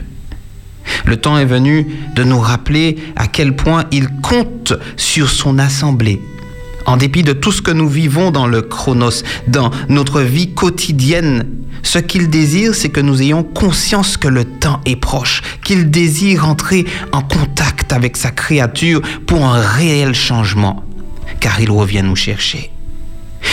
Le 1.05 1.17
temps 1.17 1.37
est 1.37 1.45
venu 1.45 1.87
de 2.15 2.23
nous 2.23 2.39
rappeler 2.39 2.97
à 3.15 3.27
quel 3.27 3.55
point 3.55 3.85
il 3.91 4.07
compte 4.21 4.73
sur 4.97 5.29
son 5.29 5.59
assemblée. 5.59 6.21
En 6.85 6.97
dépit 6.97 7.23
de 7.23 7.33
tout 7.33 7.51
ce 7.51 7.61
que 7.61 7.71
nous 7.71 7.87
vivons 7.87 8.31
dans 8.31 8.47
le 8.47 8.61
chronos, 8.61 9.23
dans 9.47 9.71
notre 9.89 10.21
vie 10.21 10.53
quotidienne, 10.53 11.45
ce 11.83 11.99
qu'il 11.99 12.29
désire, 12.29 12.75
c'est 12.75 12.89
que 12.89 12.99
nous 12.99 13.21
ayons 13.21 13.43
conscience 13.43 14.17
que 14.17 14.27
le 14.27 14.45
temps 14.45 14.81
est 14.85 14.95
proche, 14.95 15.41
qu'il 15.63 15.89
désire 15.89 16.47
entrer 16.47 16.85
en 17.11 17.21
contact 17.21 17.93
avec 17.93 18.17
sa 18.17 18.31
créature 18.31 19.01
pour 19.25 19.45
un 19.45 19.59
réel 19.59 20.13
changement, 20.13 20.83
car 21.39 21.59
il 21.61 21.71
revient 21.71 22.01
nous 22.03 22.15
chercher. 22.15 22.71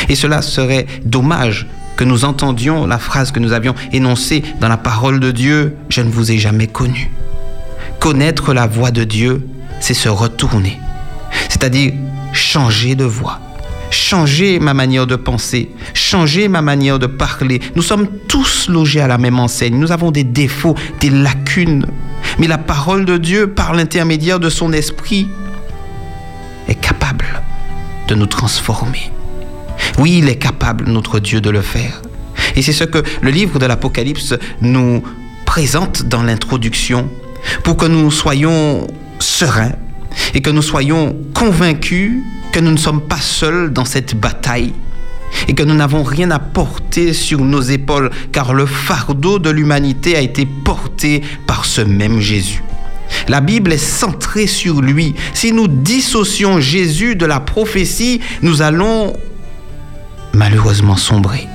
Et 0.08 0.14
cela 0.14 0.42
serait 0.42 0.86
dommage 1.04 1.66
que 1.96 2.04
nous 2.04 2.24
entendions 2.24 2.86
la 2.86 2.98
phrase 2.98 3.32
que 3.32 3.40
nous 3.40 3.52
avions 3.52 3.74
énoncée 3.92 4.42
dans 4.60 4.68
la 4.68 4.76
parole 4.76 5.18
de 5.18 5.30
Dieu, 5.30 5.76
Je 5.88 6.02
ne 6.02 6.10
vous 6.10 6.30
ai 6.30 6.38
jamais 6.38 6.66
connu. 6.66 7.10
Connaître 7.98 8.52
la 8.52 8.66
voix 8.66 8.90
de 8.90 9.04
Dieu, 9.04 9.46
c'est 9.80 9.94
se 9.94 10.08
retourner, 10.08 10.78
c'est-à-dire 11.48 11.92
changer 12.32 12.94
de 12.94 13.04
voix, 13.04 13.40
changer 13.90 14.58
ma 14.58 14.74
manière 14.74 15.06
de 15.06 15.16
penser, 15.16 15.70
changer 15.94 16.48
ma 16.48 16.62
manière 16.62 16.98
de 16.98 17.06
parler. 17.06 17.60
Nous 17.74 17.82
sommes 17.82 18.08
tous 18.28 18.68
logés 18.68 19.00
à 19.00 19.08
la 19.08 19.18
même 19.18 19.38
enseigne, 19.38 19.78
nous 19.78 19.92
avons 19.92 20.10
des 20.10 20.24
défauts, 20.24 20.76
des 21.00 21.10
lacunes, 21.10 21.86
mais 22.38 22.46
la 22.46 22.58
parole 22.58 23.04
de 23.04 23.16
Dieu, 23.16 23.48
par 23.48 23.74
l'intermédiaire 23.74 24.40
de 24.40 24.50
son 24.50 24.72
esprit, 24.72 25.28
est 26.68 26.74
capable 26.74 27.42
de 28.08 28.14
nous 28.14 28.26
transformer. 28.26 29.10
Oui, 29.98 30.18
il 30.18 30.28
est 30.28 30.36
capable, 30.36 30.84
notre 30.90 31.20
Dieu, 31.20 31.40
de 31.40 31.50
le 31.50 31.62
faire. 31.62 32.02
Et 32.54 32.62
c'est 32.62 32.72
ce 32.72 32.84
que 32.84 33.02
le 33.22 33.30
livre 33.30 33.58
de 33.58 33.66
l'Apocalypse 33.66 34.34
nous 34.60 35.02
présente 35.44 36.02
dans 36.02 36.22
l'introduction 36.22 37.08
pour 37.64 37.76
que 37.76 37.86
nous 37.86 38.10
soyons 38.10 38.86
sereins 39.18 39.72
et 40.34 40.42
que 40.42 40.50
nous 40.50 40.62
soyons 40.62 41.16
convaincus 41.34 42.18
que 42.52 42.60
nous 42.60 42.72
ne 42.72 42.76
sommes 42.76 43.02
pas 43.02 43.20
seuls 43.20 43.72
dans 43.72 43.84
cette 43.84 44.14
bataille 44.14 44.72
et 45.48 45.54
que 45.54 45.62
nous 45.62 45.74
n'avons 45.74 46.02
rien 46.02 46.30
à 46.30 46.38
porter 46.38 47.12
sur 47.12 47.40
nos 47.40 47.60
épaules 47.60 48.10
car 48.32 48.54
le 48.54 48.66
fardeau 48.66 49.38
de 49.38 49.50
l'humanité 49.50 50.16
a 50.16 50.20
été 50.20 50.46
porté 50.46 51.22
par 51.46 51.64
ce 51.64 51.80
même 51.80 52.20
Jésus. 52.20 52.62
La 53.28 53.40
Bible 53.40 53.72
est 53.72 53.78
centrée 53.78 54.46
sur 54.46 54.80
lui. 54.80 55.14
Si 55.32 55.52
nous 55.52 55.68
dissocions 55.68 56.60
Jésus 56.60 57.16
de 57.16 57.26
la 57.26 57.40
prophétie, 57.40 58.20
nous 58.42 58.62
allons 58.62 59.12
malheureusement 60.36 60.96
sombrer. 60.96 61.48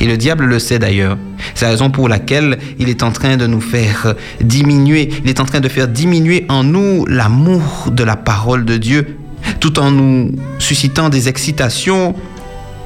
Et 0.00 0.06
le 0.06 0.16
diable 0.16 0.44
le 0.44 0.58
sait 0.58 0.78
d'ailleurs. 0.78 1.18
C'est 1.54 1.64
la 1.64 1.72
raison 1.72 1.90
pour 1.90 2.08
laquelle 2.08 2.58
il 2.78 2.88
est 2.88 3.02
en 3.02 3.12
train 3.12 3.36
de 3.36 3.46
nous 3.46 3.60
faire 3.60 4.14
diminuer, 4.40 5.08
il 5.24 5.30
est 5.30 5.40
en 5.40 5.44
train 5.44 5.60
de 5.60 5.68
faire 5.68 5.88
diminuer 5.88 6.46
en 6.48 6.64
nous 6.64 7.04
l'amour 7.06 7.90
de 7.90 8.04
la 8.04 8.16
parole 8.16 8.64
de 8.64 8.76
Dieu, 8.76 9.16
tout 9.60 9.78
en 9.78 9.90
nous 9.90 10.32
suscitant 10.58 11.08
des 11.08 11.28
excitations 11.28 12.14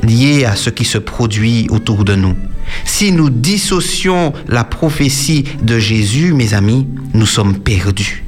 liées 0.03 0.45
à 0.45 0.55
ce 0.55 0.71
qui 0.71 0.85
se 0.85 0.99
produit 0.99 1.67
autour 1.71 2.05
de 2.05 2.15
nous. 2.15 2.37
Si 2.85 3.13
nous 3.13 3.31
dissocions 3.31 4.33
la 4.47 4.65
prophétie 4.65 5.45
de 5.63 5.79
Jésus, 5.79 6.35
mes 6.35 6.55
amis, 6.55 6.87
nous 7.15 7.27
sommes 7.27 7.59
perdus. 7.59 8.25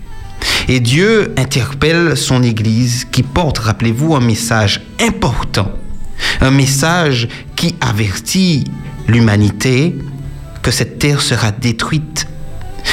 Et 0.68 0.80
Dieu 0.80 1.34
interpelle 1.36 2.16
son 2.16 2.43
Église 2.43 3.05
qui 3.05 3.22
porte, 3.22 3.59
rappelez-vous, 3.59 4.14
un 4.14 4.20
message 4.20 4.82
important, 5.01 5.72
un 6.40 6.50
message 6.50 7.28
qui 7.56 7.74
avertit 7.80 8.64
l'humanité 9.08 9.96
que 10.62 10.70
cette 10.70 10.98
terre 10.98 11.20
sera 11.20 11.50
détruite. 11.50 12.26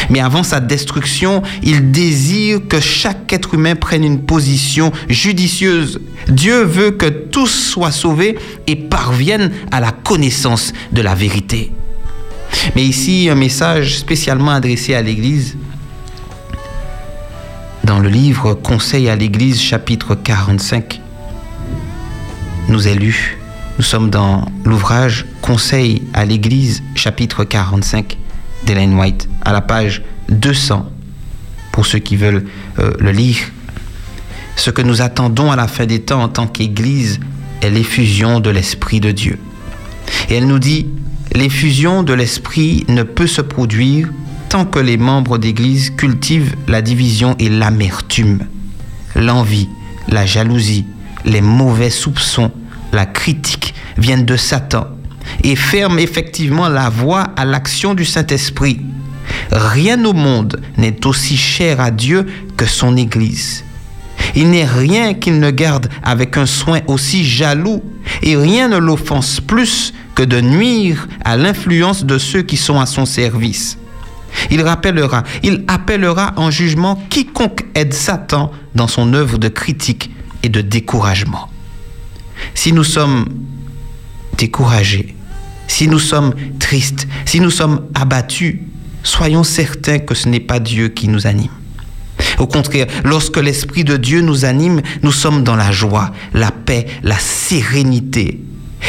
Mais 0.09 0.19
avant 0.19 0.43
sa 0.43 0.59
destruction, 0.59 1.41
il 1.63 1.91
désire 1.91 2.59
que 2.67 2.79
chaque 2.79 3.31
être 3.33 3.53
humain 3.53 3.75
prenne 3.75 4.03
une 4.03 4.21
position 4.21 4.91
judicieuse. 5.09 5.99
Dieu 6.27 6.63
veut 6.63 6.91
que 6.91 7.07
tous 7.07 7.47
soient 7.47 7.91
sauvés 7.91 8.37
et 8.67 8.75
parviennent 8.75 9.51
à 9.71 9.79
la 9.79 9.91
connaissance 9.91 10.73
de 10.91 11.01
la 11.01 11.15
vérité. 11.15 11.71
Mais 12.75 12.83
ici, 12.83 13.29
un 13.29 13.35
message 13.35 13.97
spécialement 13.97 14.51
adressé 14.51 14.93
à 14.93 15.01
l'Église. 15.01 15.57
Dans 17.83 17.99
le 17.99 18.09
livre 18.09 18.53
Conseil 18.53 19.09
à 19.09 19.15
l'Église, 19.15 19.61
chapitre 19.61 20.15
45, 20.15 21.01
nous 22.67 22.87
est 22.87 22.95
lu. 22.95 23.37
Nous 23.77 23.83
sommes 23.83 24.09
dans 24.09 24.45
l'ouvrage 24.65 25.25
Conseil 25.41 26.01
à 26.13 26.25
l'Église, 26.25 26.83
chapitre 26.95 27.43
45 27.43 28.17
d'Ellen 28.65 28.97
White, 28.97 29.29
à 29.45 29.53
la 29.53 29.61
page 29.61 30.01
200, 30.29 30.89
pour 31.71 31.85
ceux 31.85 31.99
qui 31.99 32.15
veulent 32.15 32.45
euh, 32.79 32.91
le 32.99 33.11
lire. 33.11 33.37
Ce 34.55 34.71
que 34.71 34.81
nous 34.81 35.01
attendons 35.01 35.51
à 35.51 35.55
la 35.55 35.67
fin 35.67 35.85
des 35.85 36.01
temps 36.01 36.23
en 36.23 36.29
tant 36.29 36.47
qu'Église 36.47 37.19
est 37.61 37.69
l'effusion 37.69 38.39
de 38.39 38.49
l'Esprit 38.49 38.99
de 38.99 39.11
Dieu. 39.11 39.39
Et 40.29 40.35
elle 40.35 40.47
nous 40.47 40.59
dit, 40.59 40.87
l'effusion 41.33 42.03
de 42.03 42.13
l'Esprit 42.13 42.85
ne 42.89 43.03
peut 43.03 43.27
se 43.27 43.41
produire 43.41 44.09
tant 44.49 44.65
que 44.65 44.79
les 44.79 44.97
membres 44.97 45.37
d'Église 45.37 45.91
cultivent 45.91 46.55
la 46.67 46.81
division 46.81 47.35
et 47.37 47.49
l'amertume, 47.49 48.47
l'envie, 49.15 49.69
la 50.09 50.25
jalousie, 50.25 50.85
les 51.27 51.41
mauvais 51.41 51.89
soupçons, 51.89 52.51
la 52.93 53.05
critique 53.05 53.73
viennent 53.97 54.25
de 54.25 54.37
Satan 54.37 54.87
et 55.43 55.55
ferment 55.55 55.99
effectivement 55.99 56.69
la 56.69 56.89
voie 56.89 57.23
à 57.35 57.43
l'action 57.43 57.93
du 57.93 58.05
Saint-Esprit. 58.05 58.79
Rien 59.51 60.03
au 60.05 60.13
monde 60.13 60.61
n'est 60.77 61.05
aussi 61.05 61.35
cher 61.35 61.81
à 61.81 61.91
Dieu 61.91 62.25
que 62.55 62.65
son 62.65 62.95
Église. 62.95 63.65
Il 64.35 64.49
n'est 64.51 64.65
rien 64.65 65.13
qu'il 65.13 65.39
ne 65.39 65.51
garde 65.51 65.89
avec 66.01 66.37
un 66.37 66.45
soin 66.45 66.79
aussi 66.87 67.25
jaloux, 67.25 67.83
et 68.23 68.37
rien 68.37 68.69
ne 68.69 68.77
l'offense 68.77 69.41
plus 69.41 69.93
que 70.15 70.23
de 70.23 70.39
nuire 70.39 71.07
à 71.25 71.35
l'influence 71.35 72.05
de 72.05 72.17
ceux 72.17 72.41
qui 72.41 72.57
sont 72.57 72.79
à 72.79 72.85
son 72.85 73.05
service. 73.05 73.77
Il 74.49 74.61
rappellera, 74.61 75.23
il 75.43 75.65
appellera 75.67 76.33
en 76.37 76.51
jugement 76.51 77.01
quiconque 77.09 77.65
aide 77.75 77.93
Satan 77.93 78.51
dans 78.75 78.87
son 78.87 79.13
œuvre 79.13 79.37
de 79.37 79.49
critique 79.49 80.11
et 80.43 80.49
de 80.49 80.61
découragement. 80.61 81.49
Si 82.53 82.71
nous 82.71 82.83
sommes 82.83 83.25
découragés, 84.37 85.15
si 85.67 85.87
nous 85.87 85.99
sommes 85.99 86.33
tristes, 86.59 87.07
si 87.25 87.39
nous 87.39 87.49
sommes 87.49 87.87
abattus, 87.93 88.59
soyons 89.03 89.43
certains 89.43 89.99
que 89.99 90.15
ce 90.15 90.29
n'est 90.29 90.39
pas 90.39 90.59
Dieu 90.59 90.89
qui 90.89 91.07
nous 91.07 91.27
anime. 91.27 91.51
Au 92.39 92.47
contraire, 92.47 92.87
lorsque 93.03 93.37
l'Esprit 93.37 93.83
de 93.83 93.97
Dieu 93.97 94.21
nous 94.21 94.45
anime, 94.45 94.81
nous 95.03 95.11
sommes 95.11 95.43
dans 95.43 95.55
la 95.55 95.71
joie, 95.71 96.11
la 96.33 96.51
paix, 96.51 96.85
la 97.03 97.17
sérénité. 97.17 98.41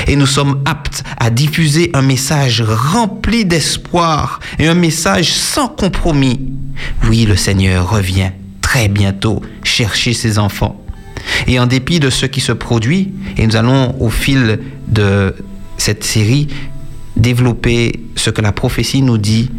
Et 0.06 0.16
nous 0.16 0.26
sommes 0.26 0.62
aptes 0.64 1.02
à 1.18 1.30
diffuser 1.30 1.90
un 1.94 2.02
message 2.02 2.62
rempli 2.62 3.44
d'espoir 3.44 4.40
et 4.58 4.68
un 4.68 4.74
message 4.74 5.32
sans 5.32 5.68
compromis. 5.68 6.52
Oui, 7.08 7.24
le 7.24 7.36
Seigneur 7.36 7.90
revient 7.90 8.30
très 8.60 8.88
bientôt 8.88 9.42
chercher 9.64 10.12
ses 10.12 10.38
enfants. 10.38 10.84
Et 11.46 11.58
en 11.58 11.66
dépit 11.66 12.00
de 12.00 12.10
ce 12.10 12.26
qui 12.26 12.40
se 12.40 12.52
produit, 12.52 13.12
et 13.36 13.46
nous 13.46 13.56
allons 13.56 13.94
au 14.00 14.10
fil 14.10 14.60
de 14.86 15.34
cette 15.76 16.04
série 16.04 16.48
développer 17.16 18.00
ce 18.16 18.30
que 18.30 18.40
la 18.40 18.52
prophétie 18.52 19.02
nous 19.02 19.18
dit 19.18 19.50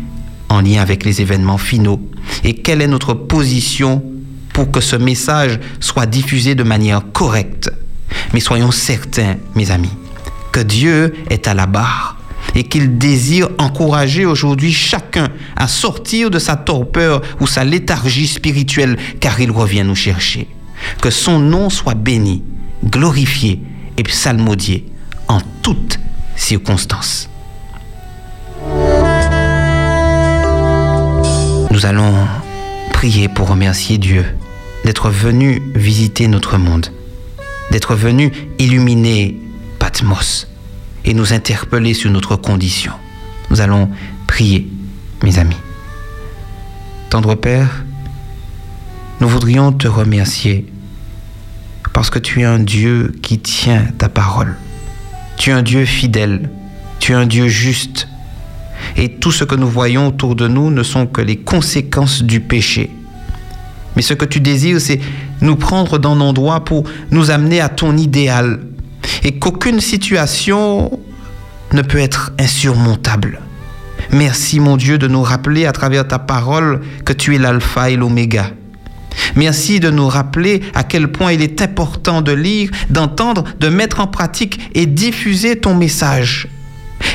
en 0.49 0.61
lien 0.61 0.81
avec 0.81 1.03
les 1.03 1.21
événements 1.21 1.57
finaux 1.57 1.99
et 2.43 2.53
quelle 2.53 2.81
est 2.81 2.87
notre 2.87 3.13
position 3.13 4.03
pour 4.53 4.71
que 4.71 4.81
ce 4.81 4.95
message 4.95 5.59
soit 5.79 6.05
diffusé 6.05 6.55
de 6.55 6.63
manière 6.63 7.03
correcte? 7.11 7.71
Mais 8.33 8.39
soyons 8.39 8.71
certains, 8.71 9.35
mes 9.55 9.71
amis, 9.71 9.93
que 10.51 10.59
Dieu 10.59 11.13
est 11.29 11.47
à 11.47 11.53
la 11.53 11.65
barre 11.65 12.17
et 12.55 12.63
qu'il 12.63 12.97
désire 12.97 13.49
encourager 13.57 14.25
aujourd'hui 14.25 14.73
chacun 14.73 15.29
à 15.55 15.67
sortir 15.67 16.31
de 16.31 16.39
sa 16.39 16.55
torpeur 16.55 17.21
ou 17.39 17.47
sa 17.47 17.63
léthargie 17.63 18.27
spirituelle 18.27 18.97
car 19.19 19.39
il 19.39 19.51
revient 19.51 19.83
nous 19.83 19.95
chercher. 19.95 20.47
Que 21.01 21.09
son 21.09 21.39
nom 21.39 21.69
soit 21.69 21.95
béni, 21.95 22.43
glorifié 22.85 23.61
et 23.97 24.03
psalmodié 24.03 24.85
en 25.27 25.39
toutes 25.61 25.99
circonstances. 26.35 27.29
nous 31.79 31.85
allons 31.85 32.27
prier 32.91 33.29
pour 33.29 33.47
remercier 33.47 33.97
Dieu 33.97 34.25
d'être 34.83 35.09
venu 35.09 35.61
visiter 35.75 36.27
notre 36.27 36.57
monde, 36.57 36.87
d'être 37.71 37.95
venu 37.95 38.33
illuminer 38.57 39.37
Patmos 39.79 40.49
et 41.05 41.13
nous 41.13 41.31
interpeller 41.31 41.93
sur 41.93 42.11
notre 42.11 42.35
condition. 42.35 42.91
Nous 43.49 43.61
allons 43.61 43.89
prier, 44.27 44.67
mes 45.23 45.39
amis. 45.39 45.55
Tendre 47.09 47.35
Père, 47.35 47.85
nous 49.19 49.27
voudrions 49.27 49.71
te 49.73 49.87
remercier 49.87 50.65
parce 51.93 52.09
que 52.09 52.19
tu 52.19 52.41
es 52.41 52.45
un 52.45 52.59
Dieu 52.59 53.13
qui 53.21 53.39
tient 53.39 53.83
ta 53.97 54.07
parole. 54.07 54.55
Tu 55.37 55.49
es 55.49 55.53
un 55.53 55.61
Dieu 55.61 55.83
fidèle, 55.85 56.49
tu 56.99 57.11
es 57.11 57.15
un 57.15 57.25
Dieu 57.25 57.47
juste. 57.47 58.07
Et 58.95 59.09
tout 59.09 59.31
ce 59.31 59.43
que 59.43 59.55
nous 59.55 59.67
voyons 59.67 60.07
autour 60.07 60.35
de 60.35 60.47
nous 60.47 60.71
ne 60.71 60.83
sont 60.83 61.05
que 61.05 61.21
les 61.21 61.35
conséquences 61.35 62.23
du 62.23 62.39
péché. 62.39 62.91
Mais 63.95 64.01
ce 64.01 64.13
que 64.13 64.23
tu 64.23 64.39
désires, 64.39 64.79
c'est 64.79 65.01
nous 65.41 65.57
prendre 65.57 65.97
dans 65.97 66.15
nos 66.15 66.31
droits 66.31 66.63
pour 66.63 66.85
nous 67.11 67.31
amener 67.31 67.59
à 67.59 67.67
ton 67.67 67.97
idéal. 67.97 68.61
Et 69.23 69.37
qu'aucune 69.37 69.81
situation 69.81 70.97
ne 71.73 71.81
peut 71.81 71.99
être 71.99 72.31
insurmontable. 72.39 73.41
Merci 74.11 74.61
mon 74.61 74.77
Dieu 74.77 74.97
de 74.97 75.07
nous 75.07 75.23
rappeler 75.23 75.65
à 75.65 75.73
travers 75.73 76.07
ta 76.07 76.19
parole 76.19 76.81
que 77.03 77.11
tu 77.11 77.35
es 77.35 77.37
l'alpha 77.37 77.89
et 77.89 77.97
l'oméga. 77.97 78.51
Merci 79.35 79.79
de 79.79 79.89
nous 79.89 80.07
rappeler 80.07 80.61
à 80.73 80.83
quel 80.83 81.11
point 81.11 81.31
il 81.31 81.41
est 81.41 81.61
important 81.61 82.21
de 82.21 82.31
lire, 82.31 82.69
d'entendre, 82.89 83.43
de 83.59 83.69
mettre 83.69 83.99
en 83.99 84.07
pratique 84.07 84.59
et 84.73 84.85
diffuser 84.85 85.57
ton 85.57 85.75
message. 85.75 86.47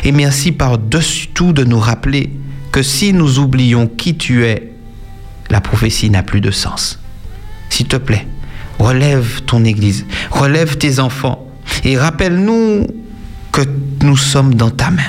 Et 0.05 0.13
merci 0.13 0.53
par-dessus 0.53 1.29
tout 1.29 1.53
de 1.53 1.65
nous 1.65 1.79
rappeler 1.79 2.31
que 2.73 2.83
si 2.83 3.13
nous 3.13 3.39
oublions 3.39 3.87
qui 3.87 4.17
tu 4.17 4.45
es, 4.45 4.73
la 5.51 5.61
prophétie 5.61 6.11
n'a 6.11 6.23
plus 6.23 6.41
de 6.41 6.51
sens. 6.51 7.01
S'il 7.69 7.87
te 7.87 7.97
plaît, 7.97 8.27
relève 8.79 9.43
ton 9.43 9.65
Église, 9.65 10.07
relève 10.31 10.77
tes 10.77 10.99
enfants 11.01 11.49
et 11.85 11.97
rappelle-nous 11.97 12.87
que 13.53 13.63
nous 14.03 14.17
sommes 14.17 14.55
dans 14.55 14.71
ta 14.71 14.91
main. 14.91 15.03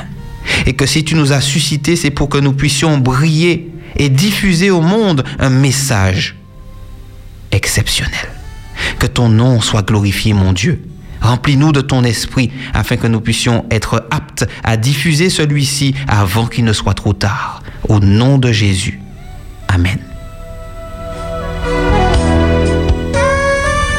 Et 0.66 0.74
que 0.74 0.86
si 0.86 1.04
tu 1.04 1.16
nous 1.16 1.32
as 1.32 1.42
suscités, 1.42 1.96
c'est 1.96 2.12
pour 2.12 2.30
que 2.30 2.38
nous 2.38 2.54
puissions 2.54 2.98
briller 2.98 3.72
et 3.98 4.10
diffuser 4.10 4.70
au 4.70 4.82
monde 4.82 5.24
un 5.40 5.50
message 5.50 6.36
exceptionnel. 7.56 8.28
Que 9.00 9.08
ton 9.08 9.30
nom 9.30 9.62
soit 9.62 9.88
glorifié, 9.88 10.34
mon 10.34 10.54
Dieu. 10.54 10.84
Remplis-nous 11.22 11.72
de 11.72 11.82
ton 11.82 12.04
esprit 12.04 12.52
afin 12.74 12.98
que 12.98 13.08
nous 13.08 13.22
puissions 13.22 13.66
être 13.72 14.06
aptes 14.12 14.46
à 14.64 14.78
diffuser 14.78 15.30
celui-ci 15.30 15.96
avant 16.08 16.46
qu'il 16.46 16.66
ne 16.66 16.74
soit 16.74 16.94
trop 16.94 17.14
tard. 17.14 17.64
Au 17.88 18.00
nom 18.00 18.38
de 18.38 18.52
Jésus. 18.52 19.00
Amen. 19.68 19.98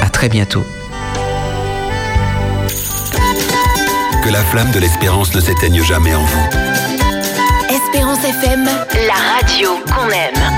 À 0.03 0.09
très 0.11 0.29
bientôt. 0.29 0.65
Que 4.23 4.31
la 4.31 4.43
flamme 4.43 4.71
de 4.73 4.79
l'espérance 4.79 5.35
ne 5.35 5.41
s'éteigne 5.41 5.83
jamais 5.83 6.15
en 6.15 6.25
vous. 6.25 6.49
Espérance 7.71 8.25
FM, 8.25 8.65
la 8.65 9.37
radio 9.37 9.71
qu'on 9.87 10.11
aime. 10.11 10.56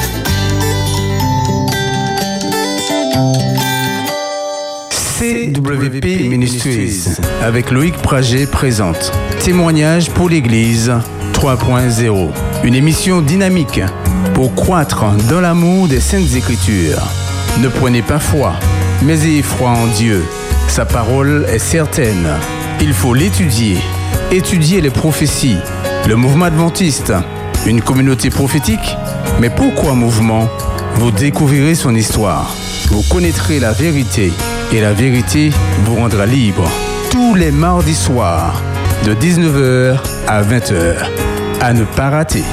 CWP 5.18 6.28
Ministries 6.28 7.08
avec 7.42 7.72
Loïc 7.72 7.96
Prager 7.96 8.46
présente 8.46 9.10
Témoignage 9.40 10.10
pour 10.10 10.28
l'Église 10.28 10.92
3.0. 11.32 12.28
Une 12.62 12.74
émission 12.76 13.20
dynamique 13.20 13.80
pour 14.34 14.54
croître 14.54 15.06
dans 15.28 15.40
l'amour 15.40 15.88
des 15.88 15.98
Saintes 15.98 16.36
Écritures. 16.36 17.02
Ne 17.60 17.66
prenez 17.66 18.00
pas 18.00 18.20
foi, 18.20 18.52
mais 19.02 19.24
ayez 19.24 19.42
foi 19.42 19.70
en 19.70 19.88
Dieu. 19.88 20.22
Sa 20.68 20.84
parole 20.84 21.46
est 21.48 21.58
certaine. 21.58 22.28
Il 22.80 22.92
faut 22.92 23.12
l'étudier. 23.12 23.78
Étudier 24.30 24.80
les 24.80 24.90
prophéties. 24.90 25.58
Le 26.06 26.14
mouvement 26.14 26.44
adventiste, 26.44 27.12
une 27.66 27.82
communauté 27.82 28.30
prophétique. 28.30 28.96
Mais 29.40 29.50
pourquoi 29.50 29.94
mouvement? 29.94 30.48
Vous 30.94 31.10
découvrirez 31.10 31.74
son 31.74 31.96
histoire. 31.96 32.54
Vous 32.90 33.02
connaîtrez 33.10 33.58
la 33.58 33.72
vérité 33.72 34.30
et 34.72 34.80
la 34.80 34.92
vérité 34.92 35.50
vous 35.84 35.96
rendra 35.96 36.26
libre. 36.26 36.68
Tous 37.10 37.34
les 37.34 37.50
mardis 37.50 37.94
soirs, 37.94 38.62
de 39.04 39.14
19h 39.14 39.98
à 40.26 40.42
20h. 40.42 41.06
À 41.60 41.72
ne 41.72 41.84
pas 41.84 42.10
rater. 42.10 42.44